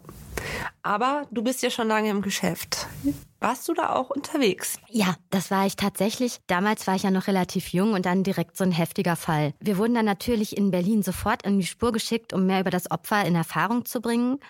Aber 0.82 1.26
du 1.30 1.42
bist 1.42 1.62
ja 1.62 1.70
schon 1.70 1.88
lange 1.88 2.10
im 2.10 2.22
Geschäft. 2.22 2.86
Warst 3.40 3.68
du 3.68 3.74
da 3.74 3.94
auch 3.94 4.10
unterwegs? 4.10 4.78
Ja, 4.88 5.14
das 5.30 5.50
war 5.50 5.66
ich 5.66 5.76
tatsächlich. 5.76 6.40
Damals 6.46 6.86
war 6.86 6.96
ich 6.96 7.04
ja 7.04 7.10
noch 7.10 7.26
relativ 7.26 7.68
jung 7.72 7.92
und 7.92 8.06
dann 8.06 8.24
direkt 8.24 8.56
so 8.56 8.64
ein 8.64 8.72
heftiger 8.72 9.16
Fall. 9.16 9.54
Wir 9.60 9.78
wurden 9.78 9.94
dann 9.94 10.04
natürlich 10.04 10.56
in 10.56 10.70
Berlin 10.70 11.02
sofort 11.02 11.44
in 11.44 11.58
die 11.58 11.66
Spur 11.66 11.92
geschickt, 11.92 12.32
um 12.32 12.46
mehr 12.46 12.60
über 12.60 12.70
das 12.70 12.90
Opfer 12.90 13.24
in 13.24 13.34
Erfahrung 13.34 13.84
zu 13.84 14.00
bringen. 14.00 14.40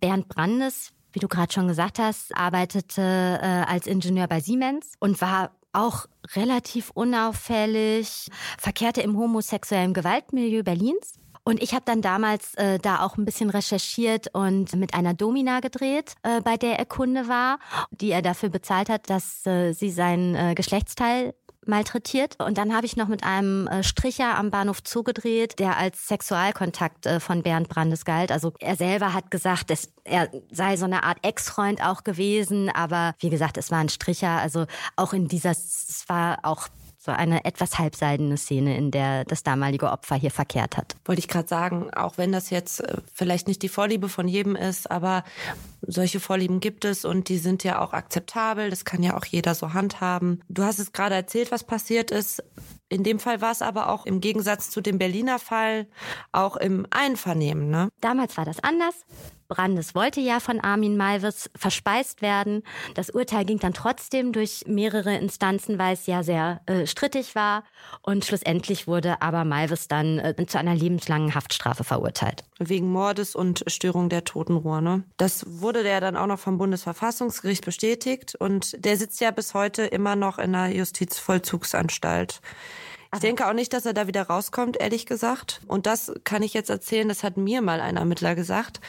Bernd 0.00 0.28
Brandes, 0.28 0.92
wie 1.12 1.20
du 1.20 1.28
gerade 1.28 1.52
schon 1.52 1.68
gesagt 1.68 1.98
hast, 1.98 2.36
arbeitete 2.36 3.02
äh, 3.40 3.70
als 3.70 3.86
Ingenieur 3.86 4.26
bei 4.26 4.40
Siemens 4.40 4.94
und 4.98 5.20
war 5.20 5.52
auch 5.72 6.06
relativ 6.34 6.90
unauffällig, 6.90 8.28
verkehrte 8.58 9.02
im 9.02 9.16
homosexuellen 9.16 9.92
Gewaltmilieu 9.92 10.62
Berlins 10.62 11.14
und 11.44 11.62
ich 11.62 11.74
habe 11.74 11.84
dann 11.84 12.00
damals 12.00 12.54
äh, 12.54 12.78
da 12.78 13.00
auch 13.00 13.16
ein 13.18 13.24
bisschen 13.24 13.50
recherchiert 13.50 14.28
und 14.32 14.74
mit 14.74 14.94
einer 14.94 15.12
Domina 15.12 15.60
gedreht, 15.60 16.14
äh, 16.22 16.40
bei 16.40 16.56
der 16.56 16.78
er 16.78 16.86
Kunde 16.86 17.28
war, 17.28 17.58
die 17.90 18.10
er 18.10 18.22
dafür 18.22 18.48
bezahlt 18.48 18.88
hat, 18.88 19.10
dass 19.10 19.46
äh, 19.46 19.72
sie 19.72 19.90
seinen 19.90 20.34
äh, 20.34 20.54
Geschlechtsteil 20.54 21.34
malträtiert. 21.66 22.42
Und 22.42 22.58
dann 22.58 22.74
habe 22.74 22.86
ich 22.86 22.96
noch 22.96 23.08
mit 23.08 23.24
einem 23.24 23.66
äh, 23.66 23.82
Stricher 23.82 24.36
am 24.38 24.50
Bahnhof 24.50 24.82
zugedreht, 24.82 25.58
der 25.58 25.76
als 25.76 26.08
Sexualkontakt 26.08 27.06
äh, 27.06 27.20
von 27.20 27.42
Bernd 27.42 27.68
Brandes 27.68 28.04
galt. 28.04 28.32
Also 28.32 28.52
er 28.58 28.76
selber 28.76 29.12
hat 29.12 29.30
gesagt, 29.30 29.70
es, 29.70 29.92
er 30.04 30.30
sei 30.50 30.76
so 30.76 30.84
eine 30.84 31.04
Art 31.04 31.18
Ex-Freund 31.22 31.82
auch 31.82 32.04
gewesen, 32.04 32.70
aber 32.70 33.14
wie 33.18 33.30
gesagt, 33.30 33.58
es 33.58 33.70
war 33.70 33.78
ein 33.78 33.88
Stricher. 33.88 34.40
Also 34.40 34.66
auch 34.96 35.12
in 35.12 35.28
dieser, 35.28 35.50
es 35.50 36.04
war 36.06 36.38
auch 36.42 36.68
so 37.04 37.12
eine 37.12 37.44
etwas 37.44 37.78
halbseidene 37.78 38.38
Szene, 38.38 38.78
in 38.78 38.90
der 38.90 39.24
das 39.26 39.42
damalige 39.42 39.90
Opfer 39.90 40.16
hier 40.16 40.30
verkehrt 40.30 40.78
hat. 40.78 40.96
Wollte 41.04 41.18
ich 41.18 41.28
gerade 41.28 41.46
sagen, 41.46 41.92
auch 41.92 42.16
wenn 42.16 42.32
das 42.32 42.48
jetzt 42.48 42.80
äh, 42.80 42.96
vielleicht 43.12 43.46
nicht 43.46 43.62
die 43.62 43.68
Vorliebe 43.68 44.08
von 44.08 44.26
jedem 44.26 44.56
ist, 44.56 44.90
aber 44.90 45.22
solche 45.86 46.20
Vorlieben 46.20 46.60
gibt 46.60 46.84
es 46.84 47.04
und 47.04 47.28
die 47.28 47.38
sind 47.38 47.64
ja 47.64 47.80
auch 47.80 47.92
akzeptabel. 47.92 48.70
Das 48.70 48.84
kann 48.84 49.02
ja 49.02 49.16
auch 49.16 49.24
jeder 49.24 49.54
so 49.54 49.72
handhaben. 49.72 50.40
Du 50.48 50.62
hast 50.62 50.78
es 50.78 50.92
gerade 50.92 51.14
erzählt, 51.14 51.50
was 51.50 51.64
passiert 51.64 52.10
ist. 52.10 52.42
In 52.88 53.02
dem 53.02 53.18
Fall 53.18 53.40
war 53.40 53.50
es 53.50 53.62
aber 53.62 53.88
auch 53.88 54.06
im 54.06 54.20
Gegensatz 54.20 54.70
zu 54.70 54.80
dem 54.80 54.98
Berliner 54.98 55.38
Fall 55.38 55.86
auch 56.32 56.56
im 56.56 56.86
Einvernehmen. 56.90 57.70
Ne? 57.70 57.88
Damals 58.00 58.36
war 58.36 58.44
das 58.44 58.62
anders. 58.62 58.94
Brandes 59.48 59.94
wollte 59.94 60.20
ja 60.20 60.40
von 60.40 60.60
Armin 60.60 60.96
Malvis 60.96 61.50
verspeist 61.54 62.22
werden. 62.22 62.62
Das 62.94 63.10
Urteil 63.10 63.44
ging 63.44 63.58
dann 63.58 63.74
trotzdem 63.74 64.32
durch 64.32 64.64
mehrere 64.66 65.16
Instanzen, 65.16 65.78
weil 65.78 65.94
es 65.94 66.06
ja 66.06 66.22
sehr 66.22 66.60
äh, 66.66 66.86
strittig 66.86 67.34
war. 67.34 67.64
Und 68.02 68.24
schlussendlich 68.24 68.86
wurde 68.86 69.20
aber 69.22 69.44
Malvis 69.44 69.88
dann 69.88 70.18
äh, 70.18 70.46
zu 70.46 70.58
einer 70.58 70.74
lebenslangen 70.74 71.34
Haftstrafe 71.34 71.84
verurteilt. 71.84 72.44
Wegen 72.58 72.90
Mordes 72.90 73.34
und 73.34 73.64
Störung 73.66 74.08
der 74.08 74.24
Totenruhe. 74.24 74.80
Ne? 74.80 75.04
Das 75.16 75.44
wurde 75.46 75.73
der 75.82 76.00
dann 76.00 76.16
auch 76.16 76.26
noch 76.26 76.38
vom 76.38 76.58
Bundesverfassungsgericht 76.58 77.64
bestätigt. 77.64 78.34
Und 78.34 78.84
der 78.84 78.96
sitzt 78.96 79.20
ja 79.20 79.30
bis 79.30 79.54
heute 79.54 79.82
immer 79.82 80.16
noch 80.16 80.38
in 80.38 80.52
der 80.52 80.68
Justizvollzugsanstalt. 80.68 82.40
Ich 83.14 83.20
denke 83.20 83.46
auch 83.46 83.52
nicht, 83.52 83.72
dass 83.72 83.86
er 83.86 83.92
da 83.92 84.08
wieder 84.08 84.22
rauskommt, 84.22 84.76
ehrlich 84.80 85.06
gesagt. 85.06 85.60
Und 85.68 85.86
das 85.86 86.12
kann 86.24 86.42
ich 86.42 86.52
jetzt 86.52 86.68
erzählen, 86.68 87.08
das 87.08 87.22
hat 87.22 87.36
mir 87.36 87.62
mal 87.62 87.80
ein 87.80 87.96
Ermittler 87.96 88.34
gesagt. 88.34 88.80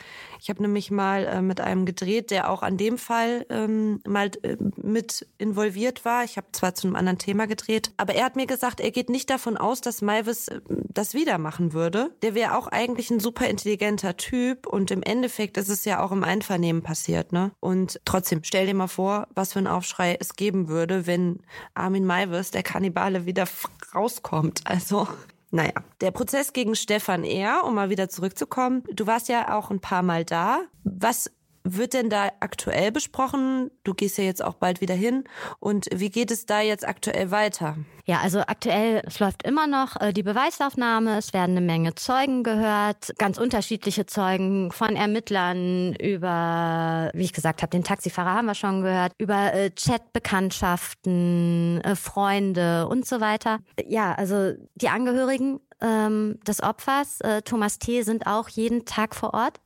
Ich 0.46 0.50
habe 0.52 0.62
nämlich 0.62 0.92
mal 0.92 1.26
äh, 1.26 1.42
mit 1.42 1.60
einem 1.60 1.88
gedreht, 1.88 2.30
der 2.30 2.52
auch 2.52 2.62
an 2.62 2.78
dem 2.78 3.00
Fall 3.00 3.48
ähm, 3.50 4.00
mal 4.06 4.30
äh, 4.44 4.58
mit 4.76 5.26
involviert 5.40 6.06
war. 6.06 6.24
Ich 6.24 6.38
habe 6.38 6.46
zwar 6.52 6.76
zu 6.76 6.86
einem 6.86 6.96
anderen 6.96 7.18
Thema 7.18 7.48
gedreht, 7.48 7.92
aber 7.98 8.14
er 8.14 8.26
hat 8.26 8.36
mir 8.36 8.46
gesagt, 8.46 8.80
er 8.80 8.92
geht 8.92 9.10
nicht 9.10 9.32
davon 9.32 9.58
aus, 9.58 9.82
dass 9.82 10.04
Malvis 10.04 10.50
äh, 10.50 10.62
das 10.70 11.16
wieder 11.16 11.40
machen 11.40 11.74
würde. 11.74 12.12
Der 12.22 12.36
wäre 12.36 12.56
auch 12.56 12.68
eigentlich 12.68 13.10
ein 13.10 13.20
super 13.20 13.48
intelligenter 13.48 14.18
Typ 14.18 14.68
und 14.68 14.92
im 14.92 15.02
Endeffekt 15.02 15.58
ist 15.58 15.70
es 15.70 15.84
ja 15.84 16.04
auch 16.04 16.12
im 16.12 16.24
Einvernehmen 16.24 16.84
passiert, 16.84 17.34
ne? 17.34 17.52
Und 17.60 18.00
trotzdem, 18.06 18.44
stell 18.44 18.68
dir 18.68 18.76
mal 18.76 18.86
vor, 18.86 19.28
was 19.34 19.54
für 19.54 19.60
ein 19.60 19.66
Aufschrei 19.66 20.16
es 20.20 20.36
geben 20.36 20.68
würde, 20.68 21.08
wenn 21.08 21.40
Armin 21.74 22.06
Malvis, 22.06 22.52
der 22.52 22.62
Kannibale, 22.62 23.26
wieder 23.26 23.48
rauskommt. 23.96 24.62
Also 24.66 25.08
naja, 25.52 25.74
der 26.02 26.12
Prozess 26.12 26.54
gegen 26.54 26.76
Stefan 26.76 27.24
R., 27.24 27.64
um 27.66 27.76
mal 27.76 27.90
wieder 27.90 28.10
zurückzukommen. 28.10 28.84
Du 28.94 29.08
warst 29.08 29.30
ja 29.30 29.58
auch 29.58 29.72
ein 29.72 29.80
paar 29.80 30.04
Mal 30.04 30.26
da. 30.26 30.62
Was 30.84 31.32
wird 31.66 31.94
denn 31.94 32.10
da 32.10 32.32
aktuell 32.40 32.92
besprochen? 32.92 33.72
Du 33.84 33.94
gehst 33.94 34.18
ja 34.18 34.24
jetzt 34.24 34.44
auch 34.44 34.54
bald 34.54 34.82
wieder 34.82 34.94
hin. 34.94 35.26
Und 35.60 35.88
wie 35.94 36.10
geht 36.10 36.32
es 36.32 36.46
da 36.46 36.62
jetzt 36.62 36.88
aktuell 36.88 37.32
weiter? 37.32 37.76
Ja, 38.06 38.20
also 38.22 38.42
aktuell, 38.42 39.02
es 39.06 39.20
läuft 39.20 39.44
immer 39.44 39.66
noch 39.66 40.00
äh, 40.00 40.14
die 40.14 40.22
Beweisaufnahme. 40.22 41.18
Es 41.18 41.34
werden 41.34 41.58
eine 41.58 41.66
Menge 41.66 41.96
Zeugen 41.96 42.44
gehört, 42.44 43.14
ganz 43.18 43.40
unterschiedliche 43.40 44.06
Zeugen 44.06 44.72
von 44.72 44.96
Ermittlern 44.96 45.96
über, 45.96 47.10
wie 47.16 47.24
ich 47.24 47.34
gesagt 47.34 47.64
habe, 47.64 47.72
den 47.72 47.84
Taxifahrer 47.84 48.36
haben 48.36 48.46
wir 48.46 48.54
schon 48.54 48.84
gehört, 48.84 49.14
über 49.18 49.56
äh, 49.56 49.72
Chatbekanntschaften, 49.72 51.82
äh, 51.82 51.96
Freunde 51.96 52.88
und 52.88 53.08
so 53.08 53.22
weiter. 53.22 53.58
Ja, 53.88 54.14
also 54.14 54.52
die 54.76 54.90
Angehörigen 54.90 55.60
ähm, 55.82 56.40
des 56.48 56.62
Opfers, 56.62 57.20
Thomas 57.44 57.80
T., 57.80 58.04
sind 58.04 58.28
auch 58.28 58.50
jeden 58.50 58.86
Tag 58.86 59.16
vor 59.16 59.34
Ort 59.34 59.60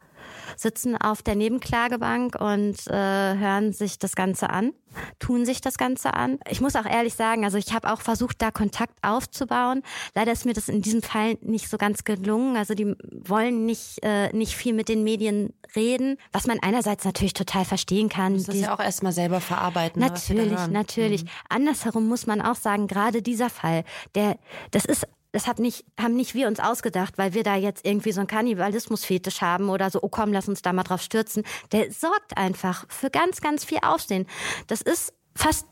sitzen 0.55 0.97
auf 0.97 1.21
der 1.21 1.35
Nebenklagebank 1.35 2.35
und 2.39 2.75
äh, 2.87 2.93
hören 2.93 3.73
sich 3.73 3.99
das 3.99 4.15
Ganze 4.15 4.49
an, 4.49 4.73
tun 5.19 5.45
sich 5.45 5.61
das 5.61 5.77
Ganze 5.77 6.13
an. 6.13 6.39
Ich 6.49 6.61
muss 6.61 6.75
auch 6.75 6.85
ehrlich 6.85 7.13
sagen, 7.13 7.45
also 7.45 7.57
ich 7.57 7.73
habe 7.73 7.91
auch 7.91 8.01
versucht, 8.01 8.41
da 8.41 8.51
Kontakt 8.51 8.97
aufzubauen. 9.01 9.83
Leider 10.15 10.31
ist 10.31 10.45
mir 10.45 10.53
das 10.53 10.69
in 10.69 10.81
diesem 10.81 11.01
Fall 11.01 11.37
nicht 11.41 11.69
so 11.69 11.77
ganz 11.77 12.03
gelungen. 12.03 12.57
Also 12.57 12.73
die 12.73 12.95
wollen 13.11 13.65
nicht, 13.65 13.99
äh, 14.03 14.35
nicht 14.35 14.55
viel 14.55 14.73
mit 14.73 14.89
den 14.89 15.03
Medien 15.03 15.53
reden, 15.75 16.17
was 16.31 16.47
man 16.47 16.59
einerseits 16.61 17.05
natürlich 17.05 17.33
total 17.33 17.65
verstehen 17.65 18.09
kann. 18.09 18.33
Das 18.33 18.47
ist 18.47 18.61
ja 18.61 18.73
auch 18.73 18.79
erstmal 18.79 19.11
selber 19.11 19.39
verarbeiten. 19.41 20.01
Ne, 20.01 20.07
natürlich, 20.07 20.67
natürlich. 20.67 21.23
Mhm. 21.23 21.29
Andersherum 21.49 22.07
muss 22.07 22.27
man 22.27 22.41
auch 22.41 22.55
sagen, 22.55 22.87
gerade 22.87 23.21
dieser 23.21 23.49
Fall, 23.49 23.83
der, 24.15 24.37
das 24.71 24.85
ist 24.85 25.07
das 25.31 25.47
hat 25.47 25.59
nicht, 25.59 25.85
haben 25.99 26.15
nicht 26.15 26.33
wir 26.33 26.47
uns 26.47 26.59
ausgedacht, 26.59 27.17
weil 27.17 27.33
wir 27.33 27.43
da 27.43 27.55
jetzt 27.55 27.85
irgendwie 27.85 28.11
so 28.11 28.21
einen 28.21 28.27
Kannibalismus-Fetisch 28.27 29.41
haben 29.41 29.69
oder 29.69 29.89
so, 29.89 29.99
oh 30.01 30.09
komm, 30.09 30.33
lass 30.33 30.47
uns 30.47 30.61
da 30.61 30.73
mal 30.73 30.83
drauf 30.83 31.01
stürzen. 31.01 31.43
Der 31.71 31.91
sorgt 31.91 32.37
einfach 32.37 32.85
für 32.89 33.09
ganz, 33.09 33.41
ganz 33.41 33.63
viel 33.63 33.79
Aufsehen. 33.83 34.25
Das 34.67 34.81
ist 34.81 35.13
fast 35.35 35.65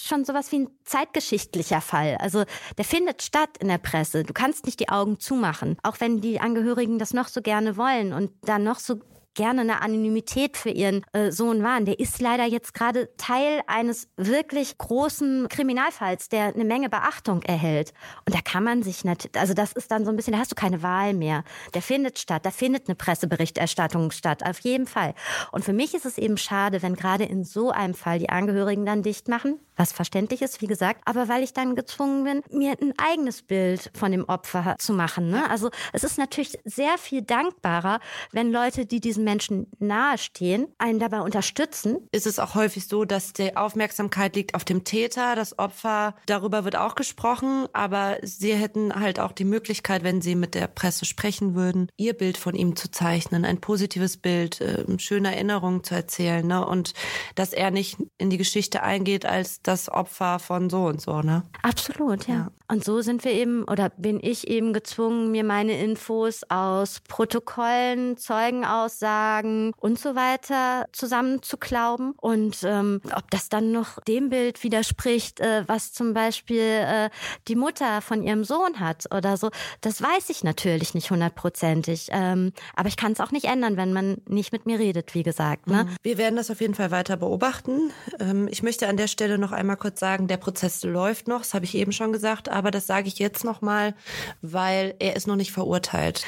schon 0.00 0.24
sowas 0.24 0.52
wie 0.52 0.60
ein 0.60 0.68
zeitgeschichtlicher 0.84 1.80
Fall. 1.80 2.16
Also 2.20 2.44
der 2.76 2.84
findet 2.84 3.22
statt 3.22 3.50
in 3.58 3.68
der 3.68 3.78
Presse. 3.78 4.22
Du 4.22 4.32
kannst 4.32 4.66
nicht 4.66 4.80
die 4.80 4.90
Augen 4.90 5.18
zumachen, 5.18 5.76
auch 5.82 6.00
wenn 6.00 6.20
die 6.20 6.40
Angehörigen 6.40 6.98
das 6.98 7.14
noch 7.14 7.28
so 7.28 7.42
gerne 7.42 7.76
wollen 7.76 8.12
und 8.12 8.30
da 8.42 8.58
noch 8.58 8.78
so 8.78 9.00
gerne 9.38 9.60
eine 9.60 9.82
Anonymität 9.82 10.56
für 10.56 10.70
ihren 10.70 11.06
äh, 11.12 11.30
Sohn 11.30 11.62
waren. 11.62 11.84
Der 11.84 12.00
ist 12.00 12.20
leider 12.20 12.44
jetzt 12.44 12.74
gerade 12.74 13.08
Teil 13.18 13.62
eines 13.68 14.08
wirklich 14.16 14.76
großen 14.78 15.46
Kriminalfalls, 15.48 16.28
der 16.28 16.46
eine 16.46 16.64
Menge 16.64 16.88
Beachtung 16.88 17.42
erhält. 17.42 17.92
Und 18.26 18.34
da 18.34 18.40
kann 18.40 18.64
man 18.64 18.82
sich 18.82 19.04
natürlich, 19.04 19.38
also 19.38 19.54
das 19.54 19.72
ist 19.72 19.92
dann 19.92 20.04
so 20.04 20.10
ein 20.10 20.16
bisschen, 20.16 20.32
da 20.32 20.40
hast 20.40 20.50
du 20.50 20.56
keine 20.56 20.82
Wahl 20.82 21.14
mehr. 21.14 21.44
Der 21.72 21.82
findet 21.82 22.18
statt, 22.18 22.44
da 22.44 22.50
findet 22.50 22.88
eine 22.88 22.96
Presseberichterstattung 22.96 24.10
statt, 24.10 24.44
auf 24.44 24.58
jeden 24.60 24.88
Fall. 24.88 25.14
Und 25.52 25.64
für 25.64 25.72
mich 25.72 25.94
ist 25.94 26.04
es 26.04 26.18
eben 26.18 26.36
schade, 26.36 26.82
wenn 26.82 26.96
gerade 26.96 27.22
in 27.22 27.44
so 27.44 27.70
einem 27.70 27.94
Fall 27.94 28.18
die 28.18 28.30
Angehörigen 28.30 28.84
dann 28.84 29.04
dicht 29.04 29.28
machen, 29.28 29.60
was 29.76 29.92
verständlich 29.92 30.42
ist, 30.42 30.60
wie 30.60 30.66
gesagt, 30.66 31.02
aber 31.04 31.28
weil 31.28 31.44
ich 31.44 31.52
dann 31.52 31.76
gezwungen 31.76 32.24
bin, 32.24 32.42
mir 32.50 32.76
ein 32.82 32.92
eigenes 32.98 33.42
Bild 33.42 33.92
von 33.96 34.10
dem 34.10 34.24
Opfer 34.24 34.74
zu 34.78 34.92
machen. 34.92 35.30
Ne? 35.30 35.48
Also 35.48 35.70
es 35.92 36.02
ist 36.02 36.18
natürlich 36.18 36.58
sehr 36.64 36.98
viel 36.98 37.22
dankbarer, 37.22 38.00
wenn 38.32 38.50
Leute, 38.50 38.84
die 38.84 38.98
diesen 38.98 39.27
Menschen 39.28 39.66
nahestehen, 39.78 40.68
einen 40.78 40.98
dabei 40.98 41.20
unterstützen. 41.20 41.98
Ist 42.12 42.26
es 42.26 42.38
auch 42.38 42.54
häufig 42.54 42.88
so, 42.88 43.04
dass 43.04 43.34
die 43.34 43.56
Aufmerksamkeit 43.56 44.34
liegt 44.36 44.54
auf 44.54 44.64
dem 44.64 44.84
Täter, 44.84 45.36
das 45.36 45.58
Opfer, 45.58 46.14
darüber 46.24 46.64
wird 46.64 46.76
auch 46.76 46.94
gesprochen, 46.94 47.66
aber 47.74 48.16
sie 48.22 48.54
hätten 48.54 48.94
halt 48.94 49.20
auch 49.20 49.32
die 49.32 49.44
Möglichkeit, 49.44 50.02
wenn 50.02 50.22
sie 50.22 50.34
mit 50.34 50.54
der 50.54 50.66
Presse 50.66 51.04
sprechen 51.04 51.54
würden, 51.54 51.90
ihr 51.98 52.14
Bild 52.14 52.38
von 52.38 52.54
ihm 52.54 52.74
zu 52.74 52.90
zeichnen, 52.90 53.44
ein 53.44 53.60
positives 53.60 54.16
Bild, 54.16 54.62
äh, 54.62 54.84
schöne 54.98 55.34
Erinnerungen 55.34 55.84
zu 55.84 55.94
erzählen, 55.94 56.46
ne? 56.46 56.66
Und 56.66 56.94
dass 57.34 57.52
er 57.52 57.70
nicht 57.70 57.98
in 58.16 58.30
die 58.30 58.38
Geschichte 58.38 58.82
eingeht 58.82 59.26
als 59.26 59.60
das 59.62 59.90
Opfer 59.90 60.38
von 60.38 60.70
so 60.70 60.86
und 60.86 61.02
so, 61.02 61.20
ne? 61.20 61.42
Absolut, 61.62 62.26
ja. 62.26 62.34
ja. 62.34 62.57
Und 62.68 62.84
so 62.84 63.00
sind 63.00 63.24
wir 63.24 63.32
eben 63.32 63.64
oder 63.64 63.90
bin 63.90 64.20
ich 64.22 64.48
eben 64.48 64.72
gezwungen, 64.72 65.30
mir 65.30 65.44
meine 65.44 65.80
Infos 65.82 66.42
aus 66.48 67.00
Protokollen, 67.08 68.16
Zeugenaussagen 68.16 68.88
Aussagen 68.88 69.72
und 69.78 69.98
so 69.98 70.14
weiter 70.14 70.86
zusammenzuklauben. 70.92 72.12
Und 72.16 72.58
ähm, 72.64 73.00
ob 73.14 73.30
das 73.30 73.48
dann 73.48 73.72
noch 73.72 74.00
dem 74.00 74.30
Bild 74.30 74.62
widerspricht, 74.62 75.40
äh, 75.40 75.64
was 75.66 75.92
zum 75.92 76.14
Beispiel 76.14 76.60
äh, 76.60 77.10
die 77.48 77.56
Mutter 77.56 78.00
von 78.00 78.22
ihrem 78.22 78.44
Sohn 78.44 78.80
hat 78.80 79.04
oder 79.14 79.36
so, 79.36 79.50
das 79.80 80.02
weiß 80.02 80.30
ich 80.30 80.44
natürlich 80.44 80.94
nicht 80.94 81.10
hundertprozentig. 81.10 82.08
Ähm, 82.10 82.52
aber 82.74 82.88
ich 82.88 82.96
kann 82.96 83.12
es 83.12 83.20
auch 83.20 83.30
nicht 83.30 83.46
ändern, 83.46 83.76
wenn 83.76 83.92
man 83.92 84.18
nicht 84.28 84.52
mit 84.52 84.66
mir 84.66 84.78
redet, 84.78 85.14
wie 85.14 85.22
gesagt. 85.22 85.66
Ne? 85.66 85.84
Mhm. 85.84 85.96
Wir 86.02 86.18
werden 86.18 86.36
das 86.36 86.50
auf 86.50 86.60
jeden 86.60 86.74
Fall 86.74 86.90
weiter 86.90 87.16
beobachten. 87.16 87.90
Ähm, 88.20 88.48
ich 88.50 88.62
möchte 88.62 88.88
an 88.88 88.96
der 88.96 89.08
Stelle 89.08 89.38
noch 89.38 89.52
einmal 89.52 89.76
kurz 89.76 90.00
sagen, 90.00 90.28
der 90.28 90.36
Prozess 90.36 90.82
läuft 90.82 91.28
noch, 91.28 91.40
das 91.40 91.54
habe 91.54 91.64
ich 91.64 91.74
eben 91.74 91.92
schon 91.92 92.12
gesagt, 92.12 92.48
aber 92.58 92.70
das 92.70 92.86
sage 92.86 93.08
ich 93.08 93.18
jetzt 93.18 93.44
noch 93.44 93.62
mal, 93.62 93.94
weil 94.42 94.94
er 94.98 95.16
ist 95.16 95.26
noch 95.26 95.36
nicht 95.36 95.52
verurteilt. 95.52 96.24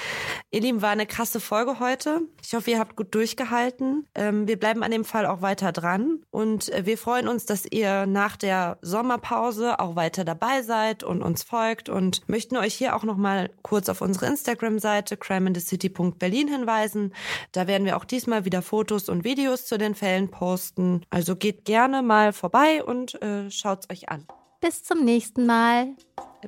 Ihr 0.50 0.60
Lieben, 0.60 0.80
war 0.80 0.90
eine 0.90 1.06
krasse 1.06 1.40
Folge 1.40 1.80
heute. 1.80 2.22
Ich 2.42 2.54
hoffe, 2.54 2.70
ihr 2.70 2.78
habt 2.78 2.96
gut 2.96 3.14
durchgehalten. 3.14 4.06
Ähm, 4.14 4.48
wir 4.48 4.58
bleiben 4.58 4.82
an 4.82 4.90
dem 4.90 5.04
Fall 5.04 5.26
auch 5.26 5.42
weiter 5.42 5.72
dran 5.72 6.20
und 6.30 6.68
äh, 6.72 6.86
wir 6.86 6.96
freuen 6.96 7.28
uns, 7.28 7.46
dass 7.46 7.66
ihr 7.66 8.06
nach 8.06 8.36
der 8.36 8.78
Sommerpause 8.80 9.78
auch 9.80 9.96
weiter 9.96 10.24
dabei 10.24 10.62
seid 10.62 11.02
und 11.02 11.22
uns 11.22 11.42
folgt 11.42 11.88
und 11.88 12.28
möchten 12.28 12.56
euch 12.56 12.74
hier 12.74 12.96
auch 12.96 13.04
noch 13.04 13.16
mal 13.16 13.50
kurz 13.62 13.88
auf 13.88 14.00
unsere 14.00 14.26
Instagram-Seite 14.26 15.16
crimeinthecity.berlin 15.16 16.48
hinweisen. 16.48 17.12
Da 17.52 17.66
werden 17.66 17.84
wir 17.84 17.96
auch 17.96 18.04
diesmal 18.04 18.44
wieder 18.44 18.62
Fotos 18.62 19.08
und 19.08 19.24
Videos 19.24 19.66
zu 19.66 19.78
den 19.78 19.94
Fällen 19.94 20.30
posten. 20.30 21.02
Also 21.10 21.36
geht 21.36 21.64
gerne 21.64 22.02
mal 22.02 22.32
vorbei 22.32 22.82
und 22.84 23.20
äh, 23.22 23.50
schaut's 23.50 23.88
euch 23.90 24.08
an 24.08 24.26
bis 24.60 24.82
zum 24.82 25.04
nächsten 25.04 25.46
Mal. 25.46 25.94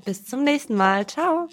Bis 0.04 0.24
zum 0.24 0.44
nächsten 0.44 0.74
Mal. 0.74 1.06
Ciao. 1.06 1.48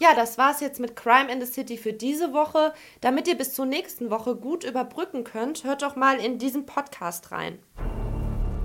Ja, 0.00 0.14
das 0.14 0.36
war's 0.36 0.60
jetzt 0.60 0.80
mit 0.80 0.96
Crime 0.96 1.32
in 1.32 1.40
the 1.40 1.50
City 1.50 1.78
für 1.78 1.94
diese 1.94 2.34
Woche. 2.34 2.74
Damit 3.00 3.26
ihr 3.26 3.38
bis 3.38 3.54
zur 3.54 3.64
nächsten 3.64 4.10
Woche 4.10 4.36
gut 4.36 4.62
überbrücken 4.62 5.24
könnt, 5.24 5.64
hört 5.64 5.80
doch 5.80 5.96
mal 5.96 6.18
in 6.18 6.38
diesen 6.38 6.66
Podcast 6.66 7.32
rein. 7.32 7.58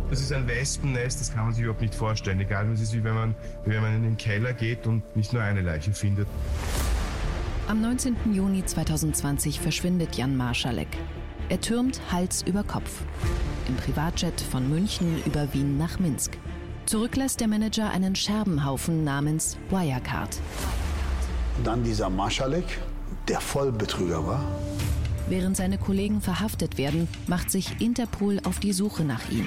Das 0.10 0.22
ist 0.22 0.34
ein 0.34 0.48
Wespennest, 0.48 1.22
das 1.22 1.32
kann 1.34 1.46
man 1.46 1.54
sich 1.54 1.64
überhaupt 1.64 1.82
nicht 1.82 1.94
vorstellen. 1.94 2.40
Egal, 2.40 2.68
es 2.72 2.82
ist 2.82 2.94
wie 2.94 3.04
wenn 3.04 3.14
man, 3.14 3.36
wie 3.64 3.72
wenn 3.72 3.82
man 3.82 3.96
in 3.96 4.04
den 4.04 4.18
Keller 4.18 4.54
geht 4.54 4.88
und 4.88 5.04
nicht 5.16 5.34
nur 5.34 5.44
eine 5.44 5.62
Leiche 5.62 5.94
findet. 5.94 6.28
Am 7.68 7.82
19. 7.82 8.16
Juni 8.34 8.66
2020 8.66 9.60
verschwindet 9.60 10.16
Jan 10.16 10.36
Marschalek. 10.36 10.88
Er 11.50 11.62
türmt 11.62 12.02
Hals 12.12 12.42
über 12.42 12.64
Kopf. 12.64 13.02
Im 13.68 13.76
Privatjet 13.76 14.42
von 14.42 14.68
München 14.68 15.22
über 15.28 15.54
Wien 15.54 15.78
nach 15.78 16.00
Minsk. 16.00 16.32
Zurücklässt 16.88 17.40
der 17.40 17.48
Manager 17.48 17.92
einen 17.92 18.16
Scherbenhaufen 18.16 19.04
namens 19.04 19.58
Wirecard. 19.70 20.40
Dann 21.64 21.84
dieser 21.84 22.10
Marschalek, 22.10 22.66
der 23.28 23.40
Vollbetrüger 23.40 24.26
war. 24.26 24.44
Während 25.28 25.56
seine 25.56 25.78
Kollegen 25.78 26.22
verhaftet 26.22 26.80
werden, 26.80 27.08
macht 27.28 27.52
sich 27.52 27.80
Interpol 27.80 28.40
auf 28.44 28.60
die 28.60 28.74
Suche 28.74 29.04
nach 29.04 29.30
ihm. 29.30 29.46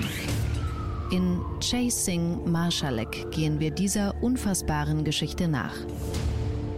In 1.13 1.43
Chasing 1.61 2.51
Marschalek 2.51 3.31
gehen 3.31 3.61
wir 3.61 3.71
dieser 3.71 4.15
unfassbaren 4.23 5.05
Geschichte 5.05 5.47
nach. 5.47 5.75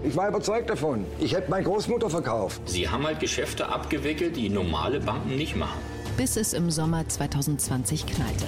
Ich 0.03 0.16
war 0.16 0.28
überzeugt 0.28 0.68
davon. 0.68 1.05
Ich 1.20 1.37
hätte 1.37 1.49
meine 1.49 1.62
Großmutter 1.62 2.11
verkauft. 2.11 2.61
Sie 2.64 2.89
haben 2.89 3.07
halt 3.07 3.20
Geschäfte 3.20 3.68
abgewickelt, 3.68 4.35
die 4.35 4.49
normale 4.49 4.99
Banken 4.99 5.37
nicht 5.37 5.55
machen. 5.55 5.78
Bis 6.16 6.37
es 6.37 6.53
im 6.53 6.68
Sommer 6.72 7.09
2020 7.09 8.07
knallte. 8.07 8.45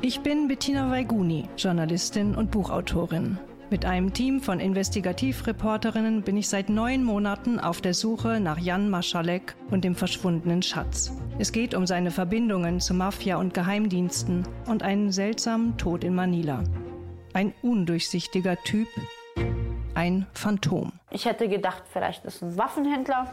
Ich 0.00 0.20
bin 0.20 0.46
Bettina 0.46 0.88
Weiguni, 0.88 1.48
Journalistin 1.56 2.36
und 2.36 2.52
Buchautorin. 2.52 3.36
Mit 3.72 3.86
einem 3.86 4.12
Team 4.12 4.42
von 4.42 4.60
Investigativreporterinnen 4.60 6.20
bin 6.20 6.36
ich 6.36 6.46
seit 6.46 6.68
neun 6.68 7.02
Monaten 7.04 7.58
auf 7.58 7.80
der 7.80 7.94
Suche 7.94 8.38
nach 8.38 8.58
Jan 8.58 8.90
Maschalek 8.90 9.56
und 9.70 9.82
dem 9.82 9.94
verschwundenen 9.94 10.60
Schatz. 10.60 11.10
Es 11.38 11.52
geht 11.52 11.74
um 11.74 11.86
seine 11.86 12.10
Verbindungen 12.10 12.80
zu 12.80 12.92
Mafia 12.92 13.38
und 13.38 13.54
Geheimdiensten 13.54 14.46
und 14.66 14.82
einen 14.82 15.10
seltsamen 15.10 15.78
Tod 15.78 16.04
in 16.04 16.14
Manila. 16.14 16.62
Ein 17.32 17.54
undurchsichtiger 17.62 18.58
Typ, 18.62 18.88
ein 19.94 20.26
Phantom. 20.34 20.92
Ich 21.10 21.24
hätte 21.24 21.48
gedacht, 21.48 21.84
vielleicht 21.90 22.26
ist 22.26 22.42
ein 22.42 22.58
Waffenhändler. 22.58 23.32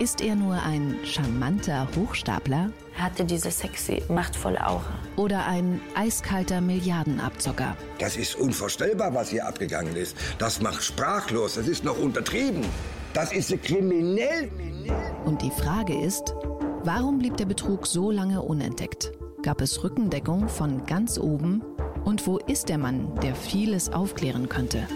Ist 0.00 0.20
er 0.20 0.34
nur 0.34 0.60
ein 0.60 0.96
charmanter 1.04 1.86
Hochstapler? 1.96 2.70
Er 2.96 3.02
hatte 3.02 3.24
diese 3.24 3.52
sexy, 3.52 4.02
machtvolle 4.08 4.66
Aura. 4.66 4.98
Oder 5.16 5.46
ein 5.46 5.80
eiskalter 5.94 6.60
Milliardenabzocker? 6.60 7.76
Das 8.00 8.16
ist 8.16 8.34
unvorstellbar, 8.34 9.14
was 9.14 9.30
hier 9.30 9.46
abgegangen 9.46 9.94
ist. 9.94 10.16
Das 10.38 10.60
macht 10.60 10.82
sprachlos. 10.82 11.54
Das 11.54 11.68
ist 11.68 11.84
noch 11.84 11.96
untertrieben. 11.96 12.64
Das 13.12 13.32
ist 13.32 13.50
kriminell. 13.62 14.50
Und 15.24 15.42
die 15.42 15.52
Frage 15.52 15.96
ist, 15.96 16.34
warum 16.82 17.18
blieb 17.18 17.36
der 17.36 17.46
Betrug 17.46 17.86
so 17.86 18.10
lange 18.10 18.42
unentdeckt? 18.42 19.12
Gab 19.42 19.60
es 19.60 19.84
Rückendeckung 19.84 20.48
von 20.48 20.84
ganz 20.86 21.18
oben? 21.18 21.62
Und 22.04 22.26
wo 22.26 22.38
ist 22.38 22.68
der 22.68 22.78
Mann, 22.78 23.14
der 23.22 23.36
vieles 23.36 23.92
aufklären 23.92 24.48
könnte? 24.48 24.88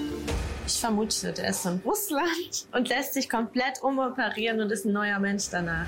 Ich 0.69 0.81
vermute, 0.81 1.33
der 1.33 1.49
ist 1.49 1.63
von 1.63 1.81
Russland 1.83 2.69
und 2.73 2.91
lässt 2.91 3.15
sich 3.15 3.31
komplett 3.31 3.83
umoperieren 3.83 4.61
und 4.61 4.71
ist 4.71 4.85
ein 4.85 4.93
neuer 4.93 5.19
Mensch 5.19 5.45
danach. 5.51 5.87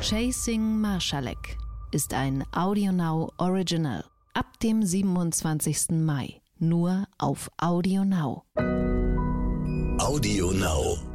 Chasing 0.00 0.80
Marschalek 0.80 1.58
ist 1.92 2.14
ein 2.14 2.44
AudioNow 2.52 3.30
Original. 3.36 4.02
Ab 4.32 4.58
dem 4.62 4.82
27. 4.82 5.90
Mai. 5.90 6.40
Nur 6.58 7.06
auf 7.18 7.50
AudioNow. 7.58 8.42
AudioNow. 9.98 11.09